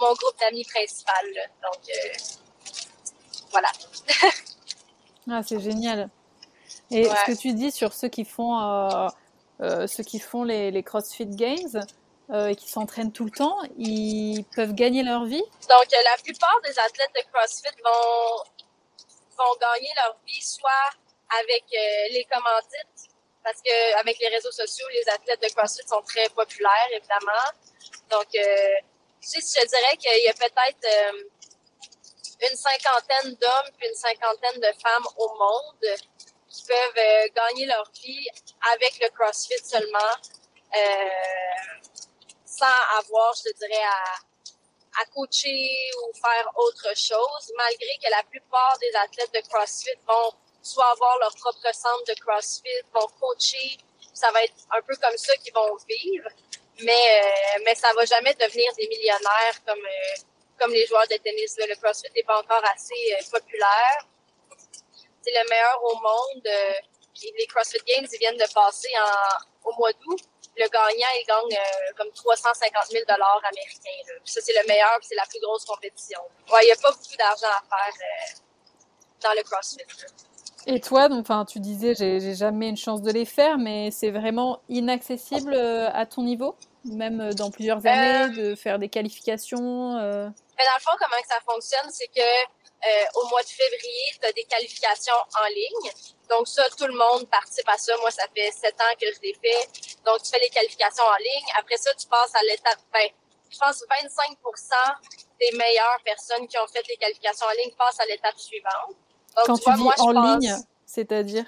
mon 0.00 0.12
groupe 0.14 0.38
d'amis 0.40 0.64
principal. 0.64 1.24
Donc 1.62 1.80
voilà. 3.50 3.70
Ah, 5.30 5.42
c'est 5.42 5.60
génial. 5.60 6.10
Et 6.90 7.04
ce 7.04 7.32
que 7.32 7.36
tu 7.36 7.52
dis 7.54 7.72
sur 7.72 7.92
ceux 7.92 8.08
qui 8.08 8.24
font, 8.24 8.58
euh, 8.60 9.08
euh, 9.62 9.86
ceux 9.86 10.02
qui 10.02 10.18
font 10.18 10.44
les, 10.44 10.70
les 10.70 10.82
CrossFit 10.82 11.26
Games 11.26 11.86
euh, 12.30 12.54
qui 12.54 12.68
s'entraînent 12.68 13.12
tout 13.12 13.24
le 13.24 13.30
temps, 13.30 13.58
ils 13.78 14.44
peuvent 14.56 14.72
gagner 14.72 15.02
leur 15.02 15.24
vie 15.24 15.42
Donc, 15.68 15.86
la 15.90 16.22
plupart 16.22 16.60
des 16.64 16.78
athlètes 16.78 17.10
de 17.14 17.22
CrossFit 17.32 17.76
vont, 17.84 18.44
vont 19.36 19.54
gagner 19.60 19.90
leur 20.04 20.16
vie 20.26 20.42
soit 20.42 20.90
avec 21.42 21.64
les 21.70 22.26
commandites, 22.32 23.10
parce 23.42 23.60
que 23.60 24.00
avec 24.00 24.18
les 24.20 24.28
réseaux 24.28 24.52
sociaux, 24.52 24.86
les 24.92 25.08
athlètes 25.10 25.42
de 25.42 25.48
CrossFit 25.54 25.86
sont 25.88 26.02
très 26.02 26.28
populaires, 26.30 26.88
évidemment. 26.92 27.46
Donc, 28.10 28.28
je, 28.32 29.40
je 29.40 29.66
dirais 29.66 29.96
qu'il 29.96 30.24
y 30.24 30.28
a 30.28 30.34
peut-être 30.34 30.86
une 32.50 32.56
cinquantaine 32.56 33.34
d'hommes 33.34 33.70
puis 33.78 33.88
une 33.88 33.94
cinquantaine 33.94 34.60
de 34.60 34.72
femmes 34.82 35.06
au 35.16 35.28
monde 35.28 35.98
qui 36.48 36.64
peuvent 36.64 36.98
euh, 36.98 37.26
gagner 37.34 37.66
leur 37.66 37.90
vie 38.02 38.28
avec 38.72 38.98
le 39.00 39.08
CrossFit 39.10 39.58
seulement, 39.64 40.14
euh, 40.76 41.08
sans 42.58 42.98
avoir, 42.98 43.34
je 43.34 43.52
dirais, 43.58 43.82
à, 43.82 45.04
coacher 45.12 45.90
ou 46.02 46.12
faire 46.14 46.48
autre 46.56 46.96
chose, 46.96 47.52
malgré 47.56 47.98
que 48.02 48.10
la 48.10 48.22
plupart 48.30 48.78
des 48.78 48.94
athlètes 48.96 49.34
de 49.34 49.40
CrossFit 49.48 49.98
vont 50.06 50.32
soit 50.62 50.88
avoir 50.92 51.18
leur 51.18 51.34
propre 51.34 51.74
centre 51.74 52.04
de 52.08 52.14
CrossFit, 52.20 52.82
vont 52.92 53.08
coacher, 53.20 53.76
ça 54.12 54.30
va 54.30 54.44
être 54.44 54.54
un 54.70 54.80
peu 54.82 54.94
comme 54.96 55.16
ça 55.16 55.36
qu'ils 55.38 55.52
vont 55.52 55.76
vivre, 55.88 56.28
mais 56.80 57.22
euh, 57.22 57.62
mais 57.64 57.74
ça 57.74 57.92
va 57.94 58.04
jamais 58.04 58.34
devenir 58.34 58.72
des 58.74 58.86
millionnaires 58.86 59.58
comme 59.66 59.86
comme 60.58 60.72
les 60.72 60.86
joueurs 60.86 61.06
de 61.08 61.16
tennis. 61.16 61.56
Le 61.58 61.74
CrossFit 61.74 62.12
n'est 62.14 62.22
pas 62.22 62.38
encore 62.38 62.64
assez 62.72 63.14
euh, 63.14 63.30
populaire. 63.32 64.06
C'est 65.22 65.32
le 65.32 65.48
meilleur 65.48 65.84
au 65.84 65.94
monde. 65.96 66.46
Euh, 66.46 66.74
les 67.22 67.46
CrossFit 67.46 67.78
Games, 67.86 68.06
ils 68.12 68.18
viennent 68.18 68.36
de 68.36 68.52
passer 68.52 68.90
en, 68.98 69.68
au 69.68 69.74
mois 69.74 69.92
d'août. 69.92 70.20
Le 70.56 70.68
gagnant, 70.68 71.12
il 71.20 71.24
gagne 71.26 71.58
euh, 71.58 71.92
comme 71.96 72.10
350 72.12 72.86
000 72.90 73.04
dollars 73.08 73.40
américains. 73.44 74.14
Ça, 74.24 74.40
c'est 74.40 74.52
le 74.52 74.66
meilleur, 74.68 74.98
c'est 75.02 75.16
la 75.16 75.26
plus 75.26 75.40
grosse 75.40 75.64
compétition. 75.64 76.20
Ouais, 76.52 76.60
il 76.62 76.66
n'y 76.66 76.72
a 76.72 76.76
pas 76.76 76.90
beaucoup 76.90 77.16
d'argent 77.18 77.48
à 77.48 77.62
faire 77.62 78.38
dans 79.22 79.32
le 79.36 79.42
CrossFit. 79.42 79.84
Et 80.66 80.80
toi, 80.80 81.08
donc, 81.08 81.26
tu 81.48 81.60
disais, 81.60 81.94
j'ai 81.94 82.34
jamais 82.34 82.68
une 82.68 82.76
chance 82.76 83.02
de 83.02 83.10
les 83.10 83.24
faire, 83.24 83.58
mais 83.58 83.90
c'est 83.90 84.10
vraiment 84.10 84.60
inaccessible 84.68 85.54
à 85.54 86.06
ton 86.06 86.22
niveau, 86.22 86.56
même 86.84 87.34
dans 87.34 87.50
plusieurs 87.50 87.84
années, 87.86 88.34
de 88.34 88.54
faire 88.54 88.78
des 88.78 88.88
qualifications. 88.88 89.96
Mais 89.96 90.64
dans 90.64 90.76
le 90.78 90.82
fond, 90.82 90.96
comment 90.98 91.22
ça 91.28 91.40
fonctionne, 91.46 91.90
c'est 91.90 92.06
que 92.06 92.20
euh, 92.86 93.04
au 93.14 93.26
mois 93.28 93.42
de 93.42 93.48
février, 93.48 94.04
tu 94.20 94.26
as 94.26 94.32
des 94.32 94.44
qualifications 94.44 95.14
en 95.40 95.46
ligne. 95.48 95.92
Donc 96.28 96.48
ça, 96.48 96.68
tout 96.70 96.86
le 96.86 96.94
monde 96.94 97.28
participe 97.30 97.68
à 97.68 97.78
ça. 97.78 97.96
Moi, 97.98 98.10
ça 98.10 98.24
fait 98.34 98.50
sept 98.50 98.78
ans 98.80 98.94
que 99.00 99.06
je 99.06 99.20
l'ai 99.22 99.34
fait. 99.34 99.68
Donc, 100.04 100.22
tu 100.22 100.30
fais 100.30 100.40
les 100.40 100.50
qualifications 100.50 101.04
en 101.04 101.16
ligne. 101.16 101.46
Après 101.58 101.76
ça, 101.76 101.94
tu 101.94 102.06
passes 102.06 102.34
à 102.34 102.42
l'étape 102.42 102.80
20. 102.92 103.00
Je 103.50 103.58
pense 103.58 103.82
25% 103.82 104.72
des 105.40 105.56
meilleures 105.56 106.00
personnes 106.04 106.46
qui 106.48 106.58
ont 106.58 106.66
fait 106.66 106.86
les 106.88 106.96
qualifications 106.96 107.46
en 107.46 107.52
ligne 107.62 107.74
passent 107.76 108.00
à 108.00 108.06
l'étape 108.06 108.38
suivante. 108.38 108.96
Donc, 109.36 109.46
Quand 109.46 109.56
tu, 109.56 109.64
vois, 109.64 109.74
dis 109.76 109.82
moi, 109.82 109.94
en 109.98 110.36
ligne, 110.36 110.56
c'est-à-dire? 110.86 111.46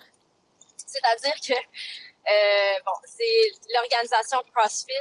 C'est-à-dire 0.86 1.34
que, 1.46 1.52
euh, 1.52 2.78
bon, 2.84 2.92
c'est 3.04 3.72
l'organisation 3.74 4.38
CrossFit 4.54 4.92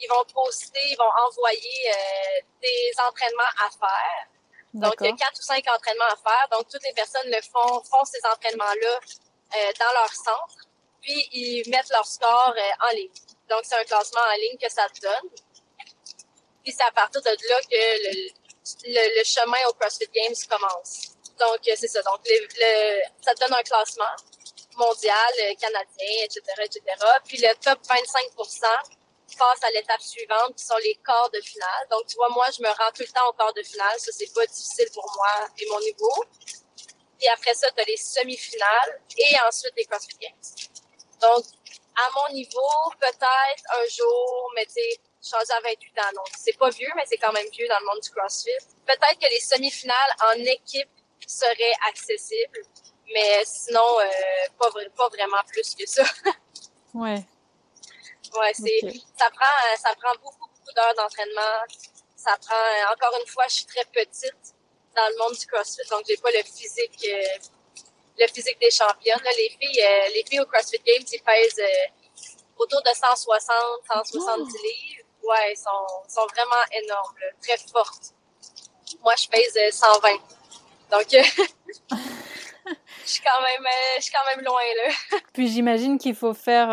ils 0.00 0.08
vont 0.08 0.24
poster, 0.32 0.80
ils 0.90 0.96
vont 0.96 1.10
envoyer 1.28 1.90
euh, 1.90 2.40
des 2.62 2.92
entraînements 3.08 3.54
à 3.64 3.70
faire. 3.70 4.35
Donc, 4.76 4.94
il 5.00 5.06
y 5.06 5.08
a 5.08 5.16
quatre 5.16 5.38
ou 5.38 5.42
cinq 5.42 5.64
entraînements 5.74 6.04
à 6.04 6.16
faire. 6.16 6.48
Donc, 6.52 6.68
toutes 6.68 6.82
les 6.82 6.92
personnes 6.92 7.26
le 7.26 7.40
font, 7.40 7.82
font 7.82 8.04
ces 8.04 8.20
entraînements-là 8.26 9.00
euh, 9.56 9.72
dans 9.78 9.92
leur 9.94 10.12
centre, 10.12 10.68
puis 11.00 11.28
ils 11.32 11.70
mettent 11.70 11.88
leur 11.90 12.06
score 12.06 12.54
euh, 12.56 12.86
en 12.88 12.94
ligne. 12.94 13.10
Donc, 13.48 13.60
c'est 13.64 13.76
un 13.76 13.84
classement 13.84 14.20
en 14.20 14.36
ligne 14.36 14.58
que 14.58 14.70
ça 14.70 14.86
te 14.88 15.00
donne. 15.00 15.30
Puis 16.62 16.74
c'est 16.76 16.82
à 16.82 16.90
partir 16.90 17.22
de 17.22 17.30
là 17.30 17.60
que 17.62 18.26
le, 18.84 19.18
le, 19.18 19.24
chemin 19.24 19.58
au 19.68 19.72
CrossFit 19.74 20.10
Games 20.12 20.34
commence. 20.50 21.12
Donc, 21.38 21.60
c'est 21.62 21.88
ça. 21.88 22.02
Donc, 22.02 22.20
le, 22.26 23.00
ça 23.22 23.34
te 23.34 23.40
donne 23.40 23.54
un 23.54 23.62
classement. 23.62 24.04
mondial, 24.76 25.32
canadien, 25.58 26.24
etc., 26.24 26.42
etc. 26.64 26.82
Puis 27.24 27.38
le 27.38 27.54
top 27.64 27.78
25 27.88 28.30
passe 29.34 29.62
à 29.64 29.70
l'étape 29.70 30.00
suivante, 30.00 30.54
qui 30.56 30.64
sont 30.64 30.76
les 30.76 30.94
quarts 31.04 31.30
de 31.30 31.40
finale. 31.40 31.86
Donc, 31.90 32.06
tu 32.06 32.14
vois, 32.16 32.28
moi, 32.28 32.46
je 32.56 32.62
me 32.62 32.68
rends 32.68 32.92
tout 32.94 33.02
le 33.02 33.12
temps 33.12 33.28
au 33.28 33.32
quart 33.32 33.52
de 33.52 33.62
finale. 33.62 33.98
Ça, 33.98 34.12
c'est 34.12 34.32
pas 34.32 34.46
difficile 34.46 34.88
pour 34.94 35.10
moi 35.16 35.48
et 35.58 35.66
mon 35.68 35.80
niveau. 35.80 36.24
Et 37.20 37.28
après 37.28 37.54
ça, 37.54 37.70
tu 37.70 37.80
as 37.80 37.84
les 37.84 37.96
semi-finales 37.96 39.00
et 39.16 39.34
ensuite 39.46 39.72
les 39.76 39.84
CrossFit 39.86 40.18
Games. 40.18 40.32
Donc, 41.20 41.44
à 41.96 42.10
mon 42.14 42.34
niveau, 42.34 42.60
peut-être 43.00 43.62
un 43.74 43.88
jour, 43.88 44.52
mais 44.54 44.66
tu 44.66 44.74
sais, 44.74 45.00
suis 45.20 45.34
à 45.34 45.60
28 45.60 45.98
ans, 45.98 46.12
donc 46.14 46.28
c'est 46.38 46.56
pas 46.56 46.70
vieux, 46.70 46.90
mais 46.94 47.04
c'est 47.06 47.16
quand 47.16 47.32
même 47.32 47.48
vieux 47.52 47.66
dans 47.68 47.78
le 47.80 47.86
monde 47.86 48.00
du 48.00 48.10
CrossFit. 48.10 48.50
Peut-être 48.86 49.18
que 49.18 49.28
les 49.30 49.40
semi-finales 49.40 50.12
en 50.22 50.38
équipe 50.40 50.90
seraient 51.26 51.74
accessibles, 51.88 52.60
mais 53.12 53.42
sinon, 53.44 53.80
euh, 54.00 54.06
pas, 54.58 54.70
pas 54.96 55.08
vraiment 55.08 55.42
plus 55.48 55.74
que 55.74 55.86
ça. 55.86 56.04
ouais. 56.94 57.24
Ouais, 58.40 58.52
c'est, 58.54 58.80
ça 59.18 59.30
prend, 59.30 59.76
ça 59.78 59.94
prend 60.00 60.12
beaucoup, 60.22 60.48
beaucoup 60.48 60.72
d'heures 60.74 60.94
d'entraînement. 60.96 61.64
Ça 62.16 62.36
prend, 62.40 62.92
encore 62.92 63.18
une 63.20 63.26
fois, 63.26 63.44
je 63.48 63.54
suis 63.54 63.66
très 63.66 63.84
petite 63.84 64.54
dans 64.96 65.08
le 65.10 65.18
monde 65.18 65.38
du 65.38 65.46
CrossFit, 65.46 65.88
donc 65.90 66.02
j'ai 66.08 66.16
pas 66.16 66.30
le 66.30 66.42
physique, 66.42 67.06
euh, 67.08 67.38
le 68.18 68.26
physique 68.28 68.58
des 68.60 68.70
championnes. 68.70 69.20
Les 69.24 69.50
filles, 69.60 69.82
euh, 69.82 70.08
les 70.14 70.24
filles 70.24 70.40
au 70.40 70.46
CrossFit 70.46 70.80
Games, 70.84 71.04
ils 71.12 71.22
pèsent 71.22 71.60
euh, 71.60 72.58
autour 72.58 72.82
de 72.82 72.90
160, 72.94 73.46
170 73.86 74.52
livres. 74.52 75.04
Ouais, 75.22 75.52
ils 75.52 75.56
sont, 75.56 75.86
sont 76.08 76.26
vraiment 76.26 76.62
énormes, 76.72 77.14
très 77.42 77.58
fortes. 77.70 78.14
Moi, 79.02 79.14
je 79.16 79.28
pèse 79.28 79.74
120. 79.74 80.08
Donc, 80.90 81.06
je 81.10 81.18
suis 83.04 83.22
quand 83.22 83.40
même, 83.42 83.66
je 83.96 84.02
suis 84.02 84.12
quand 84.12 84.24
même 84.36 84.44
loin 84.44 84.62
là. 84.76 85.18
Puis 85.32 85.48
j'imagine 85.48 85.98
qu'il 85.98 86.14
faut 86.14 86.32
faire 86.32 86.68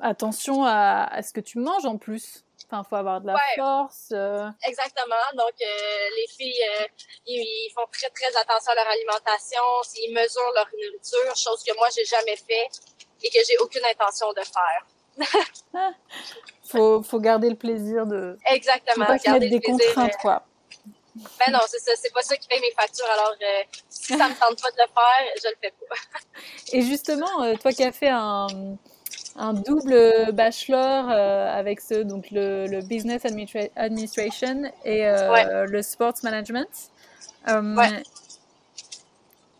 attention 0.00 0.64
à, 0.64 1.04
à, 1.04 1.22
ce 1.22 1.32
que 1.32 1.40
tu 1.40 1.58
manges 1.58 1.86
en 1.86 1.96
plus. 1.98 2.44
Enfin, 2.66 2.84
faut 2.88 2.96
avoir 2.96 3.20
de 3.20 3.26
la 3.26 3.36
force. 3.56 4.08
Euh. 4.12 4.48
Exactement. 4.66 5.14
Donc, 5.34 5.52
euh, 5.60 6.08
les 6.16 6.26
filles, 6.28 6.62
euh, 6.80 6.86
ils, 7.26 7.70
font 7.74 7.86
très, 7.92 8.08
très 8.10 8.34
attention 8.38 8.72
à 8.72 8.74
leur 8.76 8.88
alimentation. 8.88 9.62
Ils 9.96 10.14
mesurent 10.14 10.52
leur 10.54 10.66
nourriture, 10.72 11.36
chose 11.36 11.62
que 11.64 11.74
moi, 11.76 11.88
j'ai 11.94 12.04
jamais 12.04 12.36
fait 12.36 12.68
et 13.22 13.28
que 13.28 13.38
j'ai 13.46 13.58
aucune 13.58 13.84
intention 13.84 14.32
de 14.32 14.42
faire. 14.42 14.86
faut, 16.64 17.02
faut 17.02 17.20
garder 17.20 17.50
le 17.50 17.56
plaisir 17.56 18.06
de. 18.06 18.38
Exactement. 18.46 19.04
Faut 19.04 19.12
pas 19.12 19.18
garder 19.18 19.50
des 19.50 19.60
contraintes, 19.60 20.16
quoi. 20.20 20.42
Ben 21.14 21.52
non, 21.52 21.60
c'est 21.68 21.78
ça. 21.78 21.92
C'est 21.94 22.12
pas 22.14 22.22
ça 22.22 22.36
qui 22.38 22.48
paye 22.48 22.60
mes 22.60 22.72
factures. 22.72 23.04
Alors, 23.12 23.34
si 23.90 24.16
ça 24.16 24.28
me 24.28 24.34
tente 24.34 24.62
pas 24.62 24.70
de 24.70 24.78
le 24.78 24.86
faire, 24.86 25.34
je 25.42 25.48
le 25.48 25.56
fais 25.60 25.74
pas. 25.86 25.96
et 26.72 26.80
justement, 26.80 27.54
toi 27.56 27.70
qui 27.72 27.84
as 27.84 27.92
fait 27.92 28.08
un 28.08 28.46
un 29.36 29.54
double 29.54 30.32
bachelor 30.32 31.10
euh, 31.10 31.48
avec 31.48 31.80
ce, 31.80 31.94
donc 31.94 32.26
le, 32.30 32.80
business 32.82 33.24
administration 33.76 34.70
et 34.84 35.06
euh, 35.06 35.66
le 35.66 35.82
sports 35.82 36.14
management. 36.22 36.68
Euh, 37.48 37.76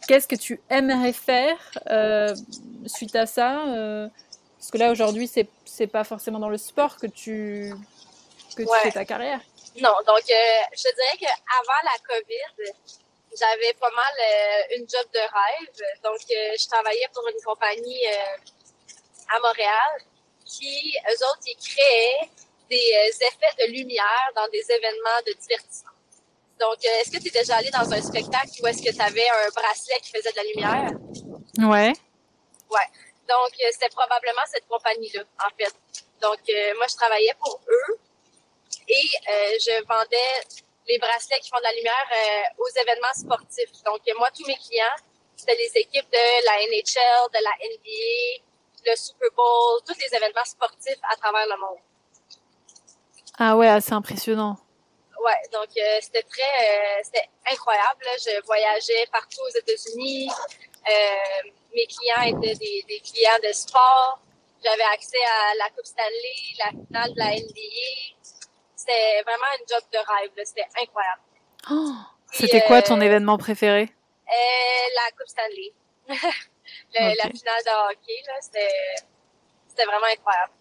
qu'est-ce 0.07 0.29
que 0.29 0.37
tu 0.37 0.61
aimerais 0.71 1.13
faire 1.13 1.57
suite 2.87 3.17
à 3.17 3.27
ça 3.27 3.63
Parce 4.59 4.71
que 4.71 4.79
là 4.79 4.91
aujourd'hui, 4.91 5.27
c'est 5.27 5.49
c'est 5.65 5.87
pas 5.87 6.05
forcément 6.05 6.39
dans 6.39 6.51
le 6.51 6.59
sport 6.59 6.97
que 6.97 7.07
tu 7.07 7.73
que 8.57 8.63
tu 8.63 8.69
fais 8.83 8.91
ta 8.91 9.05
carrière. 9.05 9.41
Non, 9.81 9.95
donc 10.07 10.21
je 10.27 10.83
dirais 10.83 11.19
que 11.19 11.33
avant 11.61 11.81
la 11.83 12.15
COVID, 12.15 12.73
j'avais 13.39 13.73
pas 13.81 13.91
mal 13.91 14.69
une 14.77 14.87
job 14.87 15.07
de 15.15 15.21
rêve. 15.21 15.99
Donc 16.05 16.19
je 16.29 16.69
travaillais 16.69 17.09
pour 17.15 17.27
une 17.27 17.43
compagnie 17.43 18.05
à 19.35 19.39
Montréal 19.41 20.05
qui, 20.45 20.97
eux 21.11 21.25
autres, 21.27 21.47
ils 21.47 21.57
créaient 21.57 22.31
des 22.69 22.91
euh, 22.97 23.27
effets 23.29 23.67
de 23.67 23.73
lumière 23.73 24.29
dans 24.35 24.49
des 24.49 24.65
événements 24.71 25.21
de 25.27 25.33
divertissement. 25.33 25.91
Donc, 26.61 26.79
euh, 26.85 27.01
est-ce 27.01 27.11
que 27.11 27.19
tu 27.19 27.29
es 27.29 27.41
déjà 27.41 27.57
allé 27.57 27.71
dans 27.71 27.91
un 27.93 28.03
spectacle 28.03 28.51
où 28.63 28.67
est-ce 28.67 28.83
que 28.83 28.93
tu 28.95 29.01
avais 29.01 29.29
un 29.29 29.49
bracelet 29.51 29.99
qui 30.03 30.11
faisait 30.11 30.33
de 30.33 30.37
la 30.37 30.45
lumière? 30.45 30.91
Ouais. 31.59 31.93
Ouais. 32.71 32.89
Donc, 33.29 33.53
euh, 33.61 33.69
c'était 33.73 33.91
probablement 33.91 34.47
cette 34.51 34.67
compagnie-là, 34.69 35.25
en 35.47 35.51
fait. 35.59 35.75
Donc, 36.21 36.41
moi, 36.77 36.87
je 36.89 36.95
travaillais 36.95 37.35
pour 37.41 37.61
eux 37.69 37.99
et 38.89 39.09
je 39.59 39.83
vendais 39.85 40.33
les 40.87 40.99
bracelets 40.99 41.41
qui 41.41 41.51
font 41.51 41.59
de 41.59 41.65
la 41.65 41.73
lumière 41.73 42.09
aux 42.59 42.69
événements 42.81 43.15
sportifs. 43.15 43.83
Donc, 43.85 44.01
moi, 44.17 44.29
tous 44.31 44.47
mes 44.47 44.57
clients, 44.57 44.97
c'était 45.35 45.57
les 45.57 45.73
équipes 45.75 46.09
de 46.13 46.45
la 46.47 46.57
NHL, 46.71 47.27
de 47.35 47.43
la 47.43 47.55
NBA, 47.75 48.45
le 48.85 48.97
Super 48.97 49.29
Bowl, 49.37 49.81
tous 49.87 49.99
les 49.99 50.17
événements 50.17 50.45
sportifs 50.45 51.01
à 51.11 51.17
travers 51.17 51.47
le 51.47 51.61
monde. 51.61 51.79
Ah 53.39 53.57
ouais, 53.57 53.81
c'est 53.81 53.93
impressionnant. 53.93 54.59
Ouais, 55.25 55.49
donc 55.53 55.69
euh, 55.77 55.99
c'était 56.01 56.25
très, 56.25 56.43
euh, 56.43 57.01
c'était 57.05 57.29
incroyable. 57.51 58.05
Je 58.19 58.45
voyageais 58.45 59.07
partout 59.13 59.41
aux 59.43 59.57
États-Unis. 59.57 60.29
Euh, 60.29 61.49
mes 61.75 61.87
clients 61.87 62.39
étaient 62.39 62.57
des, 62.57 62.85
des, 62.89 63.01
clients 63.01 63.39
de 63.47 63.53
sport. 63.53 64.21
J'avais 64.65 64.83
accès 64.93 65.19
à 65.51 65.55
la 65.57 65.69
Coupe 65.71 65.87
Stanley, 65.87 66.57
la 66.59 66.71
finale 66.71 67.15
de 67.15 67.19
la 67.19 67.31
NBA. 67.31 68.17
C'était 68.75 69.23
vraiment 69.23 69.47
une 69.61 69.67
job 69.69 69.83
de 69.93 69.99
rêve. 69.99 70.31
C'était 70.45 70.67
incroyable. 70.81 71.23
Oh, 71.71 71.93
c'était 72.33 72.63
quoi 72.63 72.83
ton 72.83 73.01
événement 73.01 73.39
préféré? 73.39 73.93
la 74.95 75.11
Coupe 75.17 75.29
Stanley. 75.29 75.73
La 76.95 77.25
finale 77.31 77.63
de 77.65 77.93
hockey, 77.93 78.23
là, 78.27 78.35
c'était, 78.41 78.95
c'était 79.69 79.85
vraiment 79.85 80.07
incroyable. 80.07 80.53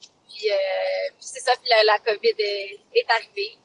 Puis, 0.00 0.50
euh, 0.50 0.56
c'est 1.18 1.40
ça, 1.40 1.52
puis 1.56 1.70
la, 1.84 1.98
COVID 1.98 2.34
est, 2.38 2.80
est, 2.94 3.10
arrivée. 3.10 3.58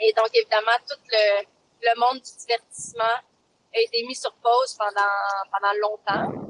Et 0.00 0.12
donc, 0.12 0.28
évidemment, 0.32 0.78
tout 0.88 1.00
le, 1.10 1.44
le 1.82 2.00
monde 2.00 2.20
du 2.20 2.30
divertissement 2.38 3.04
a 3.74 3.80
été 3.80 4.02
mis 4.04 4.14
sur 4.14 4.32
pause 4.34 4.74
pendant, 4.78 5.50
pendant 5.52 5.74
longtemps. 5.80 6.48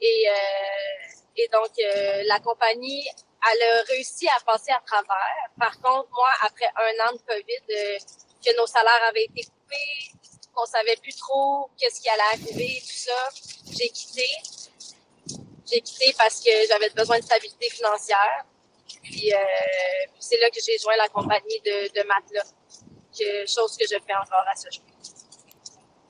Et, 0.00 0.28
euh, 0.28 1.18
et 1.36 1.48
donc, 1.48 1.70
euh, 1.78 2.22
la 2.26 2.38
compagnie, 2.40 3.08
elle 3.52 3.62
a 3.62 3.82
réussi 3.84 4.28
à 4.28 4.40
passer 4.44 4.72
à 4.72 4.80
travers. 4.84 5.48
Par 5.58 5.80
contre, 5.80 6.08
moi, 6.10 6.28
après 6.42 6.70
un 6.76 7.08
an 7.08 7.12
de 7.12 7.18
COVID, 7.18 7.62
euh, 7.70 7.98
que 8.44 8.56
nos 8.56 8.66
salaires 8.66 9.04
avaient 9.08 9.24
été 9.24 9.42
coupés, 9.42 10.17
qu'on 10.58 10.66
savait 10.66 10.96
plus 11.00 11.14
trop 11.14 11.70
qu'est-ce 11.78 12.00
qui 12.00 12.08
allait 12.08 12.22
arriver, 12.32 12.80
tout 12.80 12.98
ça. 13.08 13.28
J'ai 13.70 13.88
quitté. 13.88 14.26
J'ai 15.70 15.80
quitté 15.80 16.14
parce 16.18 16.40
que 16.40 16.50
j'avais 16.68 16.90
besoin 16.90 17.18
de 17.18 17.24
stabilité 17.24 17.70
financière. 17.70 18.44
Puis, 19.02 19.32
euh, 19.32 19.36
c'est 20.18 20.38
là 20.38 20.50
que 20.50 20.60
j'ai 20.64 20.78
joint 20.78 20.96
la 20.96 21.08
compagnie 21.08 21.60
de, 21.64 22.00
de 22.00 22.06
matelas, 22.06 22.50
que, 23.16 23.46
chose 23.46 23.76
que 23.76 23.84
je 23.84 23.96
fais 24.06 24.14
encore 24.14 24.44
à 24.50 24.56
ce 24.56 24.68
jour. 24.70 24.84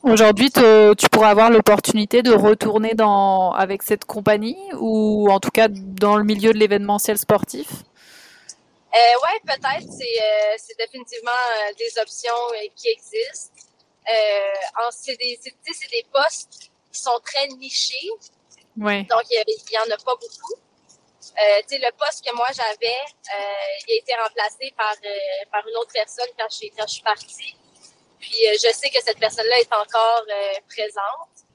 Aujourd'hui, 0.05 0.51
tu 0.51 1.09
pourrais 1.11 1.29
avoir 1.29 1.51
l'opportunité 1.51 2.23
de 2.23 2.33
retourner 2.33 2.95
dans, 2.95 3.53
avec 3.53 3.83
cette 3.83 4.05
compagnie 4.05 4.57
ou 4.79 5.29
en 5.29 5.41
tout 5.41 5.51
cas 5.51 5.67
dans 5.69 6.17
le 6.17 6.25
milieu 6.25 6.53
de 6.53 6.59
l'événementiel 6.59 7.19
sportif? 7.19 7.67
Euh, 8.95 8.97
ouais, 8.97 9.41
peut-être. 9.45 9.93
C'est, 9.93 10.23
euh, 10.23 10.75
définitivement 10.79 11.31
euh, 11.31 11.73
des 11.77 12.01
options 12.01 12.71
qui 12.77 12.89
existent. 12.89 13.68
Euh, 14.07 14.91
c'est 14.91 15.17
des, 15.17 15.39
c'est 15.43 15.91
des 15.91 16.07
postes 16.13 16.71
qui 16.93 17.01
sont 17.01 17.19
très 17.25 17.47
nichés. 17.49 18.11
Ouais. 18.77 19.03
Donc, 19.05 19.23
il 19.31 19.73
y, 19.73 19.79
en 19.79 19.91
a 19.91 19.97
pas 19.97 20.15
beaucoup. 20.15 20.55
Euh, 21.39 21.63
le 21.71 21.91
poste 21.97 22.25
que 22.25 22.35
moi 22.35 22.47
j'avais, 22.53 22.87
euh, 22.87 23.87
il 23.87 23.95
a 23.95 23.97
été 23.99 24.13
remplacé 24.15 24.73
par, 24.77 24.95
euh, 25.05 25.45
par 25.53 25.67
une 25.69 25.77
autre 25.77 25.93
personne 25.93 26.29
quand 26.39 26.49
je, 26.51 26.67
quand 26.77 26.87
je 26.87 26.95
suis 26.95 27.03
partie. 27.03 27.57
Puis, 28.19 28.45
je 28.55 28.73
sais 28.73 28.91
que 28.91 29.03
cette 29.03 29.19
personne-là 29.19 29.59
est 29.61 29.73
encore 29.73 30.25
présente. 30.69 31.47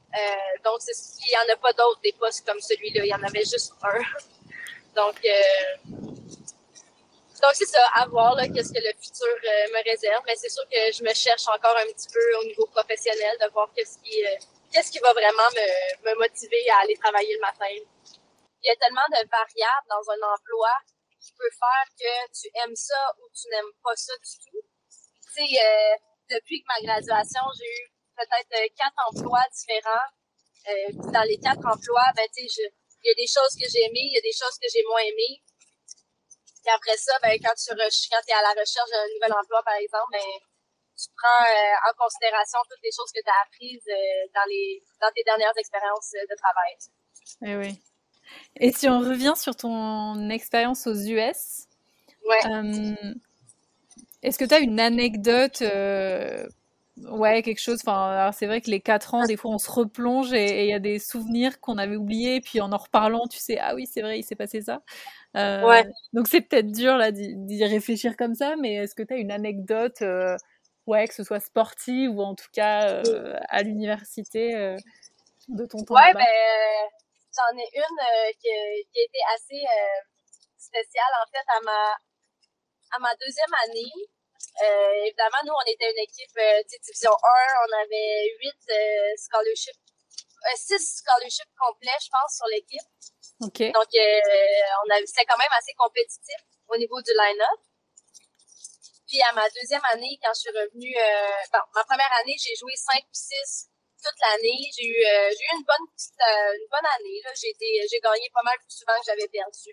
donc, 0.63 0.79
il 1.25 1.31
y 1.31 1.37
en 1.37 1.53
a 1.53 1.57
pas 1.57 1.73
d'autres 1.73 1.99
des 2.01 2.13
postes 2.13 2.45
comme 2.47 2.61
celui-là. 2.61 3.03
Il 3.03 3.09
y 3.09 3.13
en 3.13 3.23
avait 3.23 3.43
juste 3.43 3.73
un. 3.83 3.99
donc, 4.95 5.19
donc, 7.43 7.55
c'est 7.55 7.67
ça, 7.67 7.83
à 7.93 8.07
voir 8.07 8.37
qu'est-ce 8.55 8.71
que 8.71 8.79
le 8.79 8.95
futur 8.95 9.27
euh, 9.27 9.67
me 9.75 9.83
réserve. 9.83 10.23
Mais 10.25 10.35
c'est 10.37 10.47
sûr 10.47 10.63
que 10.63 10.79
je 10.95 11.03
me 11.03 11.13
cherche 11.13 11.45
encore 11.51 11.75
un 11.75 11.91
petit 11.91 12.07
peu 12.07 12.23
au 12.39 12.43
niveau 12.45 12.65
professionnel 12.67 13.35
de 13.41 13.51
voir 13.51 13.67
qu'est-ce 13.75 13.99
qui, 13.99 14.15
euh, 14.25 14.39
qu'est-ce 14.71 14.89
qui 14.89 14.99
va 14.99 15.11
vraiment 15.11 15.49
me, 15.51 15.67
me 16.07 16.15
motiver 16.23 16.63
à 16.69 16.87
aller 16.87 16.95
travailler 16.95 17.35
le 17.35 17.41
matin. 17.41 17.67
Il 17.67 18.67
y 18.67 18.71
a 18.71 18.75
tellement 18.79 19.07
de 19.11 19.27
variables 19.27 19.87
dans 19.91 20.07
un 20.07 20.21
emploi 20.33 20.71
qui 21.19 21.33
peut 21.35 21.51
faire 21.51 21.87
que 21.99 22.31
tu 22.31 22.47
aimes 22.63 22.75
ça 22.79 23.11
ou 23.19 23.27
tu 23.35 23.49
n'aimes 23.51 23.75
pas 23.83 23.95
ça 23.95 24.13
du 24.15 24.35
tout. 24.39 24.63
Tu 25.35 25.43
sais, 25.43 25.59
euh, 25.59 25.95
depuis 26.31 26.63
que 26.63 26.67
ma 26.71 26.79
graduation, 26.79 27.43
j'ai 27.59 27.67
eu 27.67 27.91
peut-être 28.15 28.55
quatre 28.79 28.99
emplois 29.11 29.43
différents. 29.51 30.07
dans 31.11 31.27
les 31.27 31.39
quatre 31.43 31.65
emplois, 31.67 32.07
ben, 32.15 32.23
tu 32.33 32.47
sais, 32.47 32.71
il 33.03 33.07
y 33.07 33.11
a 33.11 33.15
des 33.19 33.27
choses 33.27 33.51
que 33.59 33.67
j'ai 33.67 33.83
aimées, 33.83 34.07
il 34.07 34.15
y 34.15 34.17
a 34.17 34.23
des 34.23 34.31
choses 34.31 34.55
que 34.55 34.69
j'ai 34.71 34.83
moins 34.87 35.03
aimées. 35.03 35.42
Et 36.65 36.69
après 36.69 36.97
ça, 36.97 37.13
ben, 37.21 37.37
quand 37.43 37.53
tu 37.55 37.75
quand 37.75 38.23
es 38.27 38.33
à 38.33 38.41
la 38.41 38.59
recherche 38.59 38.89
d'un 38.89 39.07
nouvel 39.13 39.33
emploi, 39.33 39.61
par 39.63 39.75
exemple, 39.75 40.11
ben, 40.11 40.31
tu 40.95 41.09
prends 41.17 41.43
euh, 41.43 41.89
en 41.89 41.93
considération 41.97 42.59
toutes 42.69 42.83
les 42.83 42.91
choses 42.95 43.11
que 43.11 43.21
tu 43.21 43.29
as 43.29 43.41
apprises 43.45 43.87
euh, 43.89 44.27
dans, 44.33 44.47
les, 44.47 44.83
dans 45.01 45.11
tes 45.15 45.23
dernières 45.23 45.57
expériences 45.57 46.11
de 46.13 46.35
travail. 46.35 46.73
Eh 47.41 47.55
oui. 47.57 47.81
Et 48.55 48.71
si 48.71 48.87
on 48.87 48.99
revient 48.99 49.33
sur 49.35 49.55
ton 49.55 50.29
expérience 50.29 50.87
aux 50.87 50.95
US, 50.95 51.67
ouais. 52.25 52.95
est-ce 54.21 54.37
que 54.37 54.45
tu 54.45 54.53
as 54.53 54.59
une 54.59 54.79
anecdote 54.79 55.61
Ouais, 56.97 57.41
quelque 57.41 57.59
chose. 57.59 57.79
Enfin, 57.85 58.31
c'est 58.33 58.45
vrai 58.45 58.61
que 58.61 58.69
les 58.69 58.79
quatre 58.79 59.15
ans, 59.15 59.25
des 59.25 59.35
fois, 59.35 59.51
on 59.51 59.57
se 59.57 59.71
replonge 59.71 60.31
et 60.31 60.65
il 60.65 60.69
y 60.69 60.73
a 60.73 60.79
des 60.79 60.99
souvenirs 60.99 61.59
qu'on 61.59 61.77
avait 61.77 61.95
oubliés. 61.95 62.39
Puis 62.39 62.61
en 62.61 62.71
en 62.71 62.77
reparlant, 62.77 63.27
tu 63.27 63.39
sais, 63.39 63.57
ah 63.59 63.73
oui, 63.73 63.87
c'est 63.87 64.01
vrai, 64.01 64.19
il 64.19 64.23
s'est 64.23 64.35
passé 64.35 64.61
ça. 64.61 64.81
Euh, 65.35 65.67
ouais. 65.67 65.85
Donc 66.13 66.27
c'est 66.27 66.41
peut-être 66.41 66.71
dur 66.71 66.95
là 66.95 67.11
d'y 67.11 67.65
réfléchir 67.65 68.15
comme 68.17 68.35
ça, 68.35 68.55
mais 68.55 68.75
est-ce 68.75 68.95
que 68.95 69.03
tu 69.03 69.13
as 69.13 69.17
une 69.17 69.31
anecdote, 69.31 70.01
euh, 70.01 70.37
ouais, 70.85 71.07
que 71.07 71.13
ce 71.13 71.23
soit 71.23 71.39
sportive 71.39 72.11
ou 72.11 72.21
en 72.21 72.35
tout 72.35 72.49
cas 72.53 73.01
euh, 73.03 73.35
à 73.49 73.63
l'université 73.63 74.53
de 75.47 75.65
ton 75.65 75.83
temps 75.83 75.95
Ouais, 75.95 76.13
ben 76.13 76.25
j'en 77.35 77.57
ai 77.57 77.67
une 77.73 78.33
qui, 78.39 78.49
qui, 78.91 78.99
a 78.99 79.03
été 79.03 79.19
assez 79.33 79.63
spéciale 80.57 81.13
en 81.21 81.31
fait 81.31 81.45
à 81.47 81.61
ma 81.65 81.95
à 82.95 82.99
ma 82.99 83.15
deuxième 83.15 83.53
année. 83.65 84.09
Évidemment, 85.05 85.41
nous, 85.45 85.53
on 85.53 85.71
était 85.71 85.91
une 85.91 86.03
équipe 86.03 86.37
euh, 86.37 86.61
division 86.69 87.11
1, 87.11 87.15
on 87.67 87.83
avait 87.83 88.35
8 88.39 88.53
euh, 88.69 89.13
scholarships, 89.17 89.79
6 90.55 91.01
scholarships 91.01 91.53
complets, 91.57 91.99
je 92.01 92.09
pense, 92.09 92.37
sur 92.37 92.47
l'équipe. 92.47 92.89
Donc, 93.71 93.91
on 93.93 94.87
a, 94.91 94.95
c'était 95.05 95.25
quand 95.25 95.37
même 95.37 95.53
assez 95.57 95.73
compétitif 95.77 96.39
au 96.67 96.77
niveau 96.77 97.01
du 97.01 97.11
line-up. 97.11 97.59
Puis 99.07 99.21
à 99.21 99.31
ma 99.33 99.47
deuxième 99.49 99.83
année, 99.91 100.17
quand 100.23 100.33
je 100.33 100.49
suis 100.49 100.49
revenue, 100.49 100.95
bon, 101.51 101.63
ma 101.75 101.83
première 101.83 102.11
année, 102.21 102.35
j'ai 102.39 102.55
joué 102.55 102.73
5 102.75 103.03
ou 103.03 103.13
6 103.13 103.69
toute 104.01 104.19
l'année. 104.19 104.71
J'ai 104.75 104.85
eu, 104.85 104.97
j'ai 104.97 105.43
eu 105.43 105.51
une 105.57 105.65
bonne 105.65 105.85
une 105.87 106.67
bonne 106.71 106.89
année. 106.97 107.21
J'ai, 107.35 107.53
j'ai 107.59 107.99
gagné 107.99 108.29
pas 108.33 108.43
mal 108.43 108.57
plus 108.57 108.77
souvent 108.79 108.97
que 108.99 109.05
j'avais 109.05 109.27
perdu. 109.27 109.69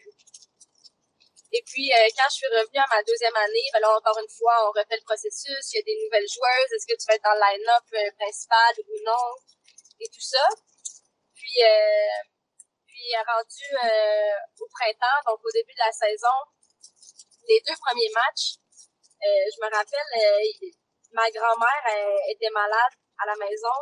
Et 1.53 1.63
puis, 1.67 1.91
euh, 1.91 2.07
quand 2.15 2.31
je 2.31 2.47
suis 2.47 2.47
revenue 2.47 2.79
à 2.79 2.87
ma 2.95 3.03
deuxième 3.03 3.35
année, 3.35 3.67
ben 3.73 3.81
là, 3.81 3.91
encore 3.91 4.19
une 4.23 4.31
fois, 4.31 4.71
on 4.71 4.71
refait 4.71 4.95
le 4.95 5.03
processus. 5.03 5.59
Il 5.73 5.77
y 5.77 5.81
a 5.81 5.83
des 5.83 5.99
nouvelles 6.05 6.29
joueuses. 6.31 6.71
Est-ce 6.71 6.87
que 6.87 6.95
tu 6.95 7.07
vas 7.11 7.15
être 7.19 7.27
dans 7.27 7.35
le 7.35 7.43
line-up 7.43 7.87
euh, 7.95 8.11
principal 8.19 8.73
ou 8.87 8.95
non? 9.03 9.35
Et 9.99 10.07
tout 10.07 10.23
ça. 10.23 10.47
Puis, 11.35 11.59
euh, 11.67 12.23
puis 13.01 13.17
rendu 13.25 13.65
au 14.61 14.69
printemps, 14.69 15.21
donc 15.25 15.41
au 15.41 15.51
début 15.53 15.73
de 15.73 15.79
la 15.79 15.93
saison, 15.93 16.37
les 17.49 17.61
deux 17.67 17.77
premiers 17.81 18.13
matchs, 18.13 18.61
je 19.23 19.57
me 19.65 19.69
rappelle, 19.73 20.11
ma 21.13 21.31
grand-mère 21.31 22.21
était 22.29 22.51
malade 22.51 22.93
à 23.23 23.27
la 23.27 23.37
maison, 23.37 23.79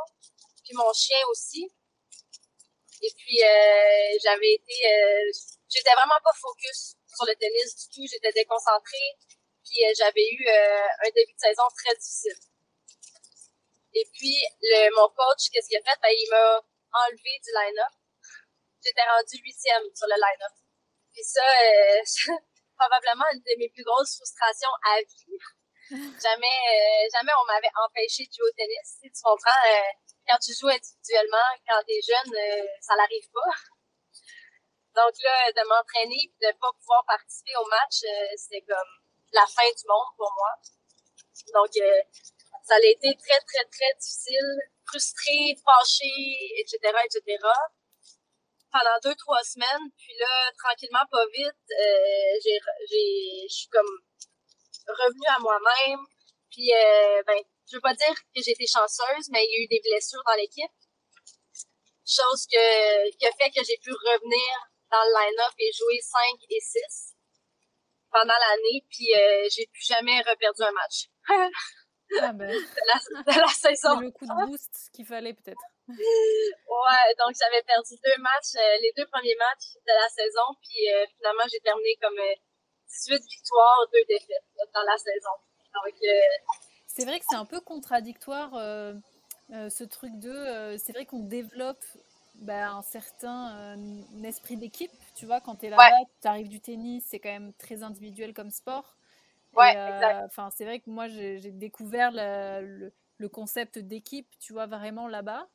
puis 0.62 0.74
mon 0.74 0.92
chien 0.92 1.18
aussi. 1.30 1.66
Et 3.02 3.10
puis, 3.16 3.38
j'avais 4.22 4.54
été... 4.54 4.76
j'étais 5.68 5.94
vraiment 5.94 6.20
pas 6.22 6.34
focus 6.40 6.94
sur 7.18 7.26
le 7.26 7.34
tennis 7.34 7.74
du 7.74 7.86
tout. 7.94 8.06
J'étais 8.10 8.32
déconcentrée. 8.32 9.18
Puis 9.64 9.84
euh, 9.84 9.92
j'avais 9.96 10.24
eu 10.24 10.48
euh, 10.48 10.86
un 11.04 11.10
début 11.10 11.34
de 11.34 11.38
saison 11.38 11.64
très 11.76 11.94
difficile. 11.96 12.38
Et 13.94 14.06
puis, 14.14 14.36
mon 14.94 15.08
coach, 15.08 15.50
qu'est-ce 15.52 15.68
qu'il 15.68 15.78
a 15.78 15.82
fait? 15.82 15.98
Ben, 16.00 16.12
il 16.12 16.28
m'a 16.30 16.62
enlevé 17.04 17.40
du 17.44 17.50
line-up. 17.52 17.94
J'étais 18.84 19.02
rendue 19.02 19.38
huitième 19.42 19.82
sur 19.94 20.06
le 20.06 20.14
line-up. 20.14 20.56
Puis 21.12 21.24
ça, 21.24 21.42
euh, 21.42 22.00
probablement 22.78 23.24
une 23.32 23.40
de 23.40 23.58
mes 23.58 23.68
plus 23.70 23.84
grosses 23.84 24.16
frustrations 24.16 24.74
à 24.86 25.00
vivre. 25.00 25.48
jamais, 26.22 26.58
jamais 27.12 27.32
on 27.40 27.46
m'avait 27.46 27.72
empêché 27.86 28.26
de 28.26 28.32
jouer 28.32 28.48
au 28.48 28.54
tennis. 28.54 28.98
Tu 29.02 29.10
comprends? 29.22 29.64
quand 30.28 30.36
tu 30.36 30.52
joues 30.52 30.68
individuellement, 30.68 31.48
quand 31.66 31.80
t'es 31.86 32.00
jeune, 32.04 32.36
ça 32.82 32.94
n'arrive 32.96 33.30
pas. 33.32 33.56
Donc 34.98 35.14
là, 35.22 35.52
de 35.54 35.62
m'entraîner 35.68 36.26
et 36.26 36.34
de 36.42 36.50
pas 36.58 36.72
pouvoir 36.74 37.04
participer 37.06 37.54
au 37.54 37.66
match, 37.70 38.02
euh, 38.02 38.34
c'est 38.36 38.62
comme 38.66 38.92
la 39.32 39.46
fin 39.46 39.70
du 39.70 39.84
monde 39.86 40.10
pour 40.16 40.32
moi. 40.34 40.52
Donc, 41.54 41.70
euh, 41.76 42.02
ça 42.66 42.74
a 42.74 42.82
été 42.82 43.14
très, 43.14 43.38
très, 43.46 43.64
très 43.70 43.92
difficile, 43.94 44.58
frustré, 44.84 45.54
fâché, 45.62 46.10
etc., 46.58 46.98
etc. 47.06 47.38
Pendant 48.70 48.98
deux, 49.02 49.14
trois 49.16 49.42
semaines. 49.42 49.90
Puis 49.96 50.12
là, 50.18 50.52
tranquillement, 50.58 51.04
pas 51.10 51.24
vite, 51.32 51.64
euh, 51.72 52.32
j'ai, 52.44 52.58
j'ai, 52.90 53.46
je 53.48 53.54
suis 53.54 53.68
comme 53.68 53.88
revenue 54.86 55.28
à 55.28 55.38
moi-même. 55.40 56.00
Puis, 56.50 56.72
euh, 56.72 57.22
ben, 57.26 57.38
je 57.70 57.76
veux 57.76 57.80
pas 57.80 57.94
dire 57.94 58.14
que 58.14 58.42
j'ai 58.42 58.52
été 58.52 58.66
chanceuse, 58.66 59.28
mais 59.30 59.44
il 59.44 59.50
y 59.50 59.60
a 59.60 59.64
eu 59.64 59.68
des 59.68 59.80
blessures 59.80 60.22
dans 60.26 60.34
l'équipe. 60.34 60.72
Chose 62.06 62.46
que, 62.50 63.10
qui 63.16 63.26
a 63.26 63.32
fait 63.32 63.50
que 63.50 63.64
j'ai 63.64 63.76
pu 63.82 63.92
revenir 63.92 64.52
dans 64.90 65.04
le 65.04 65.12
line-up 65.12 65.54
et 65.58 65.70
joué 65.72 66.00
5 66.00 66.20
et 66.48 66.60
6 66.60 67.14
pendant 68.10 68.34
l'année, 68.34 68.84
puis 68.88 69.14
euh, 69.14 69.46
j'ai 69.50 69.66
plus 69.66 69.84
jamais 69.84 70.18
reperdu 70.20 70.62
un 70.62 70.72
match. 70.72 71.08
ah 72.22 72.32
ben. 72.32 72.48
de, 72.48 72.86
la, 72.86 73.34
de 73.34 73.40
la 73.40 73.48
saison. 73.48 74.00
le 74.00 74.10
coup 74.10 74.24
de 74.24 74.46
boost 74.46 74.90
qu'il 74.94 75.06
fallait 75.06 75.34
peut-être. 75.34 75.60
Ouais, 75.88 77.08
donc 77.18 77.34
j'avais 77.38 77.62
perdu 77.62 77.94
deux 78.04 78.22
matchs, 78.22 78.56
euh, 78.56 78.78
les 78.82 78.92
deux 78.96 79.06
premiers 79.06 79.36
matchs 79.36 79.74
de 79.86 79.92
la 79.92 80.08
saison, 80.08 80.46
puis 80.62 80.90
euh, 80.92 81.06
finalement 81.16 81.44
j'ai 81.50 81.60
terminé 81.60 81.96
comme 82.00 82.18
18 82.88 83.22
victoires, 83.24 83.86
deux 83.92 84.04
défaites 84.08 84.44
dans 84.74 84.82
la 84.82 84.98
saison. 84.98 85.36
Donc 85.74 85.94
c'est 86.86 87.04
vrai 87.04 87.18
que 87.18 87.24
c'est 87.28 87.36
un 87.36 87.44
peu 87.44 87.60
contradictoire 87.60 88.50
ce 89.50 89.84
truc 89.84 90.18
de 90.18 90.76
c'est 90.78 90.92
vrai 90.92 91.06
qu'on 91.06 91.24
développe 91.24 91.84
bah, 92.40 92.70
un 92.70 92.82
certain 92.82 93.76
euh, 93.76 94.22
esprit 94.24 94.56
d'équipe. 94.56 94.92
Tu 95.14 95.26
vois, 95.26 95.40
quand 95.40 95.56
tu 95.56 95.66
es 95.66 95.70
là-bas, 95.70 95.90
tu 96.20 96.28
arrives 96.28 96.48
du 96.48 96.60
tennis, 96.60 97.04
c'est 97.08 97.18
quand 97.18 97.30
même 97.30 97.52
très 97.54 97.82
individuel 97.82 98.32
comme 98.32 98.50
sport. 98.50 98.96
Ouais, 99.54 99.76
euh, 99.76 100.24
Enfin, 100.26 100.50
c'est 100.54 100.64
vrai 100.64 100.78
que 100.78 100.88
moi, 100.88 101.08
j'ai 101.08 101.50
découvert 101.50 102.10
le, 102.12 102.92
le, 103.16 103.28
concept 103.28 103.78
d'équipe, 103.78 104.28
tu 104.38 104.52
vois, 104.52 104.66
vraiment 104.66 105.08
là-bas. 105.08 105.48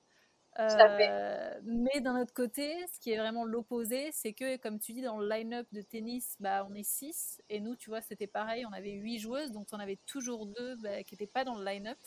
Euh, 0.60 1.60
mais 1.64 2.00
d'un 2.02 2.22
autre 2.22 2.34
côté, 2.34 2.76
ce 2.94 3.00
qui 3.00 3.12
est 3.12 3.18
vraiment 3.18 3.44
l'opposé, 3.44 4.12
c'est 4.12 4.34
que, 4.34 4.58
comme 4.58 4.80
tu 4.80 4.94
dis, 4.94 5.02
dans 5.02 5.18
le 5.18 5.28
line-up 5.28 5.68
de 5.72 5.82
tennis, 5.82 6.36
bah, 6.40 6.68
on 6.70 6.74
est 6.76 6.84
6. 6.84 7.42
Et 7.50 7.60
nous, 7.60 7.76
tu 7.76 7.90
vois, 7.90 8.02
c'était 8.02 8.28
pareil. 8.28 8.66
On 8.66 8.74
avait 8.74 8.92
8 8.92 9.20
joueuses, 9.20 9.52
donc 9.52 9.68
on 9.72 9.80
avait 9.80 10.00
toujours 10.06 10.46
deux 10.46 10.76
bah, 10.78 11.04
qui 11.04 11.16
n'étaient 11.16 11.28
pas 11.28 11.44
dans 11.44 11.56
le 11.56 11.66
line-up. 11.66 11.98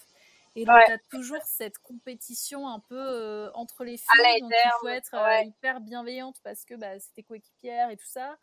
Et 0.57 0.65
donc, 0.65 0.77
tu 0.87 0.93
as 0.93 0.99
toujours 1.11 1.43
cette 1.45 1.79
compétition 1.79 2.67
un 2.67 2.81
peu 2.81 2.99
euh, 2.99 3.51
entre 3.53 3.85
les 3.85 3.99
filles. 3.99 4.41
Donc, 4.41 4.51
il 4.53 4.71
faut 4.81 4.89
être 4.89 5.15
euh, 5.15 5.43
hyper 5.43 5.81
bienveillante 5.81 6.41
parce 6.43 6.65
que 6.65 6.75
bah, 6.75 6.99
c'était 6.99 7.23
coéquipière 7.23 7.91
et 7.91 7.97
tout 7.97 8.07
ça. 8.07 8.39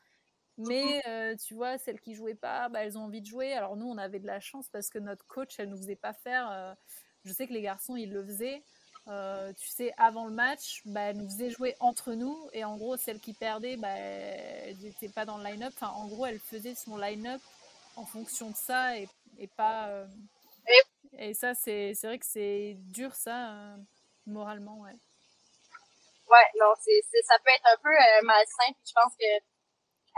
Mais 0.60 0.84
mmh 0.84 1.10
euh, 1.10 1.36
tu 1.36 1.56
vois, 1.56 1.80
celles 1.80 2.00
qui 2.00 2.14
jouaient 2.14 2.36
pas, 2.36 2.70
bah, 2.70 2.84
elles 2.84 3.00
ont 3.00 3.06
envie 3.06 3.22
de 3.22 3.26
jouer. 3.26 3.54
Alors, 3.54 3.76
nous, 3.76 3.88
on 3.88 3.98
avait 3.98 4.20
de 4.20 4.28
la 4.28 4.40
chance 4.40 4.70
parce 4.70 4.92
que 4.92 5.00
notre 5.00 5.26
coach, 5.26 5.60
elle 5.60 5.70
nous 5.70 5.78
faisait 5.78 5.96
pas 5.96 6.14
faire. 6.14 6.76
je 7.26 7.34
sais 7.34 7.48
que 7.48 7.54
les 7.54 7.64
garçons, 7.64 7.96
ils 7.96 8.12
le 8.12 8.24
faisaient. 8.24 8.64
Tu 9.06 9.68
sais, 9.68 9.94
avant 9.98 10.26
le 10.26 10.34
match, 10.34 10.82
bah, 10.86 11.02
elle 11.02 11.18
nous 11.18 11.30
faisait 11.30 11.50
jouer 11.50 11.76
entre 11.80 12.14
nous. 12.14 12.50
Et 12.54 12.64
en 12.64 12.78
gros, 12.78 12.98
celles 12.98 13.20
qui 13.20 13.34
perdaient, 13.34 13.78
bah, 13.78 13.90
elles 13.90 14.78
n'étaient 14.80 15.10
pas 15.10 15.26
dans 15.26 15.38
le 15.38 15.44
line-up. 15.44 15.74
Enfin, 15.76 15.94
en 15.96 16.08
gros, 16.08 16.26
elle 16.26 16.40
faisait 16.40 16.76
son 16.76 16.98
line-up 16.98 17.42
en 17.96 18.06
fonction 18.06 18.50
de 18.50 18.56
ça 18.56 18.98
et, 18.98 19.08
et 19.38 19.48
pas. 19.48 20.06
Et 21.18 21.34
ça, 21.34 21.54
c'est 21.54 21.94
vrai 22.04 22.18
que 22.18 22.26
c'est 22.26 22.76
dur, 22.90 23.14
ça, 23.14 23.54
euh, 23.54 23.78
moralement, 24.26 24.80
ouais. 24.80 24.98
Ouais, 26.28 26.48
non, 26.60 26.74
c'est 26.82 27.02
ça 27.24 27.38
peut 27.44 27.52
être 27.54 27.70
un 27.72 27.78
peu 27.82 27.94
euh, 27.94 28.22
malsain. 28.24 28.74
Puis 28.74 28.90
je 28.90 28.94
pense 28.94 29.14
que, 29.20 29.30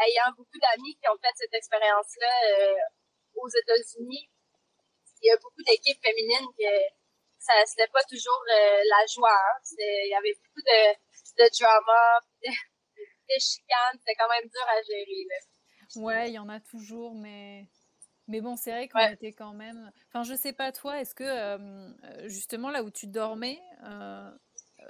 ayant 0.05 0.31
beaucoup 0.37 0.59
d'amis 0.59 0.95
qui 0.95 1.07
ont 1.09 1.17
fait 1.21 1.33
cette 1.35 1.53
expérience-là 1.53 2.33
euh, 2.49 2.75
aux 3.35 3.49
États-Unis, 3.49 4.29
il 5.21 5.27
y 5.27 5.31
a 5.31 5.37
beaucoup 5.37 5.63
d'équipes 5.63 6.01
féminines 6.01 6.47
que 6.57 6.71
ça 7.45 7.53
c'était 7.65 7.87
pas 7.87 8.03
toujours 8.09 8.41
la 8.47 9.05
joie. 9.13 9.29
Hein. 9.31 9.59
Il 9.77 10.09
y 10.09 10.15
avait 10.15 10.33
beaucoup 10.33 10.61
de, 10.61 11.43
de 11.43 11.49
drama, 11.59 12.19
de, 12.43 12.49
de 12.49 13.39
chicanes. 13.39 13.97
C'était 13.99 14.15
quand 14.15 14.29
même 14.29 14.47
dur 14.49 14.67
à 14.67 14.81
gérer. 14.81 15.25
Là. 15.29 16.01
Ouais, 16.01 16.29
il 16.29 16.33
y 16.33 16.39
en 16.39 16.49
a 16.49 16.59
toujours, 16.59 17.13
mais 17.15 17.67
mais 18.27 18.41
bon, 18.41 18.55
c'est 18.55 18.71
vrai 18.71 18.87
qu'on 18.87 19.07
était 19.07 19.33
quand 19.33 19.53
même. 19.53 19.91
Enfin, 20.07 20.23
je 20.23 20.33
sais 20.33 20.53
pas 20.53 20.71
toi, 20.71 20.99
est-ce 20.99 21.13
que 21.13 21.23
euh, 21.23 22.27
justement 22.27 22.71
là 22.71 22.81
où 22.81 22.89
tu 22.89 23.05
dormais, 23.05 23.61
euh, 23.83 24.31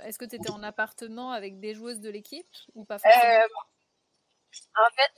est-ce 0.03 0.17
que 0.17 0.25
tu 0.25 0.35
étais 0.37 0.51
en 0.51 0.63
appartement 0.63 1.31
avec 1.31 1.59
des 1.59 1.73
joueuses 1.73 1.99
de 1.99 2.09
l'équipe 2.09 2.47
ou 2.73 2.85
pas 2.85 2.97
forcément? 2.97 3.23
Euh, 3.23 3.47
En 4.75 4.89
fait, 4.95 5.11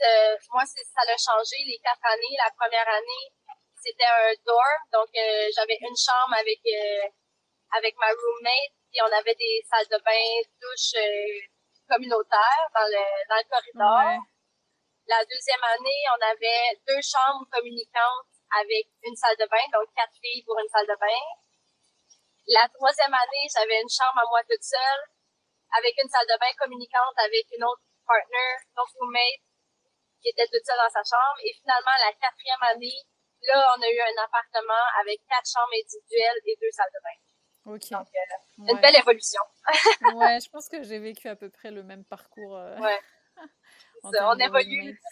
moi, 0.52 0.64
ça 0.66 1.02
a 1.02 1.18
changé 1.18 1.58
les 1.68 1.78
quatre 1.84 2.06
années. 2.06 2.36
La 2.44 2.52
première 2.58 2.88
année, 2.90 3.26
c'était 3.84 4.04
un 4.04 4.34
dorm, 4.46 4.82
donc 4.92 5.10
j'avais 5.56 5.78
une 5.80 5.96
chambre 5.96 6.34
avec 6.40 6.60
avec 7.72 7.96
ma 7.98 8.08
roommate, 8.08 8.74
et 8.94 9.02
on 9.02 9.12
avait 9.12 9.36
des 9.36 9.64
salles 9.68 9.88
de 9.92 10.00
bain, 10.04 10.28
douches 10.62 10.96
communautaires 11.88 12.68
dans 12.74 12.88
le 12.88 13.06
dans 13.30 13.40
le 13.40 13.48
corridor. 13.50 14.24
La 15.08 15.24
deuxième 15.24 15.64
année, 15.64 16.04
on 16.12 16.22
avait 16.32 16.80
deux 16.88 17.02
chambres 17.02 17.48
communicantes 17.52 18.28
avec 18.60 18.88
une 19.04 19.16
salle 19.16 19.38
de 19.40 19.48
bain, 19.48 19.64
donc 19.72 19.88
quatre 19.96 20.16
filles 20.20 20.44
pour 20.44 20.60
une 20.60 20.68
salle 20.68 20.88
de 20.88 20.96
bain. 21.00 21.24
La 22.48 22.68
troisième 22.68 23.14
année, 23.14 23.48
j'avais 23.52 23.82
une 23.82 23.92
chambre 23.92 24.20
à 24.20 24.28
moi 24.28 24.40
toute 24.48 24.64
seule, 24.64 25.04
avec 25.76 25.96
une 26.02 26.10
salle 26.10 26.28
de 26.28 26.38
bain 26.40 26.52
communicante 26.60 27.16
avec 27.20 27.44
une 27.52 27.64
autre 27.64 27.84
partner, 28.08 28.52
autre 28.76 28.96
roommate, 29.00 29.44
qui 30.24 30.30
était 30.32 30.48
toute 30.48 30.64
seule 30.64 30.80
dans 30.80 30.92
sa 30.92 31.04
chambre. 31.04 31.40
Et 31.44 31.52
finalement, 31.60 31.96
la 32.04 32.12
quatrième 32.16 32.64
année, 32.64 33.04
là, 33.48 33.76
on 33.76 33.82
a 33.84 33.90
eu 33.92 34.00
un 34.00 34.18
appartement 34.24 34.86
avec 35.00 35.20
quatre 35.28 35.48
chambres 35.48 35.76
individuelles 35.76 36.40
et 36.48 36.56
deux 36.56 36.72
salles 36.72 36.92
de 36.96 37.04
bain. 37.04 37.20
Ok. 37.68 37.90
Donc, 37.92 38.08
euh, 38.08 38.74
une 38.74 38.80
belle 38.80 38.96
évolution. 38.96 39.42
ouais, 40.16 40.40
je 40.40 40.50
pense 40.50 40.70
que 40.70 40.84
j'ai 40.84 41.00
vécu 41.00 41.28
à 41.28 41.36
peu 41.36 41.50
près 41.50 41.70
le 41.70 41.84
même 41.84 42.06
parcours. 42.06 42.56
Euh, 42.56 42.78
ouais. 42.80 43.00
on 44.04 44.40
évolue. 44.40 45.00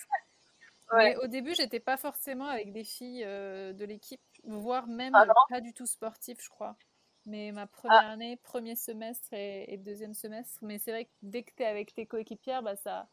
Ouais. 0.94 1.16
au 1.16 1.26
début, 1.26 1.56
j'étais 1.56 1.80
pas 1.80 1.98
forcément 1.98 2.46
avec 2.46 2.72
des 2.72 2.84
filles 2.84 3.24
euh, 3.26 3.74
de 3.74 3.86
l'équipe, 3.86 4.22
voire 4.44 4.86
même 4.86 5.16
ah 5.16 5.26
pas 5.50 5.60
du 5.60 5.74
tout 5.74 5.88
sportif, 5.88 6.38
je 6.40 6.48
crois. 6.48 6.78
Mais 7.26 7.52
ma 7.52 7.66
première 7.66 8.06
ah. 8.06 8.12
année, 8.12 8.38
premier 8.38 8.76
semestre 8.76 9.34
et, 9.34 9.78
deuxième 9.78 10.14
semestre. 10.14 10.60
Mais 10.62 10.78
c'est 10.78 10.92
vrai 10.92 11.06
que 11.06 11.12
dès 11.24 11.42
que 11.42 11.52
tu 11.58 11.64
es 11.64 11.66
avec 11.66 11.96
tes 11.96 12.06
coéquipières, 12.06 12.62
bah, 12.62 12.76
ça 12.76 13.10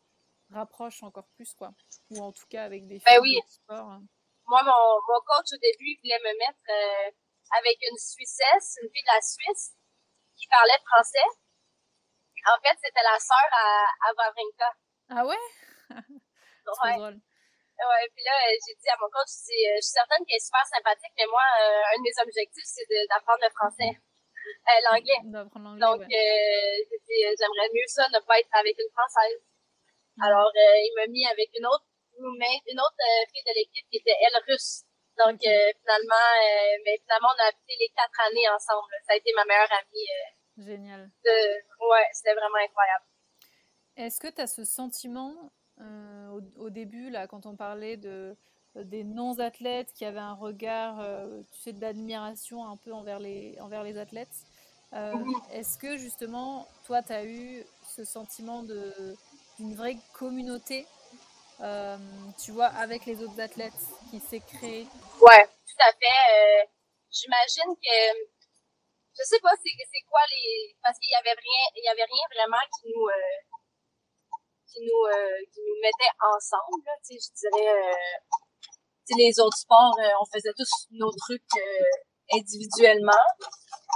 rapproche 0.51 1.03
encore 1.03 1.26
plus, 1.28 1.55
quoi. 1.55 1.72
Ou 2.11 2.20
en 2.20 2.30
tout 2.30 2.47
cas 2.51 2.62
avec 2.62 2.86
des 2.86 2.99
ben 2.99 3.22
filles 3.22 3.40
de 3.40 3.51
sport. 3.51 3.90
Hein. 3.90 4.03
Moi, 4.47 4.61
mon, 4.64 4.70
mon, 4.70 5.20
coach, 5.24 5.55
au 5.55 5.61
début, 5.62 5.86
il 5.86 5.99
voulait 6.03 6.30
me 6.30 6.38
mettre 6.38 7.14
avec 7.59 7.76
une 7.82 7.96
Suissesse, 7.98 8.78
une 8.82 8.90
fille 8.90 9.03
de 9.03 9.14
la 9.14 9.20
Suisse, 9.20 9.74
qui 10.36 10.46
parlait 10.48 10.80
français. 10.86 11.28
En 12.46 12.59
fait, 12.61 12.76
c'était 12.82 13.03
la 13.05 13.18
sœur 13.18 13.48
à, 13.53 13.84
à 13.84 14.14
Wawrinka. 14.16 14.70
Ah 15.11 15.24
ouais? 15.26 15.44
ouais. 16.84 16.96
drôle. 16.96 17.20
Ouais, 17.82 18.07
puis 18.14 18.22
là, 18.22 18.34
euh, 18.46 18.55
j'ai 18.62 18.74
dit 18.78 18.88
à 18.88 18.96
mon 19.00 19.11
coach, 19.11 19.26
je, 19.26 19.50
euh, 19.50 19.74
je 19.80 19.82
suis 19.82 19.96
certaine 19.98 20.22
qu'elle 20.22 20.38
est 20.38 20.46
super 20.46 20.62
sympathique, 20.70 21.11
mais 21.18 21.26
moi, 21.26 21.42
euh, 21.42 21.90
un 21.90 21.98
de 21.98 22.05
mes 22.07 22.14
objectifs, 22.22 22.68
c'est 22.68 22.86
d'apprendre 23.11 23.42
le 23.42 23.50
français, 23.50 23.90
l'anglais. 24.86 25.22
Donc, 25.26 26.00
j'aimerais 26.07 27.70
mieux 27.74 27.88
ça, 27.90 28.07
ne 28.07 28.20
pas 28.22 28.38
être 28.38 28.55
avec 28.55 28.78
une 28.78 28.92
Française. 28.94 29.42
Alors, 30.22 30.53
il 30.55 30.92
m'a 30.94 31.07
mis 31.09 31.26
avec 31.26 31.50
une 31.59 31.66
autre 31.66 31.86
une 32.22 32.78
autre 32.78 33.03
fille 33.32 33.42
de 33.42 33.55
l'équipe 33.57 33.88
qui 33.90 33.96
était, 33.96 34.14
elle, 34.20 34.38
russe. 34.46 34.84
Donc, 35.18 35.38
finalement, 35.40 36.28
mais 36.84 36.98
finalement, 37.02 37.28
on 37.36 37.42
a 37.42 37.48
habité 37.48 37.74
les 37.78 37.92
quatre 37.94 38.20
années 38.28 38.48
ensemble. 38.48 38.92
Ça 39.06 39.12
a 39.12 39.16
été 39.16 39.30
ma 39.36 39.44
meilleure 39.44 39.72
amie. 39.72 40.66
Génial. 40.66 41.10
ouais, 41.24 42.06
c'était 42.12 42.34
vraiment 42.34 42.62
incroyable. 42.64 43.04
Est-ce 43.96 44.20
que 44.20 44.28
tu 44.28 44.40
as 44.40 44.46
ce 44.46 44.64
sentiment 44.64 45.52
euh, 45.80 46.40
au, 46.58 46.70
début, 46.70 47.10
là, 47.10 47.26
quand 47.26 47.46
on 47.46 47.56
parlait 47.56 47.96
de, 47.96 48.36
des 48.76 49.04
non-athlètes 49.04 49.92
qui 49.94 50.04
avaient 50.04 50.18
un 50.18 50.34
regard, 50.34 51.00
euh, 51.00 51.42
tu 51.52 51.60
sais, 51.60 51.72
d'admiration 51.72 52.66
un 52.66 52.76
peu 52.76 52.92
envers 52.92 53.18
les, 53.18 53.56
envers 53.60 53.82
les 53.82 53.98
athlètes. 53.98 54.44
Euh, 54.92 55.12
est-ce 55.52 55.78
que 55.78 55.96
justement, 55.96 56.68
toi, 56.86 57.02
tu 57.02 57.12
as 57.12 57.24
eu 57.24 57.64
ce 57.88 58.04
sentiment 58.04 58.62
d'une 58.62 59.74
vraie 59.74 59.96
communauté, 60.14 60.86
tu 62.42 62.52
vois, 62.52 62.66
avec 62.66 63.06
les 63.06 63.22
autres 63.22 63.40
athlètes 63.40 63.82
qui 64.10 64.20
s'est 64.20 64.40
créée 64.40 64.86
Ouais, 65.20 65.44
tout 65.46 65.80
à 65.80 65.92
fait. 65.92 66.68
J'imagine 67.10 67.76
que 67.76 67.98
je 69.12 69.22
sais 69.24 69.40
pas 69.40 69.52
c'est 69.60 70.04
quoi 70.08 70.20
les 70.30 70.74
parce 70.82 70.98
qu'il 70.98 71.10
y 71.10 71.14
avait 71.14 71.36
rien 71.36 71.64
il 71.76 71.84
y 71.84 71.88
avait 71.88 72.08
rien 72.08 72.24
vraiment 72.34 72.64
qui 72.80 72.88
nous 72.88 73.06
qui 74.72 74.80
nous, 74.80 75.04
euh, 75.12 75.38
qui 75.52 75.60
nous 75.60 75.78
mettaient 75.82 76.16
ensemble. 76.20 76.82
Là, 76.86 76.92
je 77.04 77.28
dirais, 77.36 77.68
euh, 77.68 79.16
les 79.16 79.38
autres 79.40 79.58
sports, 79.58 79.96
euh, 80.00 80.10
on 80.20 80.26
faisait 80.32 80.52
tous 80.56 80.88
nos 80.92 81.10
trucs 81.12 81.42
individuellement. 82.32 83.26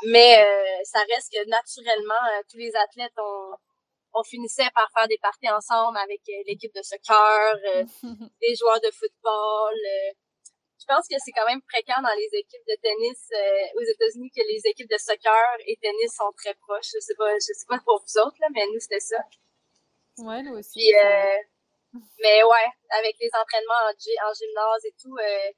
Mais 0.05 0.45
ça 0.85 1.01
reste 1.09 1.33
que 1.33 1.49
naturellement, 1.49 2.43
tous 2.51 2.59
les 2.59 2.73
athlètes, 2.77 3.17
on, 3.17 3.55
on 4.19 4.23
finissait 4.25 4.71
par 4.75 4.89
faire 4.97 5.09
des 5.09 5.19
parties 5.19 5.51
ensemble 5.51 5.99
avec 5.99 6.21
l'équipe 6.47 6.75
de 6.75 6.83
soccer, 6.83 7.55
les 8.43 8.55
joueurs 8.57 8.81
de 8.81 8.91
football. 8.91 9.77
je 10.81 10.87
pense 10.89 11.07
que 11.09 11.17
c'est 11.23 11.33
quand 11.33 11.47
même 11.47 11.61
fréquent 11.69 12.01
dans 12.03 12.17
les 12.17 12.31
équipes 12.33 12.67
de 12.67 12.77
tennis 12.81 13.29
aux 13.77 13.85
États-Unis 13.85 14.31
que 14.35 14.43
les 14.49 14.61
équipes 14.65 14.91
de 14.91 14.99
soccer 14.99 15.57
et 15.67 15.77
tennis 15.81 16.15
sont 16.17 16.33
très 16.37 16.55
proches. 16.55 16.91
Je 16.95 17.01
sais 17.01 17.15
pas, 17.17 17.35
je 17.35 17.53
sais 17.53 17.69
pas 17.69 17.81
pour 17.85 18.01
vous 18.01 18.19
autres 18.19 18.37
là, 18.41 18.49
mais 18.55 18.67
nous 18.73 18.81
c'était 18.81 19.01
ça. 19.01 19.19
Ouais, 20.19 20.43
nous 20.43 20.57
aussi. 20.57 20.81
Euh, 20.95 21.37
mais 22.23 22.43
ouais, 22.43 22.69
avec 22.91 23.17
les 23.21 23.31
entraînements 23.35 23.85
en, 23.85 23.93
en 23.93 24.33
gymnase 24.33 24.85
et 24.85 24.95
tout, 25.01 25.17
euh, 25.17 25.51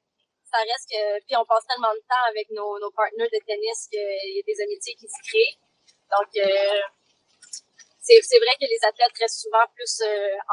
ça 0.43 0.57
reste 0.59 0.89
que. 0.91 1.19
Puis 1.25 1.35
on 1.37 1.45
passe 1.45 1.65
tellement 1.67 1.93
de 1.93 2.03
temps 2.07 2.25
avec 2.29 2.49
nos, 2.51 2.79
nos 2.79 2.91
partenaires 2.91 3.31
de 3.31 3.39
tennis 3.45 3.87
qu'il 3.89 4.35
y 4.35 4.39
a 4.39 4.43
des 4.45 4.61
amitiés 4.61 4.95
qui 4.95 5.07
se 5.07 5.21
créent. 5.23 5.57
Donc, 6.11 6.29
euh, 6.37 6.81
c'est, 8.09 8.21
c'est 8.23 8.39
vrai 8.39 8.55
que 8.59 8.65
les 8.65 8.87
athlètes 8.87 9.17
restent 9.19 9.41
souvent 9.41 9.65
plus 9.75 10.01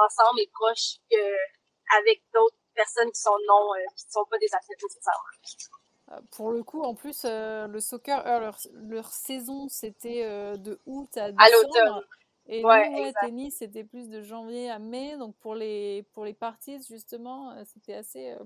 ensemble 0.04 0.40
et 0.40 0.50
proches 0.52 0.98
qu'avec 1.10 2.22
d'autres 2.34 2.56
personnes 2.74 3.10
qui 3.10 3.20
sont 3.20 3.36
non, 3.48 3.70
qui 3.96 4.06
ne 4.06 4.12
sont 4.12 4.24
pas 4.30 4.38
des 4.38 4.52
athlètes 4.52 4.82
nécessairement. 4.82 6.26
Pour 6.30 6.52
le 6.52 6.62
coup, 6.62 6.82
en 6.82 6.94
plus, 6.94 7.24
le 7.24 7.80
soccer, 7.80 8.22
leur, 8.24 8.58
leur, 8.74 9.08
saison, 9.10 9.68
c'était 9.68 10.22
de 10.56 10.80
août 10.86 11.16
à 11.16 11.32
décembre. 11.32 11.42
À 11.42 11.50
l'automne. 11.50 12.04
Et 12.48 12.64
ouais, 12.64 12.90
nous, 12.90 13.12
tennis, 13.20 13.56
c'était 13.58 13.84
plus 13.84 14.08
de 14.08 14.22
janvier 14.22 14.70
à 14.70 14.78
mai. 14.78 15.16
Donc, 15.16 15.36
pour 15.36 15.54
les, 15.54 16.04
pour 16.12 16.24
les 16.24 16.34
parties, 16.34 16.80
justement, 16.88 17.50
euh, 17.50 17.64
c'était 17.64 17.94
assez 17.94 18.32
euh, 18.32 18.44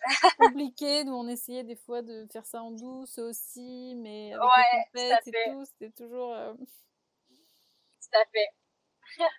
compliqué. 0.38 1.04
Nous, 1.04 1.14
on 1.14 1.26
essayait 1.26 1.64
des 1.64 1.74
fois 1.74 2.02
de 2.02 2.26
faire 2.32 2.46
ça 2.46 2.62
en 2.62 2.70
douce 2.70 3.18
aussi, 3.18 3.94
mais 3.96 4.32
avec 4.34 4.88
les 4.94 5.32
et 5.32 5.50
tout, 5.50 5.64
c'était 5.64 5.90
toujours. 5.90 6.36
Euh, 8.14 8.18
tout 8.18 8.20
à 8.20 8.24
fait. 8.32 8.48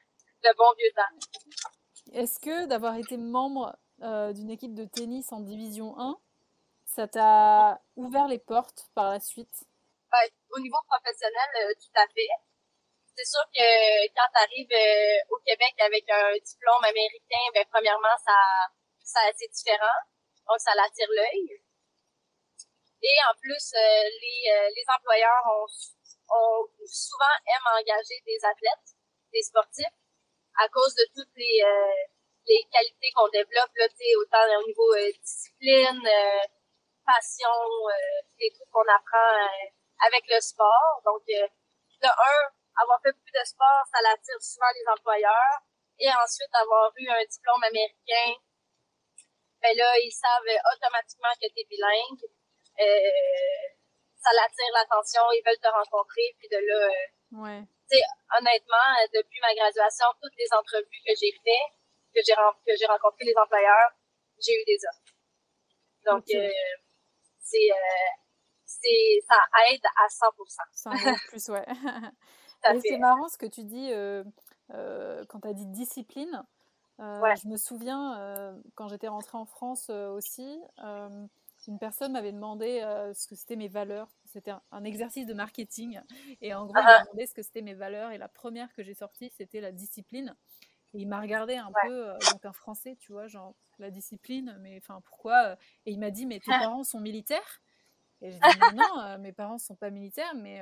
de 0.43 0.57
bon 0.57 0.73
vieux 0.77 0.91
temps. 0.95 2.19
Est-ce 2.19 2.39
que 2.39 2.65
d'avoir 2.67 2.95
été 2.95 3.17
membre 3.17 3.77
d'une 3.99 4.49
équipe 4.49 4.73
de 4.73 4.85
tennis 4.85 5.31
en 5.31 5.39
Division 5.39 5.97
1, 5.97 6.17
ça 6.85 7.07
t'a 7.07 7.81
ouvert 7.95 8.27
les 8.27 8.39
portes 8.39 8.89
par 8.93 9.11
la 9.11 9.19
suite? 9.19 9.65
au 10.49 10.59
niveau 10.59 10.77
professionnel, 10.87 11.75
tout 11.75 11.99
à 11.99 12.07
fait 12.07 12.29
c'est 13.15 13.31
sûr 13.31 13.45
que 13.47 13.67
quand 14.11 14.27
tu 14.27 14.39
arrives 14.43 14.75
euh, 14.75 15.19
au 15.31 15.39
Québec 15.39 15.73
avec 15.79 16.03
un 16.09 16.35
diplôme 16.35 16.83
américain, 16.83 17.43
ben 17.53 17.65
premièrement, 17.71 18.15
ça, 18.23 18.35
ça 19.03 19.21
c'est 19.35 19.47
différent. 19.47 19.99
Donc, 20.47 20.59
ça 20.59 20.75
l'attire 20.75 21.07
l'œil. 21.09 21.63
Et 23.01 23.17
en 23.31 23.33
plus, 23.39 23.71
euh, 23.73 24.03
les, 24.03 24.39
euh, 24.51 24.69
les 24.75 24.85
employeurs 24.91 25.43
ont, 25.47 25.67
ont 26.29 26.67
souvent 26.85 27.35
aiment 27.47 27.81
engager 27.81 28.21
des 28.25 28.39
athlètes, 28.43 28.95
des 29.31 29.41
sportifs, 29.41 29.97
à 30.57 30.67
cause 30.69 30.93
de 30.95 31.05
toutes 31.15 31.35
les, 31.35 31.61
les 32.47 32.63
qualités 32.71 33.11
qu'on 33.15 33.27
développe, 33.29 33.71
là, 33.75 33.87
autant 34.21 34.61
au 34.61 34.65
niveau 34.65 34.95
discipline, 35.21 36.01
passion, 37.05 37.57
les 38.39 38.51
trucs 38.51 38.69
qu'on 38.71 38.87
apprend 38.87 39.49
avec 40.07 40.23
le 40.29 40.39
sport. 40.39 41.01
Donc, 41.05 41.23
de 41.27 42.07
un, 42.07 42.41
avoir 42.81 42.99
fait 43.01 43.11
beaucoup 43.11 43.33
de 43.33 43.45
sport, 43.45 43.83
ça 43.91 44.01
l'attire 44.01 44.41
souvent 44.41 44.71
les 44.73 44.87
employeurs. 44.91 45.59
Et 45.97 46.09
ensuite, 46.09 46.53
avoir 46.53 46.91
eu 46.97 47.07
un 47.07 47.23
diplôme 47.23 47.63
américain, 47.63 48.35
ben 49.61 49.77
là, 49.77 49.97
ils 49.99 50.11
savent 50.11 50.43
automatiquement 50.75 51.33
que 51.41 51.47
tu 51.47 51.61
es 51.61 51.65
bilingue. 51.69 52.25
Euh, 54.25 54.29
ça 54.29 54.31
l'attire 54.33 54.73
l'attention, 54.73 55.21
ils 55.33 55.43
veulent 55.45 55.61
te 55.61 55.69
rencontrer. 55.69 56.35
Puis 56.39 56.49
de 56.49 56.57
là, 56.57 56.89
euh, 56.89 57.43
ouais. 57.45 57.61
honnêtement, 58.37 58.89
depuis 59.13 59.39
ma 59.41 59.53
graduation, 59.53 60.05
toutes 60.21 60.35
les 60.37 60.51
entrevues 60.53 61.01
que 61.05 61.13
j'ai 61.13 61.31
fait, 61.31 61.65
que 62.13 62.21
j'ai 62.25 62.33
que 62.33 62.73
j'ai 62.77 62.85
rencontré 62.85 63.25
les 63.25 63.37
employeurs, 63.37 63.91
j'ai 64.39 64.53
eu 64.53 64.65
des 64.65 64.79
offres. 64.89 65.13
Donc, 66.05 66.23
euh, 66.33 66.49
c'est 67.39 67.69
c'est 68.65 69.21
ça 69.27 69.37
aide 69.69 69.85
à 69.97 70.07
100%. 70.07 70.33
100% 70.73 71.27
plus, 71.29 71.49
ouais. 71.49 71.65
c'est 72.81 72.97
marrant 72.97 73.27
ce 73.27 73.37
que 73.37 73.45
tu 73.45 73.63
dis 73.63 73.91
euh, 73.91 74.23
euh, 74.73 75.23
quand 75.29 75.41
tu 75.41 75.47
as 75.47 75.53
dit 75.53 75.65
discipline. 75.67 76.43
Euh, 77.01 77.35
je 77.35 77.49
me 77.49 77.57
souviens, 77.57 78.55
quand 78.75 78.87
j'étais 78.87 79.09
rentrée 79.09 79.37
en 79.37 79.45
France 79.45 79.89
aussi, 79.89 80.61
une 81.67 81.79
personne 81.79 82.13
m'avait 82.13 82.31
demandé 82.31 82.79
ce 83.13 83.27
que 83.27 83.35
c'était 83.35 83.55
mes 83.55 83.67
valeurs. 83.67 84.09
C'était 84.25 84.51
un, 84.71 84.83
exercice 84.83 85.25
de 85.25 85.33
marketing. 85.33 85.99
Et 86.41 86.53
en 86.53 86.65
gros, 86.65 86.75
il 86.77 86.83
m'a 86.83 87.03
demandé 87.03 87.25
ce 87.25 87.33
que 87.33 87.41
c'était 87.41 87.61
mes 87.61 87.73
valeurs. 87.73 88.11
Et 88.11 88.17
la 88.17 88.27
première 88.27 88.73
que 88.73 88.83
j'ai 88.83 88.93
sortie, 88.93 89.31
c'était 89.35 89.61
la 89.61 89.71
discipline. 89.71 90.35
Et 90.93 90.99
il 90.99 91.07
m'a 91.07 91.19
regardé 91.19 91.55
un 91.55 91.71
peu, 91.83 92.13
donc 92.31 92.45
un 92.45 92.53
français, 92.53 92.95
tu 92.99 93.11
vois, 93.11 93.27
genre 93.27 93.55
la 93.79 93.91
discipline, 93.91 94.57
mais 94.61 94.77
enfin 94.77 95.01
pourquoi 95.03 95.57
Et 95.85 95.91
il 95.91 95.99
m'a 95.99 96.11
dit, 96.11 96.25
mais 96.25 96.39
tes 96.39 96.51
parents 96.51 96.83
sont 96.83 97.01
militaires? 97.01 97.61
Et 98.21 98.31
je 98.31 98.37
dis, 98.37 98.75
non, 98.75 99.17
mes 99.19 99.33
parents 99.33 99.55
ne 99.55 99.59
sont 99.59 99.75
pas 99.75 99.89
militaires, 99.89 100.33
mais 100.35 100.61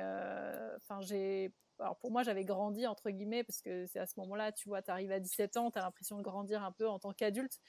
enfin 0.76 1.00
j'ai 1.00 1.52
alors 1.78 1.96
pour 1.96 2.10
moi, 2.10 2.22
j'avais 2.22 2.44
grandi, 2.44 2.86
entre 2.86 3.10
guillemets, 3.10 3.44
parce 3.44 3.60
que 3.60 3.86
c'est 3.86 3.98
à 3.98 4.06
ce 4.06 4.18
moment-là, 4.20 4.52
tu 4.52 4.68
vois, 4.68 4.82
tu 4.82 4.90
arrives 4.90 5.12
à 5.12 5.20
17 5.20 5.56
ans, 5.56 5.70
tu 5.70 5.78
as 5.78 5.82
l'impression 5.82 6.16
de 6.16 6.22
grandir 6.22 6.62
un 6.62 6.72
peu 6.72 6.88
en 6.88 6.98
tant 6.98 7.12
qu'adulte. 7.12 7.60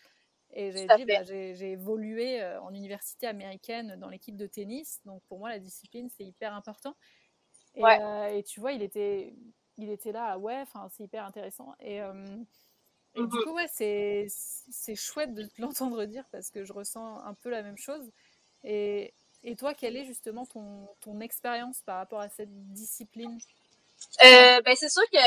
Et 0.51 0.71
j'ai 0.71 0.87
dit, 0.87 1.05
bah, 1.05 1.23
j'ai 1.23 1.71
évolué 1.71 2.43
en 2.61 2.73
université 2.73 3.27
américaine 3.27 3.95
dans 3.99 4.09
l'équipe 4.09 4.37
de 4.37 4.47
tennis. 4.47 5.01
Donc 5.05 5.21
pour 5.27 5.39
moi, 5.39 5.49
la 5.49 5.59
discipline, 5.59 6.09
c'est 6.15 6.23
hyper 6.23 6.53
important. 6.53 6.95
Et, 7.75 7.81
et, 7.81 8.43
tu 8.43 8.59
vois, 8.59 8.71
il 8.71 8.81
était, 8.81 9.35
il 9.77 9.89
était 9.89 10.13
là, 10.13 10.37
ouais, 10.37 10.63
c'est 10.91 11.03
hyper 11.03 11.25
intéressant. 11.25 11.75
Et, 11.79 11.99
et 13.15 13.21
du 13.21 13.23
mmh 13.23 13.43
coup, 13.43 13.53
ouais, 13.53 13.67
c'est 13.69 14.95
chouette 14.95 15.33
de 15.33 15.47
l'entendre 15.57 16.05
dire 16.05 16.25
parce 16.31 16.51
que 16.51 16.63
je 16.63 16.73
ressens 16.73 17.19
un 17.23 17.33
peu 17.33 17.49
la 17.49 17.63
même 17.63 17.77
chose. 17.77 18.11
Et, 18.63 19.13
et 19.43 19.55
toi, 19.55 19.73
quelle 19.73 19.95
est 19.95 20.05
justement 20.05 20.45
ton, 20.45 20.87
ton 21.01 21.19
expérience 21.21 21.81
par 21.81 21.97
rapport 21.97 22.19
à 22.19 22.29
cette 22.29 22.51
discipline? 22.73 23.37
Euh, 24.23 24.61
ben, 24.61 24.75
C'est 24.75 24.89
sûr 24.89 25.03
qu'il 25.09 25.19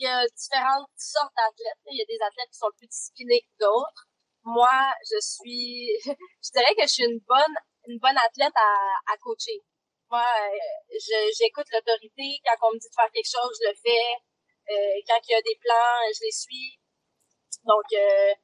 y 0.00 0.06
a 0.06 0.26
différentes 0.36 0.90
sortes 0.96 1.32
d'athlètes. 1.36 1.78
Il 1.90 1.98
y 1.98 2.02
a 2.02 2.06
des 2.06 2.22
athlètes 2.22 2.50
qui 2.50 2.58
sont 2.58 2.70
plus 2.76 2.88
disciplinés 2.88 3.40
que 3.40 3.64
d'autres. 3.64 4.08
Moi, 4.50 4.78
je 5.06 5.18
suis, 5.20 5.94
je 6.42 6.50
dirais 6.50 6.74
que 6.74 6.82
je 6.82 6.92
suis 6.92 7.04
une 7.04 7.20
bonne, 7.20 7.56
une 7.86 7.98
bonne 7.98 8.18
athlète 8.18 8.56
à, 8.56 9.16
coacher. 9.22 9.62
Moi, 10.10 10.24
euh, 10.26 10.98
j'écoute 11.38 11.66
l'autorité. 11.72 12.42
Quand 12.44 12.66
on 12.66 12.74
me 12.74 12.78
dit 12.78 12.88
de 12.88 12.94
faire 12.94 13.10
quelque 13.14 13.30
chose, 13.30 13.54
je 13.62 13.68
le 13.70 13.74
fais. 13.78 14.10
Euh, 14.70 14.98
quand 15.06 15.20
il 15.28 15.30
y 15.30 15.34
a 15.34 15.42
des 15.42 15.58
plans, 15.62 16.02
je 16.10 16.24
les 16.24 16.34
suis. 16.34 16.78
Donc, 17.62 17.86
euh, 17.94 18.34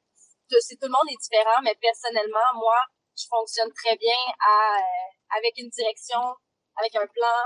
tout 0.47 0.87
le 0.87 0.95
monde 0.95 1.11
est 1.11 1.19
différent, 1.19 1.59
mais 1.61 1.75
personnellement, 1.75 2.55
moi, 2.55 2.79
je 3.17 3.25
fonctionne 3.27 3.71
très 3.73 3.97
bien 3.97 4.15
euh, 4.15 5.35
avec 5.35 5.57
une 5.57 5.69
direction, 5.69 6.23
avec 6.77 6.95
un 6.95 7.07
plan. 7.07 7.39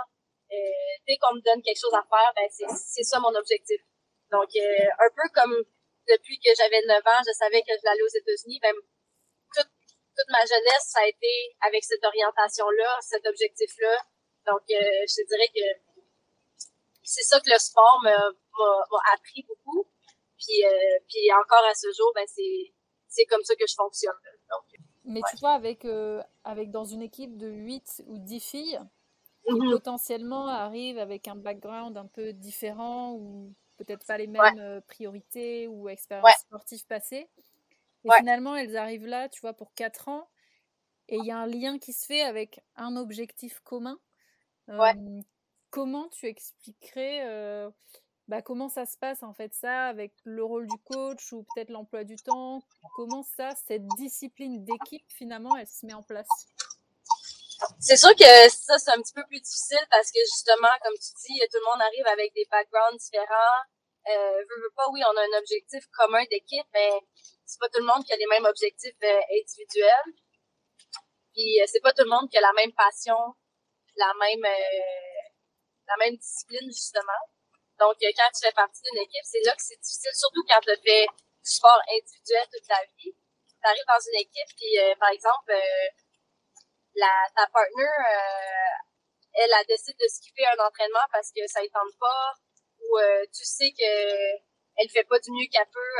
Dès 1.08 1.18
qu'on 1.18 1.34
me 1.34 1.42
donne 1.42 1.64
quelque 1.64 1.80
chose 1.80 1.94
à 1.94 2.04
faire, 2.04 2.30
ben 2.36 2.46
c'est 2.52 3.04
ça 3.04 3.20
mon 3.22 3.34
objectif. 3.34 3.80
Donc, 4.32 4.50
un 4.54 5.10
peu 5.16 5.28
comme 5.34 5.56
depuis 6.08 6.40
que 6.40 6.50
j'avais 6.56 6.82
9 6.86 6.98
ans, 7.06 7.22
je 7.26 7.34
savais 7.34 7.62
que 7.62 7.74
je 7.74 7.84
l'allais 7.84 8.04
aux 8.04 8.16
États-Unis, 8.16 8.60
ben, 8.62 8.74
toute, 9.56 9.72
toute 10.18 10.30
ma 10.30 10.42
jeunesse, 10.46 10.86
ça 10.88 11.02
a 11.02 11.08
été 11.08 11.56
avec 11.62 11.84
cette 11.84 12.04
orientation-là, 12.04 12.98
cet 13.02 13.26
objectif-là. 13.26 13.98
Donc, 14.48 14.62
euh, 14.72 15.06
je 15.08 15.26
dirais 15.28 15.50
que 15.54 15.68
c'est 17.04 17.24
ça 17.24 17.40
que 17.40 17.50
le 17.50 17.58
sport 17.58 18.00
m'a 18.04 18.18
appris 19.14 19.46
beaucoup. 19.48 19.88
Puis, 20.38 20.66
euh, 20.66 20.98
puis 21.08 21.32
encore 21.34 21.64
à 21.66 21.74
ce 21.76 21.88
jour, 21.96 22.12
ben 22.16 22.26
c'est 22.28 23.26
comme 23.26 23.44
ça 23.44 23.56
que 23.56 23.68
je 23.68 23.76
fonctionne. 23.76 24.16
Mais 25.04 25.22
tu 25.30 25.38
vois, 25.38 25.54
avec, 25.54 25.86
euh, 25.86 26.22
avec 26.44 26.72
dans 26.72 26.86
une 26.86 27.02
équipe 27.02 27.36
de 27.38 27.48
8 27.48 28.04
ou 28.06 28.18
10 28.18 28.40
filles, 28.40 28.80
qui 29.46 29.54
mm-hmm. 29.54 29.72
potentiellement 29.72 30.48
arrivent 30.48 31.00
avec 31.00 31.28
un 31.28 31.36
background 31.36 31.98
un 31.98 32.06
peu 32.08 32.34
différent 32.34 33.14
ou 33.14 33.54
peut-être 33.84 34.06
pas 34.06 34.18
les 34.18 34.28
mêmes 34.28 34.60
euh, 34.60 34.82
priorités 34.82 35.68
ou 35.68 35.90
expériences 35.90 36.40
sportives 36.40 36.86
passées. 36.86 37.28
Et 38.04 38.10
finalement, 38.18 38.56
elles 38.56 38.78
arrivent 38.78 39.06
là, 39.06 39.30
tu 39.30 39.42
vois, 39.42 39.54
pour 39.54 39.74
4 39.74 40.08
ans. 40.08 40.28
Et 41.08 41.18
il 41.18 41.26
y 41.26 41.32
a 41.32 41.38
un 41.38 41.48
lien 41.48 41.78
qui 41.78 41.94
se 41.94 42.06
fait 42.06 42.22
avec 42.22 42.62
un 42.76 42.96
objectif 42.96 43.60
commun. 43.64 44.00
comment 45.70 46.08
tu 46.10 46.28
expliquerais 46.28 47.72
bah, 48.32 48.42
comment 48.42 48.70
ça 48.70 48.86
se 48.86 48.98
passe 48.98 49.24
en 49.24 49.34
fait 49.34 49.54
ça 49.54 49.88
avec 49.88 50.14
le 50.24 50.42
rôle 50.42 50.66
du 50.66 50.78
coach 50.86 51.34
ou 51.34 51.44
peut-être 51.54 51.70
l'emploi 51.70 52.06
du 52.06 52.16
temps? 52.16 52.62
Comment 52.96 53.24
ça, 53.24 53.50
cette 53.68 53.86
discipline 53.98 54.64
d'équipe 54.64 55.04
finalement, 55.10 55.58
elle 55.58 55.68
se 55.68 55.86
met 55.86 55.94
en 55.94 56.02
place? 56.02 56.30
C'est 57.80 57.98
sûr 57.98 58.16
que 58.16 58.50
ça, 58.50 58.78
c'est 58.80 58.92
un 58.92 59.02
petit 59.02 59.14
peu 59.14 59.26
plus 59.28 59.40
difficile 59.40 59.86
parce 59.90 60.12
que 60.12 60.20
justement, 60.20 60.72
comme 60.84 60.96
tu 60.96 61.12
dis, 61.26 61.40
tout 61.52 61.60
le 61.60 61.66
monde 61.66 61.82
arrive 61.82 62.08
avec 62.08 62.34
des 62.34 62.46
backgrounds 62.50 62.98
différents. 62.98 63.62
Euh, 64.10 64.38
veux, 64.38 64.62
veux 64.64 64.74
pas, 64.76 64.86
oui, 64.92 65.02
on 65.06 65.16
a 65.18 65.22
un 65.22 65.38
objectif 65.40 65.84
commun 65.94 66.24
d'équipe, 66.32 66.66
mais 66.74 66.92
c'est 67.46 67.60
pas 67.60 67.70
tout 67.70 67.80
le 67.80 67.86
monde 67.86 68.04
qui 68.04 68.14
a 68.14 68.18
les 68.18 68.26
mêmes 68.26 68.46
objectifs 68.46 68.98
euh, 69.04 69.22
individuels. 69.30 70.12
Puis 71.34 71.62
euh, 71.62 71.66
c'est 71.68 71.82
pas 71.82 71.94
tout 71.94 72.04
le 72.04 72.10
monde 72.10 72.30
qui 72.30 72.38
a 72.38 72.42
la 72.42 72.54
même 72.54 72.74
passion, 72.74 73.18
la 73.96 74.12
même 74.20 74.46
euh, 74.46 75.22
la 75.88 75.98
même 76.06 76.18
discipline 76.18 76.70
justement. 76.72 77.22
Donc, 77.82 77.98
euh, 78.04 78.14
quand 78.16 78.30
tu 78.38 78.46
fais 78.46 78.54
partie 78.54 78.82
d'une 78.86 79.02
équipe, 79.02 79.26
c'est 79.26 79.42
là 79.44 79.54
que 79.56 79.62
c'est 79.66 79.80
difficile, 79.82 80.14
surtout 80.14 80.46
quand 80.48 80.62
tu 80.62 80.74
fais 80.86 81.06
du 81.06 81.50
sport 81.50 81.82
individuel 81.90 82.46
toute 82.54 82.68
ta 82.68 82.78
vie. 82.98 83.10
Tu 83.10 83.66
arrives 83.66 83.90
dans 83.90 84.04
une 84.06 84.22
équipe, 84.22 84.52
puis 84.56 84.78
euh, 84.78 84.94
par 85.00 85.10
exemple, 85.10 85.50
euh, 85.50 85.88
la, 86.96 87.12
ta 87.36 87.48
partner, 87.48 87.92
elle 89.34 89.54
a 89.54 89.64
décidé 89.64 89.96
de 90.00 90.08
skipper 90.08 90.46
un 90.46 90.66
entraînement 90.66 91.06
parce 91.12 91.32
que 91.32 91.46
ça 91.48 91.62
ne 91.62 91.68
tente 91.68 91.98
pas, 92.00 92.34
ou 92.80 93.00
tu 93.34 93.46
sais 93.46 93.72
que 93.72 94.52
elle 94.78 94.90
fait 94.90 95.04
pas 95.04 95.20
du 95.20 95.32
mieux 95.32 95.48
qu'elle 95.52 95.68
peut 95.68 95.96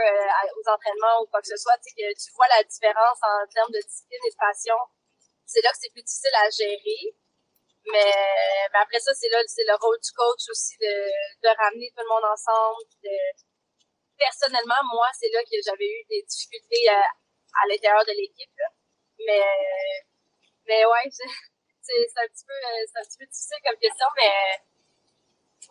aux 0.56 0.70
entraînements 0.70 1.22
ou 1.22 1.28
quoi 1.28 1.42
que 1.42 1.48
ce 1.48 1.58
soit, 1.58 1.78
tu 1.78 1.92
sais 1.92 1.96
que 1.96 2.08
tu 2.16 2.32
vois 2.34 2.48
la 2.48 2.64
différence 2.64 3.20
en 3.22 3.48
termes 3.54 3.72
de 3.72 3.80
discipline 3.80 4.20
et 4.26 4.32
de 4.32 4.38
passion. 4.38 4.76
C'est 5.46 5.62
là 5.62 5.72
que 5.72 5.78
c'est 5.80 5.92
plus 5.92 6.04
difficile 6.04 6.36
à 6.36 6.50
gérer. 6.50 7.16
Mais, 7.92 8.14
mais 8.72 8.80
après 8.80 9.00
ça, 9.00 9.14
c'est 9.14 9.30
là, 9.30 9.42
c'est 9.48 9.66
le 9.68 9.76
rôle 9.76 10.00
du 10.00 10.12
coach 10.12 10.48
aussi 10.50 10.78
de, 10.78 10.94
de 11.44 11.50
ramener 11.58 11.92
tout 11.96 12.04
le 12.04 12.10
monde 12.10 12.24
ensemble. 12.32 12.86
De... 13.04 13.16
Personnellement, 14.18 14.80
moi, 14.94 15.08
c'est 15.18 15.30
là 15.34 15.42
que 15.44 15.58
j'avais 15.66 15.90
eu 15.90 16.06
des 16.10 16.24
difficultés 16.24 16.88
à, 16.90 17.02
à 17.02 17.68
l'intérieur 17.68 18.06
de 18.06 18.14
l'équipe. 18.14 18.62
Mais, 19.26 19.44
mais 20.72 20.86
ouais, 20.86 21.12
c'est, 21.82 22.08
c'est 22.08 22.20
un 22.24 22.28
petit 22.32 22.46
peu, 22.46 22.54
c'est 22.88 23.00
un 23.00 23.04
petit 23.04 23.18
peu 23.20 23.26
difficile 23.26 23.58
comme 23.68 23.78
question, 23.78 24.08
mais 24.16 24.32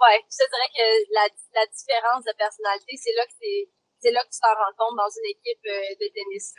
ouais, 0.00 0.20
je 0.28 0.36
te 0.36 0.50
dirais 0.50 0.70
que 0.76 1.14
la, 1.14 1.26
la 1.60 1.66
différence 1.66 2.24
de 2.24 2.32
personnalité, 2.36 2.96
c'est 2.96 3.14
là 3.16 3.26
que 3.26 3.32
c'est, 3.40 4.10
là 4.10 4.22
que 4.24 4.30
tu 4.30 4.40
t'en 4.40 4.52
rends 4.52 4.76
compte 4.76 4.96
dans 4.96 5.08
une 5.08 5.30
équipe 5.30 5.66
euh, 5.66 5.94
de 6.00 6.12
tennis. 6.12 6.54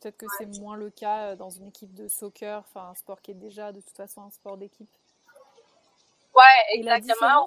Peut-être 0.00 0.16
que 0.16 0.26
c'est 0.38 0.46
moins 0.60 0.76
le 0.76 0.90
cas 0.90 1.30
euh, 1.30 1.36
dans 1.36 1.50
une 1.50 1.68
équipe 1.68 1.94
de 1.94 2.08
soccer, 2.08 2.58
enfin 2.58 2.90
un 2.90 2.94
sport 2.94 3.22
qui 3.22 3.30
est 3.30 3.40
déjà 3.40 3.72
de 3.72 3.80
toute 3.80 3.96
façon 3.96 4.22
un 4.22 4.30
sport 4.30 4.56
d'équipe. 4.56 4.90
Ouais, 6.34 6.44
exactement. 6.74 7.46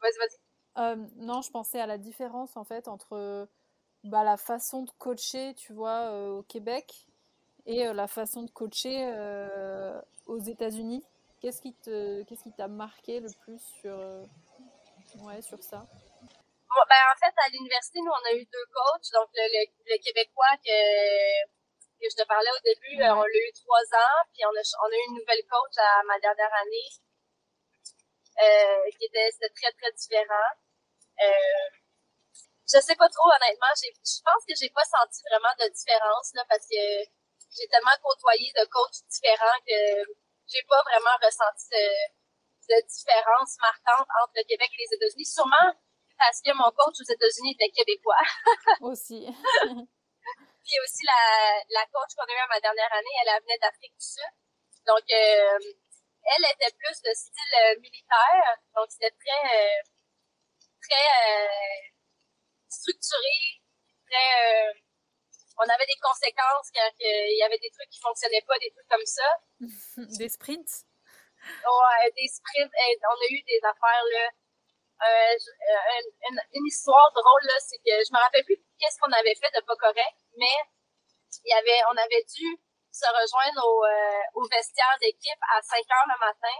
Vas-y, 0.00 0.18
vas-y. 0.18 0.38
Euh, 0.76 0.96
non, 1.16 1.40
je 1.40 1.50
pensais 1.50 1.80
à 1.80 1.86
la 1.86 1.98
différence 1.98 2.56
en 2.56 2.64
fait 2.64 2.88
entre 2.88 3.48
bah, 4.04 4.22
la 4.22 4.36
façon 4.36 4.82
de 4.82 4.90
coacher, 4.98 5.54
tu 5.54 5.72
vois, 5.72 6.10
euh, 6.10 6.38
au 6.38 6.42
Québec 6.42 7.03
et 7.66 7.84
la 7.92 8.06
façon 8.06 8.42
de 8.42 8.50
coacher 8.50 9.04
aux 10.26 10.38
États-Unis. 10.38 11.04
Qu'est-ce 11.40 11.60
qui 11.60 11.74
te, 11.74 12.22
qu'est-ce 12.24 12.42
qui 12.42 12.52
t'a 12.52 12.68
marqué 12.68 13.20
le 13.20 13.28
plus 13.44 13.60
sur, 13.80 13.96
ouais, 15.26 15.42
sur 15.42 15.62
ça? 15.62 15.86
Ben, 16.88 17.02
en 17.06 17.16
fait, 17.16 17.34
à 17.38 17.48
l'université, 17.50 18.00
nous, 18.00 18.10
on 18.10 18.24
a 18.26 18.32
eu 18.34 18.44
deux 18.46 18.66
coachs. 18.72 19.10
Donc, 19.12 19.28
le, 19.34 19.46
le, 19.46 19.96
Québécois 20.02 20.58
que, 20.58 20.78
que 22.00 22.06
je 22.10 22.16
te 22.16 22.26
parlais 22.26 22.50
au 22.50 22.62
début, 22.64 22.98
on 22.98 23.22
l'a 23.22 23.40
eu 23.46 23.52
trois 23.54 23.86
ans. 23.94 24.20
Puis, 24.32 24.42
on 24.44 24.50
a, 24.50 24.62
on 24.82 24.90
a 24.90 24.96
eu 24.96 25.04
une 25.10 25.18
nouvelle 25.20 25.44
coach 25.46 25.76
à 25.78 26.02
ma 26.02 26.18
dernière 26.18 26.52
année. 26.62 26.90
Euh, 28.42 28.90
qui 28.98 29.06
était, 29.06 29.30
très, 29.54 29.70
très 29.78 29.92
différent. 29.92 30.50
Euh, 31.22 31.68
je 32.66 32.80
sais 32.80 32.96
pas 32.96 33.08
trop, 33.08 33.30
honnêtement. 33.30 33.70
Je 33.78 34.20
pense 34.24 34.42
que 34.42 34.54
j'ai 34.58 34.70
pas 34.70 34.82
senti 34.82 35.22
vraiment 35.30 35.54
de 35.60 35.70
différence, 35.70 36.32
parce 36.48 36.66
que 36.66 36.82
j'ai 37.54 37.68
tellement 37.68 37.96
côtoyé 38.02 38.52
de 38.54 38.64
coachs 38.66 39.06
différents 39.08 39.60
que 39.66 39.78
j'ai 40.46 40.62
pas 40.68 40.82
vraiment 40.90 41.16
ressenti 41.22 41.70
de, 41.70 41.86
de 42.68 42.78
différence 42.86 43.56
marquante 43.60 44.08
entre 44.22 44.34
le 44.36 44.44
Québec 44.44 44.68
et 44.74 44.82
les 44.82 44.96
États-Unis. 44.96 45.26
Sûrement, 45.26 45.70
parce 46.18 46.40
que 46.40 46.52
mon 46.52 46.70
coach 46.70 47.00
aux 47.00 47.12
États-Unis 47.12 47.56
était 47.58 47.70
québécois. 47.70 48.24
aussi. 48.80 49.26
Puis 50.64 50.76
aussi, 50.82 51.02
la, 51.04 51.60
la 51.68 51.86
coach 51.92 52.14
qu'on 52.16 52.24
a 52.24 52.32
eue 52.32 52.44
à 52.44 52.46
ma 52.48 52.60
dernière 52.60 52.92
année, 52.92 53.14
elle, 53.20 53.42
venait 53.42 53.58
d'Afrique 53.58 53.94
du 53.94 54.06
Sud. 54.06 54.32
Donc, 54.86 55.04
euh, 55.12 55.58
elle 56.24 56.44
était 56.52 56.72
plus 56.76 57.00
de 57.02 57.12
style 57.12 57.54
euh, 57.60 57.80
militaire. 57.80 58.56
Donc, 58.74 58.88
c'était 58.90 59.12
très, 59.12 59.44
euh, 59.44 59.82
très 60.80 61.48
structuré, 62.68 63.60
très... 64.08 64.83
on 65.58 65.68
avait 65.68 65.86
des 65.86 66.00
conséquences 66.02 66.68
quand 66.74 66.90
il 67.00 67.38
y 67.38 67.42
avait 67.42 67.58
des 67.58 67.70
trucs 67.70 67.90
qui 67.90 68.00
fonctionnaient 68.00 68.44
pas, 68.46 68.58
des 68.58 68.70
trucs 68.70 68.88
comme 68.88 69.06
ça. 69.06 69.28
des 70.18 70.28
sprints? 70.28 70.86
Ouais, 71.44 72.10
des 72.16 72.28
sprints. 72.28 72.72
on 72.72 73.20
a 73.20 73.28
eu 73.30 73.42
des 73.42 73.60
affaires, 73.62 74.04
là 74.12 74.30
euh, 75.02 75.36
une, 76.30 76.40
une, 76.54 76.66
histoire 76.66 77.12
drôle, 77.12 77.44
là, 77.44 77.58
c'est 77.58 77.78
que 77.78 77.92
je 77.92 78.12
me 78.12 78.18
rappelle 78.18 78.44
plus 78.44 78.56
qu'est-ce 78.78 78.98
qu'on 78.98 79.12
avait 79.12 79.34
fait 79.34 79.50
de 79.52 79.60
pas 79.66 79.76
correct, 79.76 80.16
mais 80.38 80.56
il 81.44 81.50
y 81.50 81.52
avait, 81.52 81.80
on 81.92 81.96
avait 81.96 82.24
dû 82.24 82.48
se 82.90 83.06
rejoindre 83.10 83.60
au, 83.66 83.84
euh, 83.84 84.40
au 84.40 84.48
vestiaire 84.48 84.96
d'équipe 85.00 85.42
à 85.50 85.60
5 85.60 85.76
heures 85.76 86.08
le 86.14 86.18
matin. 86.20 86.56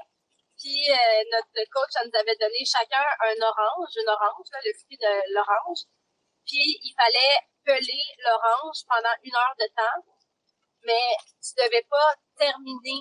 Puis 0.58 0.90
euh, 0.90 1.22
notre 1.30 1.62
coach 1.70 1.94
nous 2.04 2.18
avait 2.18 2.36
donné 2.36 2.64
chacun 2.66 3.02
un 3.22 3.38
orange, 3.40 3.90
une 3.96 4.08
orange, 4.08 4.46
là, 4.52 4.58
le 4.64 4.72
fruit 4.74 4.98
de 4.98 5.12
l'orange. 5.32 5.86
Puis 6.44 6.78
il 6.82 6.94
fallait 6.98 7.38
peler 7.64 8.02
l'orange 8.24 8.78
pendant 8.88 9.14
une 9.22 9.34
heure 9.34 9.54
de 9.58 9.66
temps, 9.76 10.00
mais 10.84 11.16
tu 11.42 11.52
devais 11.56 11.86
pas 11.88 12.14
terminer 12.38 13.00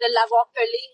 de 0.00 0.12
l'avoir 0.12 0.50
pelé 0.52 0.84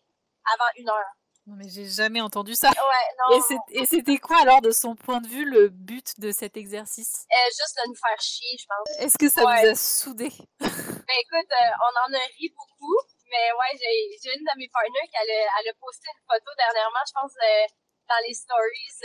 avant 0.52 0.70
une 0.76 0.88
heure. 0.88 1.14
Non, 1.46 1.56
mais 1.56 1.68
j'ai 1.68 1.86
jamais 1.88 2.20
entendu 2.20 2.54
ça. 2.54 2.68
Ouais, 2.68 3.08
non. 3.18 3.40
Et 3.70 3.86
c'était 3.86 4.18
quoi 4.18 4.42
alors, 4.42 4.60
de 4.60 4.70
son 4.70 4.94
point 4.94 5.20
de 5.20 5.26
vue, 5.26 5.44
le 5.48 5.68
but 5.68 6.20
de 6.20 6.30
cet 6.32 6.56
exercice? 6.56 7.24
Euh, 7.32 7.46
Juste 7.48 7.76
de 7.82 7.88
nous 7.88 7.96
faire 7.96 8.20
chier, 8.20 8.56
je 8.60 8.66
pense. 8.68 8.98
Est-ce 9.00 9.18
que 9.18 9.28
ça 9.28 9.42
vous 9.42 9.68
a 9.68 9.74
soudé? 9.74 10.30
Ben 11.10 11.16
écoute, 11.26 11.50
euh, 11.50 11.70
on 11.90 11.92
en 12.06 12.14
a 12.14 12.22
ri 12.38 12.54
beaucoup, 12.54 12.98
mais 13.26 13.50
ouais, 13.50 13.74
j'ai 14.22 14.30
une 14.30 14.44
de 14.46 14.54
mes 14.58 14.68
partners 14.68 15.08
qui 15.10 15.16
a, 15.16 15.22
elle 15.26 15.68
a 15.68 15.74
posté 15.80 16.06
une 16.06 16.22
photo 16.22 16.50
dernièrement, 16.56 17.02
je 17.02 17.12
pense, 17.18 17.34
euh, 17.34 17.66
dans 18.10 18.22
les 18.26 18.34
stories 18.34 18.98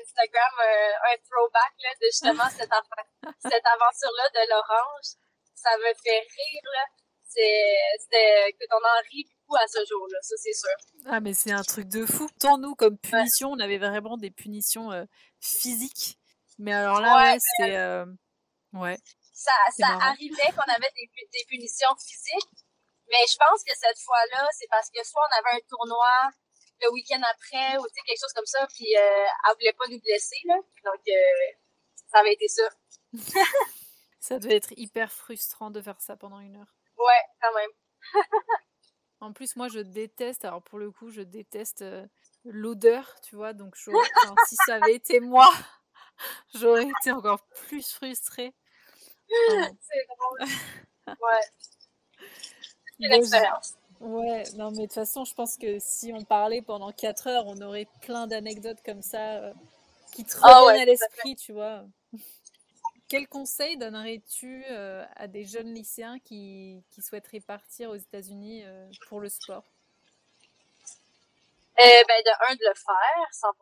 Instagram, 0.00 0.54
un 0.58 1.16
throwback 1.28 1.72
là, 1.84 1.92
de 2.00 2.06
justement 2.08 2.48
cette, 2.48 2.72
cette 3.52 3.66
aventure-là 3.66 4.26
de 4.32 4.42
l'orange. 4.48 5.20
Ça 5.54 5.76
me 5.76 5.92
fait 5.92 6.24
rire, 6.24 6.66
là. 6.72 6.84
C'était, 7.28 8.48
écoute, 8.48 8.72
on 8.72 8.80
en 8.80 9.00
rit 9.12 9.28
à 9.54 9.66
ce 9.68 9.78
jour-là, 9.88 10.18
ça 10.22 10.34
c'est 10.36 10.52
sûr. 10.52 10.76
Ah 11.06 11.20
mais 11.20 11.34
c'est 11.34 11.52
un 11.52 11.62
truc 11.62 11.88
de 11.88 12.04
fou. 12.04 12.28
Tant 12.40 12.58
nous 12.58 12.74
comme 12.74 12.98
punition, 12.98 13.50
on 13.50 13.60
avait 13.60 13.78
vraiment 13.78 14.16
des 14.16 14.30
punitions 14.30 14.90
euh, 14.90 15.04
physiques, 15.40 16.18
mais 16.58 16.72
alors 16.72 17.00
là 17.00 17.16
ouais, 17.16 17.38
c'est 17.56 17.76
euh, 17.76 18.06
ouais. 18.72 18.96
Ça, 19.32 19.52
ça 19.78 19.88
arrivait 20.00 20.50
qu'on 20.56 20.72
avait 20.72 20.90
des, 20.96 21.10
des, 21.14 21.44
punitions 21.46 21.94
physiques, 21.98 22.64
mais 23.08 23.22
je 23.30 23.36
pense 23.36 23.62
que 23.62 23.76
cette 23.76 23.98
fois-là, 24.00 24.48
c'est 24.58 24.66
parce 24.70 24.90
que 24.90 25.04
soit 25.04 25.22
on 25.30 25.38
avait 25.38 25.56
un 25.56 25.66
tournoi 25.68 26.30
le 26.80 26.92
week-end 26.92 27.20
après 27.32 27.78
ou 27.78 27.82
quelque 28.06 28.20
chose 28.20 28.32
comme 28.34 28.46
ça, 28.46 28.66
puis 28.74 28.96
euh, 28.96 29.00
elle 29.00 29.54
voulait 29.54 29.72
pas 29.72 29.86
nous 29.90 30.00
blesser 30.00 30.36
là, 30.44 30.56
donc 30.84 31.00
euh, 31.08 31.56
ça 32.10 32.20
avait 32.20 32.34
été 32.34 32.48
ça. 32.48 32.68
ça 34.20 34.38
devait 34.38 34.56
être 34.56 34.72
hyper 34.76 35.12
frustrant 35.12 35.70
de 35.70 35.80
faire 35.80 36.00
ça 36.00 36.16
pendant 36.16 36.40
une 36.40 36.56
heure. 36.56 36.74
Ouais, 36.96 37.22
quand 37.40 37.54
même. 37.54 37.70
En 39.20 39.32
plus, 39.32 39.56
moi, 39.56 39.68
je 39.68 39.78
déteste, 39.78 40.44
alors 40.44 40.62
pour 40.62 40.78
le 40.78 40.90
coup, 40.90 41.10
je 41.10 41.22
déteste 41.22 41.80
euh, 41.80 42.06
l'odeur, 42.44 43.18
tu 43.22 43.34
vois, 43.34 43.54
donc 43.54 43.74
si 44.46 44.56
ça 44.66 44.74
avait 44.74 44.94
été 44.94 45.20
moi, 45.20 45.50
j'aurais 46.54 46.86
été 47.00 47.12
encore 47.12 47.42
plus 47.66 47.92
frustrée. 47.92 48.54
C'est 49.26 50.06
drôle. 50.06 50.48
Ouais. 51.06 51.40
Une 52.98 53.12
expérience. 53.12 53.74
Ouais, 54.00 54.44
non, 54.56 54.70
mais 54.70 54.76
de 54.76 54.82
toute 54.82 54.92
façon, 54.92 55.24
je 55.24 55.34
pense 55.34 55.56
que 55.56 55.78
si 55.78 56.12
on 56.12 56.22
parlait 56.22 56.62
pendant 56.62 56.92
4 56.92 57.28
heures, 57.28 57.46
on 57.46 57.60
aurait 57.62 57.88
plein 58.02 58.26
d'anecdotes 58.26 58.82
comme 58.84 59.02
ça 59.02 59.36
euh, 59.36 59.52
qui 60.12 60.24
te 60.24 60.36
ah 60.42 60.60
reviennent 60.60 60.82
à 60.82 60.84
l'esprit, 60.84 61.34
tu 61.36 61.52
vois. 61.52 61.84
Quel 63.08 63.28
conseil 63.28 63.76
donnerais-tu 63.76 64.64
euh, 64.70 65.04
à 65.14 65.28
des 65.28 65.44
jeunes 65.44 65.72
lycéens 65.72 66.18
qui, 66.18 66.82
qui 66.90 67.02
souhaiteraient 67.02 67.40
partir 67.40 67.90
aux 67.90 67.96
États-Unis 67.96 68.64
euh, 68.64 68.88
pour 69.08 69.20
le 69.20 69.28
sport? 69.28 69.64
Euh, 71.78 72.02
ben, 72.08 72.22
de 72.24 72.50
un, 72.50 72.54
de 72.54 72.68
le 72.68 72.74
faire, 72.74 73.28
100%. 73.32 73.52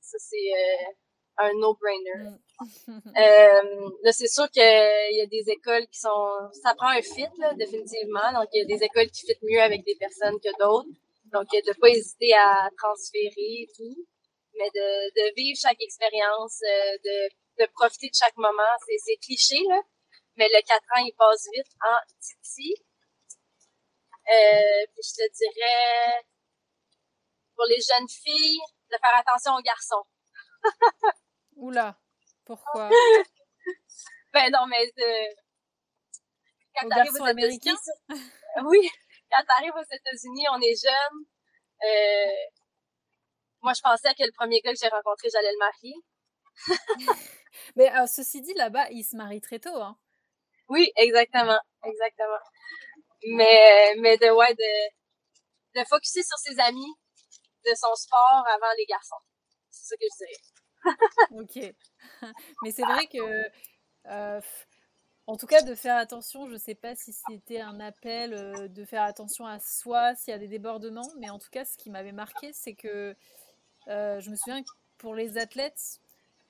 Ça, 0.00 0.18
c'est 0.18 0.96
un 1.38 1.52
no-brainer. 1.54 2.30
Mm. 2.86 3.10
là, 4.02 4.12
c'est 4.12 4.28
sûr 4.28 4.48
qu'il 4.50 4.62
y 4.62 5.20
a 5.20 5.26
des 5.26 5.44
écoles 5.50 5.86
qui 5.88 5.98
sont... 5.98 6.50
Ça 6.62 6.74
prend 6.74 6.88
un 6.88 7.02
fit, 7.02 7.28
là, 7.38 7.54
définitivement. 7.54 8.32
Donc, 8.32 8.48
il 8.52 8.60
y 8.60 8.62
a 8.62 8.76
des 8.76 8.84
écoles 8.84 9.10
qui 9.10 9.26
fit 9.26 9.38
mieux 9.42 9.60
avec 9.60 9.84
des 9.84 9.96
personnes 9.96 10.38
que 10.40 10.50
d'autres. 10.58 10.88
Donc, 11.32 11.46
de 11.50 11.80
pas 11.80 11.88
hésiter 11.88 12.32
à 12.34 12.70
transférer 12.76 13.62
et 13.62 13.68
tout. 13.76 14.06
Mais 14.58 14.70
de, 14.74 15.28
de 15.28 15.34
vivre 15.34 15.58
chaque 15.60 15.80
expérience, 15.82 16.60
de 16.60 17.28
de 17.58 17.66
profiter 17.74 18.08
de 18.08 18.14
chaque 18.14 18.36
moment. 18.36 18.74
C'est 18.86 19.16
cliché, 19.16 19.58
là. 19.68 19.80
Mais 20.36 20.48
le 20.48 20.60
4 20.62 20.82
ans, 20.96 21.04
il 21.04 21.14
passe 21.16 21.48
vite 21.52 21.72
en 21.80 21.96
titi. 22.20 22.74
Euh, 24.28 24.84
puis 24.92 25.02
je 25.02 25.14
te 25.14 25.32
dirais, 25.32 26.26
pour 27.54 27.64
les 27.66 27.80
jeunes 27.80 28.08
filles, 28.08 28.60
de 28.90 28.96
faire 29.00 29.16
attention 29.16 29.54
aux 29.54 29.62
garçons. 29.62 30.04
Oula, 31.56 31.98
pourquoi? 32.44 32.90
ben 34.32 34.50
non, 34.52 34.66
mais 34.66 34.86
de... 34.96 35.34
quand 36.74 36.88
t'arrives 36.88 37.12
aux 37.12 37.26
États-Unis, 37.26 37.76
oui, 38.64 38.90
quand 39.30 39.42
t'arrives 39.44 39.74
aux 39.74 39.94
États-Unis, 39.94 40.46
on 40.52 40.60
est 40.60 40.76
jeune. 40.82 41.24
Euh, 41.84 42.60
moi, 43.62 43.72
je 43.74 43.80
pensais 43.80 44.14
que 44.14 44.22
le 44.22 44.32
premier 44.32 44.60
gars 44.60 44.72
que 44.72 44.78
j'ai 44.80 44.88
rencontré, 44.88 45.28
j'allais 45.32 45.52
le 45.52 45.58
marier. 45.58 45.94
Mais 47.76 47.90
euh, 47.96 48.06
ceci 48.06 48.40
dit, 48.42 48.54
là-bas, 48.54 48.88
il 48.90 49.02
se 49.02 49.16
marie 49.16 49.40
très 49.40 49.58
tôt. 49.58 49.80
Hein. 49.80 49.98
Oui, 50.68 50.92
exactement. 50.96 51.58
Exactement. 51.84 52.38
Mais, 53.28 53.94
mais 53.98 54.16
de, 54.18 54.30
ouais, 54.30 54.54
de, 54.54 55.80
de 55.80 55.84
focuser 55.86 56.22
sur 56.22 56.38
ses 56.38 56.58
amis, 56.60 56.94
de 57.64 57.74
son 57.74 57.94
sport 57.94 58.44
avant 58.54 58.72
les 58.76 58.84
garçons. 58.84 59.16
C'est 59.70 59.88
ça 59.88 59.96
que 59.96 60.04
je 60.04 60.24
dirais. 60.24 60.55
Ok. 61.30 61.74
Mais 62.62 62.70
c'est 62.70 62.82
vrai 62.82 63.06
que, 63.06 63.50
euh, 64.06 64.40
en 65.26 65.36
tout 65.36 65.46
cas, 65.46 65.62
de 65.62 65.74
faire 65.74 65.96
attention, 65.96 66.46
je 66.46 66.54
ne 66.54 66.58
sais 66.58 66.74
pas 66.74 66.94
si 66.94 67.12
c'était 67.12 67.60
un 67.60 67.80
appel 67.80 68.34
euh, 68.34 68.68
de 68.68 68.84
faire 68.84 69.02
attention 69.02 69.46
à 69.46 69.58
soi, 69.58 70.14
s'il 70.14 70.32
y 70.32 70.34
a 70.34 70.38
des 70.38 70.48
débordements, 70.48 71.08
mais 71.18 71.30
en 71.30 71.38
tout 71.38 71.50
cas, 71.50 71.64
ce 71.64 71.76
qui 71.76 71.90
m'avait 71.90 72.12
marqué, 72.12 72.52
c'est 72.52 72.74
que 72.74 73.14
je 73.86 74.30
me 74.30 74.36
souviens 74.36 74.62
que 74.62 74.70
pour 74.98 75.14
les 75.14 75.38
athlètes, 75.38 76.00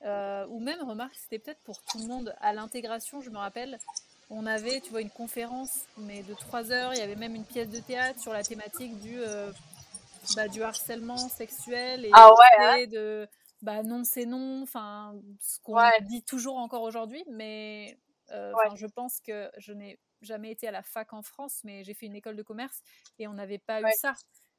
ou 0.02 0.60
même, 0.60 0.82
remarque, 0.82 1.14
c'était 1.14 1.38
peut-être 1.38 1.60
pour 1.60 1.82
tout 1.82 1.98
le 1.98 2.06
monde. 2.06 2.34
À 2.40 2.52
l'intégration, 2.52 3.20
je 3.20 3.30
me 3.30 3.38
rappelle, 3.38 3.78
on 4.30 4.46
avait, 4.46 4.80
tu 4.80 4.90
vois, 4.90 5.00
une 5.00 5.10
conférence, 5.10 5.84
mais 5.98 6.22
de 6.22 6.34
trois 6.34 6.72
heures. 6.72 6.94
Il 6.94 6.98
y 6.98 7.02
avait 7.02 7.16
même 7.16 7.34
une 7.34 7.44
pièce 7.44 7.68
de 7.68 7.80
théâtre 7.80 8.20
sur 8.20 8.32
la 8.32 8.42
thématique 8.42 8.98
du, 9.00 9.20
bah, 10.34 10.48
du 10.48 10.62
harcèlement 10.62 11.28
sexuel 11.28 12.04
et 12.04 12.10
ah 12.12 12.30
ouais, 12.72 12.86
de 12.86 13.28
bah, 13.66 13.82
non, 13.82 14.04
c'est 14.04 14.26
non. 14.26 14.62
Enfin, 14.62 15.20
ce 15.40 15.58
qu'on 15.58 15.76
dit 16.02 16.22
toujours 16.22 16.56
encore 16.56 16.82
aujourd'hui. 16.82 17.24
Mais 17.28 17.98
euh, 18.30 18.52
je 18.76 18.86
pense 18.86 19.20
que 19.20 19.50
je 19.58 19.72
n'ai 19.72 19.98
jamais 20.22 20.52
été 20.52 20.68
à 20.68 20.70
la 20.70 20.84
fac 20.84 21.12
en 21.12 21.22
France, 21.22 21.62
mais 21.64 21.82
j'ai 21.82 21.92
fait 21.92 22.06
une 22.06 22.14
école 22.14 22.36
de 22.36 22.44
commerce 22.44 22.80
et 23.18 23.26
on 23.26 23.32
n'avait 23.32 23.58
pas 23.58 23.80
eu 23.80 23.92
ça. 23.98 24.14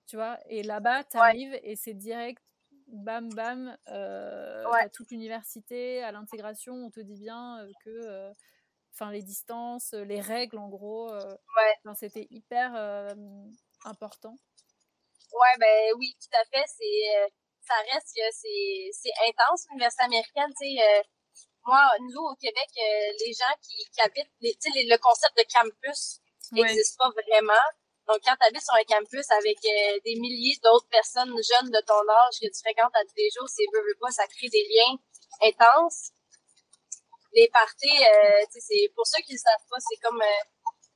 Tu 0.07 0.17
vois, 0.17 0.37
et 0.47 0.61
là-bas, 0.61 1.05
tu 1.05 1.17
arrives 1.17 1.57
et 1.63 1.77
c'est 1.77 1.93
direct 1.93 2.43
bam 2.87 3.29
bam, 3.33 3.77
euh, 3.87 4.65
à 4.71 4.89
toute 4.89 5.11
l'université, 5.11 6.03
à 6.03 6.11
l'intégration, 6.11 6.73
on 6.73 6.89
te 6.89 6.99
dit 6.99 7.17
bien 7.17 7.59
euh, 7.59 7.71
que 7.83 7.89
euh, 7.89 8.33
enfin 8.93 9.11
les 9.11 9.21
distances, 9.21 9.93
les 9.93 10.21
règles 10.21 10.57
en 10.57 10.67
gros, 10.67 11.13
ouais. 11.13 11.95
c'était 11.95 12.27
hyper 12.29 12.75
important. 13.85 14.35
Ouais, 15.33 15.59
ben 15.59 15.93
oui, 15.97 16.15
tout 16.21 16.37
à 16.37 16.45
fait. 16.45 16.65
C'est, 16.67 17.31
ça 17.67 17.75
reste 17.91 18.15
que 18.15 18.27
c'est, 18.31 19.11
intense 19.27 19.65
l'université 19.69 20.03
américaine. 20.05 20.51
Tu 20.59 20.75
sais, 20.77 21.03
moi, 21.65 21.83
nous 21.99 22.23
au 22.31 22.35
Québec, 22.35 22.69
les 22.75 23.33
gens 23.33 23.55
qui, 23.61 23.75
qui 23.91 24.01
habitent, 24.01 24.31
les, 24.39 24.55
le 24.87 24.97
concept 24.97 25.35
de 25.37 25.43
campus 25.51 26.21
n'existe 26.51 26.97
pas 26.97 27.09
vraiment. 27.09 27.67
Donc, 28.07 28.23
quand 28.23 28.35
tu 28.39 28.47
habites 28.47 28.63
sur 28.63 28.75
un 28.75 28.87
campus 28.87 29.27
avec 29.31 29.59
euh, 29.65 29.99
des 30.05 30.15
milliers 30.15 30.55
d'autres 30.63 30.87
personnes 30.87 31.27
jeunes 31.27 31.71
de 31.71 31.81
ton 31.83 31.99
âge 32.07 32.39
que 32.39 32.47
tu 32.47 32.59
fréquentes 32.63 32.95
à 32.95 33.03
tous 33.03 33.19
les 33.19 33.29
jours, 33.35 33.49
c'est 33.51 33.67
veux, 33.73 33.83
veux 33.83 33.99
pas, 33.99 34.11
ça 34.11 34.23
crée 34.27 34.47
des 34.47 34.63
liens 34.63 34.95
intenses. 35.43 36.15
Les 37.33 37.49
parties, 37.49 37.99
euh, 37.99 38.45
c'est 38.49 38.87
pour 38.95 39.05
ceux 39.05 39.21
qui 39.23 39.33
ne 39.33 39.37
savent 39.37 39.67
pas, 39.69 39.77
c'est 39.83 39.99
comme 39.99 40.21
euh, 40.21 40.43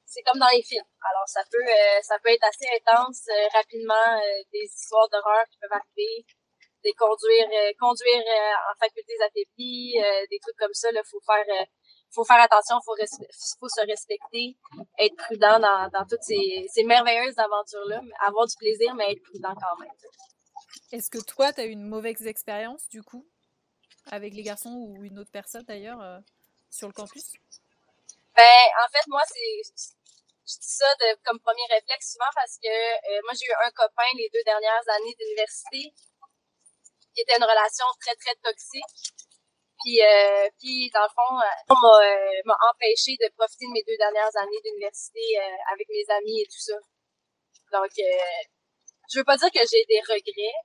c'est 0.07 0.24
comme 0.24 0.39
dans 0.39 0.47
les 0.55 0.63
films. 0.63 0.88
Alors, 1.03 1.28
ça 1.28 1.43
peut 1.51 1.67
ça 2.01 2.17
peut 2.19 2.32
être 2.32 2.43
assez 2.43 2.67
intense 2.76 3.28
rapidement, 3.53 4.19
des 4.51 4.67
histoires 4.67 5.07
d'horreur 5.07 5.45
qui 5.49 5.57
peuvent 5.59 5.72
arriver, 5.72 6.26
des 6.84 6.93
conduire 6.93 7.47
conduire 7.79 8.23
en 8.71 8.75
facultés 8.79 9.15
affaiblies, 9.21 9.95
des 10.29 10.39
trucs 10.39 10.57
comme 10.57 10.73
ça. 10.73 10.91
Là, 10.91 11.01
faut 11.09 11.21
faire 11.25 11.67
faut 12.13 12.25
faire 12.25 12.41
attention, 12.41 12.75
faut, 12.86 12.95
faut 13.59 13.69
se 13.69 13.86
respecter, 13.88 14.57
être 14.99 15.15
prudent 15.15 15.59
dans, 15.59 15.89
dans 15.93 16.05
toutes 16.05 16.23
ces, 16.23 16.67
ces 16.69 16.84
merveilleuses 16.84 17.39
aventures-là, 17.39 18.01
avoir 18.27 18.45
du 18.47 18.55
plaisir, 18.57 18.93
mais 18.95 19.13
être 19.13 19.23
prudent 19.23 19.53
quand 19.55 19.79
même. 19.79 19.91
Est-ce 20.91 21.09
que 21.09 21.23
toi, 21.23 21.53
tu 21.53 21.61
as 21.61 21.65
eu 21.65 21.71
une 21.71 21.88
mauvaise 21.88 22.25
expérience, 22.27 22.88
du 22.89 23.01
coup, 23.01 23.25
avec 24.11 24.34
les 24.34 24.43
garçons 24.43 24.75
ou 24.75 25.03
une 25.03 25.19
autre 25.19 25.32
personne 25.32 25.63
d'ailleurs, 25.63 26.01
euh, 26.01 26.19
sur 26.69 26.88
le 26.88 26.93
campus? 26.93 27.32
Ben, 28.36 28.43
en 28.84 28.89
fait, 28.91 29.07
moi, 29.07 29.21
c'est, 29.27 29.71
je 30.47 30.59
dis 30.59 30.75
ça 30.75 30.86
de, 30.99 31.17
comme 31.23 31.39
premier 31.39 31.63
réflexe 31.69 32.13
souvent 32.13 32.32
parce 32.36 32.57
que 32.57 32.67
euh, 32.67 33.21
moi, 33.23 33.34
j'ai 33.39 33.47
eu 33.47 33.55
un 33.65 33.71
copain 33.71 34.07
les 34.17 34.29
deux 34.34 34.43
dernières 34.43 34.84
années 34.89 35.15
d'université 35.17 35.93
qui 37.14 37.22
était 37.22 37.38
une 37.38 37.43
relation 37.43 37.86
très, 37.99 38.16
très 38.16 38.36
toxique. 38.41 38.95
Puis, 39.84 39.97
euh, 40.01 40.47
puis 40.59 40.91
dans 40.93 41.01
le 41.03 41.09
fond, 41.09 41.34
euh, 41.41 41.74
m'a, 41.74 41.93
euh, 42.05 42.41
m'a 42.45 42.57
empêché 42.70 43.18
de 43.18 43.28
profiter 43.34 43.66
de 43.66 43.74
mes 43.74 43.84
deux 43.84 43.97
dernières 43.97 44.30
années 44.38 44.62
d'université 44.64 45.41
euh, 45.41 45.74
avec 45.74 45.88
mes 45.89 46.05
amis 46.14 46.41
et 46.41 46.45
tout 46.45 46.62
ça. 46.62 46.78
Donc, 47.74 47.89
euh, 47.97 48.41
je 49.12 49.20
veux 49.20 49.26
pas 49.26 49.38
dire 49.38 49.49
que 49.49 49.66
j'ai 49.66 49.84
des 49.89 50.01
regrets, 50.05 50.57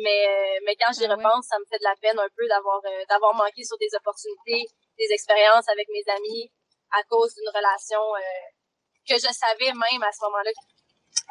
mais 0.00 0.60
mais 0.64 0.76
quand 0.76 0.92
j'y 0.92 1.04
ah 1.04 1.14
repense, 1.14 1.46
ça 1.48 1.58
me 1.58 1.66
fait 1.66 1.78
de 1.78 1.84
la 1.84 1.96
peine 2.00 2.18
un 2.18 2.28
peu 2.36 2.46
d'avoir 2.48 2.80
d'avoir 3.08 3.34
manqué 3.34 3.64
sur 3.64 3.76
des 3.78 3.92
opportunités, 3.94 4.64
des 4.96 5.10
expériences 5.12 5.68
avec 5.68 5.88
mes 5.90 6.04
amis 6.08 6.50
à 6.92 7.02
cause 7.04 7.34
d'une 7.34 7.50
relation 7.52 8.00
que 9.08 9.16
je 9.16 9.28
savais 9.32 9.72
même 9.72 10.02
à 10.02 10.12
ce 10.12 10.24
moment-là. 10.24 10.50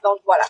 Donc 0.04 0.20
voilà. 0.26 0.46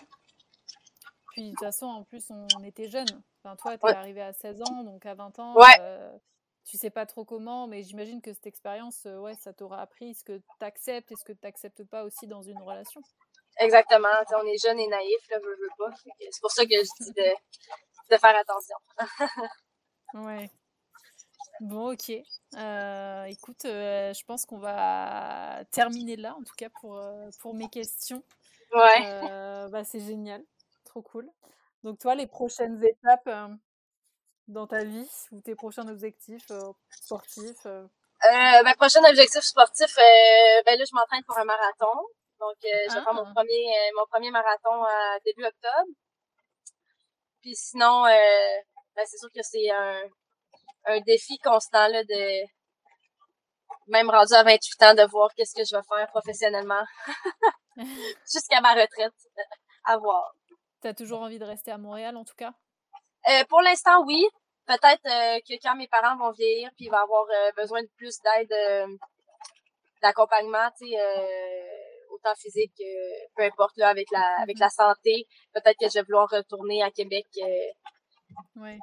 Puis 1.32 1.50
de 1.50 1.50
toute 1.50 1.60
façon, 1.60 1.86
en 1.86 2.04
plus, 2.04 2.30
on 2.30 2.64
était 2.64 2.88
jeunes. 2.88 3.22
Enfin, 3.44 3.56
toi, 3.56 3.78
tu 3.78 3.86
es 3.86 3.96
arrivé 3.96 4.22
à 4.22 4.32
16 4.32 4.62
ans, 4.62 4.84
donc 4.84 5.04
à 5.06 5.14
20 5.14 5.38
ans, 5.38 5.54
ouais. 5.56 6.20
tu 6.64 6.76
sais 6.76 6.90
pas 6.90 7.06
trop 7.06 7.24
comment, 7.24 7.66
mais 7.66 7.82
j'imagine 7.82 8.20
que 8.20 8.32
cette 8.32 8.46
expérience, 8.46 9.04
ouais, 9.04 9.34
ça 9.36 9.52
t'aura 9.52 9.80
appris 9.80 10.14
ce 10.14 10.24
que 10.24 10.38
tu 10.38 10.64
acceptes 10.64 11.10
et 11.10 11.16
ce 11.16 11.24
que 11.24 11.32
tu 11.32 11.40
n'acceptes 11.42 11.84
pas 11.84 12.04
aussi 12.04 12.26
dans 12.26 12.42
une 12.42 12.60
relation. 12.62 13.00
Exactement. 13.58 14.08
on 14.36 14.46
est 14.46 14.62
jeune 14.62 14.78
et 14.78 14.88
naïf, 14.88 15.28
là, 15.30 15.38
veux, 15.38 15.56
veux 15.56 15.68
pas. 15.78 15.94
C'est 16.18 16.40
pour 16.40 16.50
ça 16.50 16.64
que 16.64 16.70
je 16.70 17.04
dis 17.04 17.12
de, 17.12 18.14
de 18.14 18.18
faire 18.18 18.36
attention. 18.36 18.76
ouais. 20.14 20.50
Bon, 21.60 21.92
ok. 21.92 22.12
Euh, 22.56 23.24
écoute, 23.24 23.64
euh, 23.66 24.12
je 24.12 24.24
pense 24.24 24.46
qu'on 24.46 24.58
va 24.58 25.62
terminer 25.70 26.16
là, 26.16 26.34
en 26.34 26.42
tout 26.42 26.54
cas 26.56 26.68
pour, 26.80 26.96
euh, 26.96 27.28
pour 27.40 27.54
mes 27.54 27.68
questions. 27.68 28.22
Ouais. 28.74 29.68
bah, 29.70 29.84
c'est 29.84 30.00
génial, 30.00 30.42
trop 30.92 31.02
cool. 31.02 31.28
Donc, 31.82 31.98
toi, 31.98 32.14
les 32.14 32.26
prochaines 32.26 32.82
étapes 32.84 33.30
dans 34.48 34.66
ta 34.66 34.84
vie 34.84 35.10
ou 35.32 35.40
tes 35.40 35.54
prochains 35.54 35.88
objectifs 35.88 36.50
sportifs 36.90 37.64
Mes 37.64 38.74
prochain 38.76 39.04
objectif 39.08 39.42
sportif, 39.42 39.94
ben 39.96 40.78
là, 40.78 40.84
je 40.84 40.94
m'entraîne 40.94 41.24
pour 41.24 41.38
un 41.38 41.44
marathon. 41.44 41.92
Donc, 42.40 42.56
je 42.62 42.94
vais 42.94 43.02
faire 43.02 43.14
mon 43.14 43.24
ah. 43.26 43.32
premier, 43.34 43.64
mon 43.96 44.06
premier 44.10 44.30
marathon 44.30 44.84
à 44.84 45.18
début 45.24 45.44
octobre. 45.44 45.92
Puis 47.40 47.54
sinon, 47.56 48.04
ben, 48.04 49.04
c'est 49.06 49.18
sûr 49.18 49.30
que 49.34 49.42
c'est 49.42 49.70
un, 49.70 50.02
un 50.86 51.00
défi 51.00 51.38
constant 51.38 51.88
là, 51.88 52.04
de 52.04 52.42
même 53.88 54.10
rendu 54.10 54.34
à 54.34 54.42
28 54.42 54.82
ans 54.82 54.94
de 54.94 55.10
voir 55.10 55.30
qu'est-ce 55.34 55.54
que 55.54 55.64
je 55.64 55.76
vais 55.76 55.82
faire 55.82 56.06
professionnellement 56.08 56.84
jusqu'à 58.32 58.60
ma 58.60 58.72
retraite 58.74 59.12
à 59.84 59.96
voir. 59.98 60.34
T'as 60.82 60.94
toujours 60.94 61.20
envie 61.20 61.38
de 61.38 61.44
rester 61.44 61.70
à 61.70 61.78
Montréal 61.78 62.16
en 62.16 62.24
tout 62.24 62.34
cas? 62.36 62.52
Euh, 63.28 63.44
Pour 63.48 63.62
l'instant 63.62 64.04
oui. 64.04 64.26
Peut-être 64.66 65.06
euh, 65.06 65.40
que 65.48 65.54
quand 65.62 65.76
mes 65.76 65.88
parents 65.88 66.16
vont 66.16 66.32
vieillir 66.32 66.70
puis 66.76 66.86
ils 66.86 66.90
vont 66.90 66.98
avoir 66.98 67.24
euh, 67.30 67.52
besoin 67.56 67.82
de 67.82 67.88
plus 67.96 68.18
d'aide 68.20 68.52
d'accompagnement, 70.02 70.70
tu 70.76 70.88
sais 70.88 70.96
autant 72.10 72.34
physique 72.36 72.82
peu 73.36 73.44
importe 73.44 73.76
là 73.76 73.88
avec 73.88 74.10
la 74.10 74.40
avec 74.40 74.58
la 74.58 74.68
santé, 74.68 75.26
peut-être 75.52 75.78
que 75.78 75.88
je 75.88 75.94
vais 75.94 76.02
vouloir 76.02 76.28
retourner 76.28 76.82
à 76.82 76.90
Québec 76.90 77.26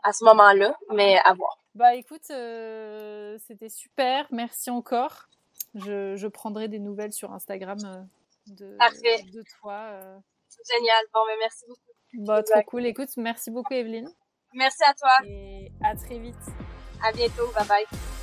à 0.03 0.13
ce 0.13 0.23
moment-là, 0.25 0.77
mais 0.91 1.19
à 1.25 1.33
voir. 1.33 1.57
Bah 1.75 1.95
écoute, 1.95 2.23
c'était 2.23 3.69
super. 3.69 4.27
Merci 4.31 4.69
encore. 4.69 5.27
Je, 5.75 6.15
je, 6.15 6.27
prendrai 6.27 6.67
des 6.67 6.79
nouvelles 6.79 7.13
sur 7.13 7.31
Instagram 7.33 7.77
de, 8.47 8.77
de 9.31 9.43
toi. 9.59 10.21
Génial. 10.67 11.03
Bon, 11.13 11.19
mais 11.27 11.37
merci 11.39 11.65
beaucoup. 11.67 12.25
Bah, 12.25 12.43
trop 12.43 12.61
cool. 12.63 12.85
Écoute, 12.85 13.09
merci 13.17 13.51
beaucoup, 13.51 13.73
Evelyne. 13.73 14.09
Merci 14.53 14.83
à 14.85 14.93
toi. 14.93 15.11
Et 15.25 15.71
à 15.83 15.95
très 15.95 16.19
vite. 16.19 16.35
À 17.03 17.11
bientôt. 17.11 17.47
Bye 17.55 17.67
bye. 17.67 18.18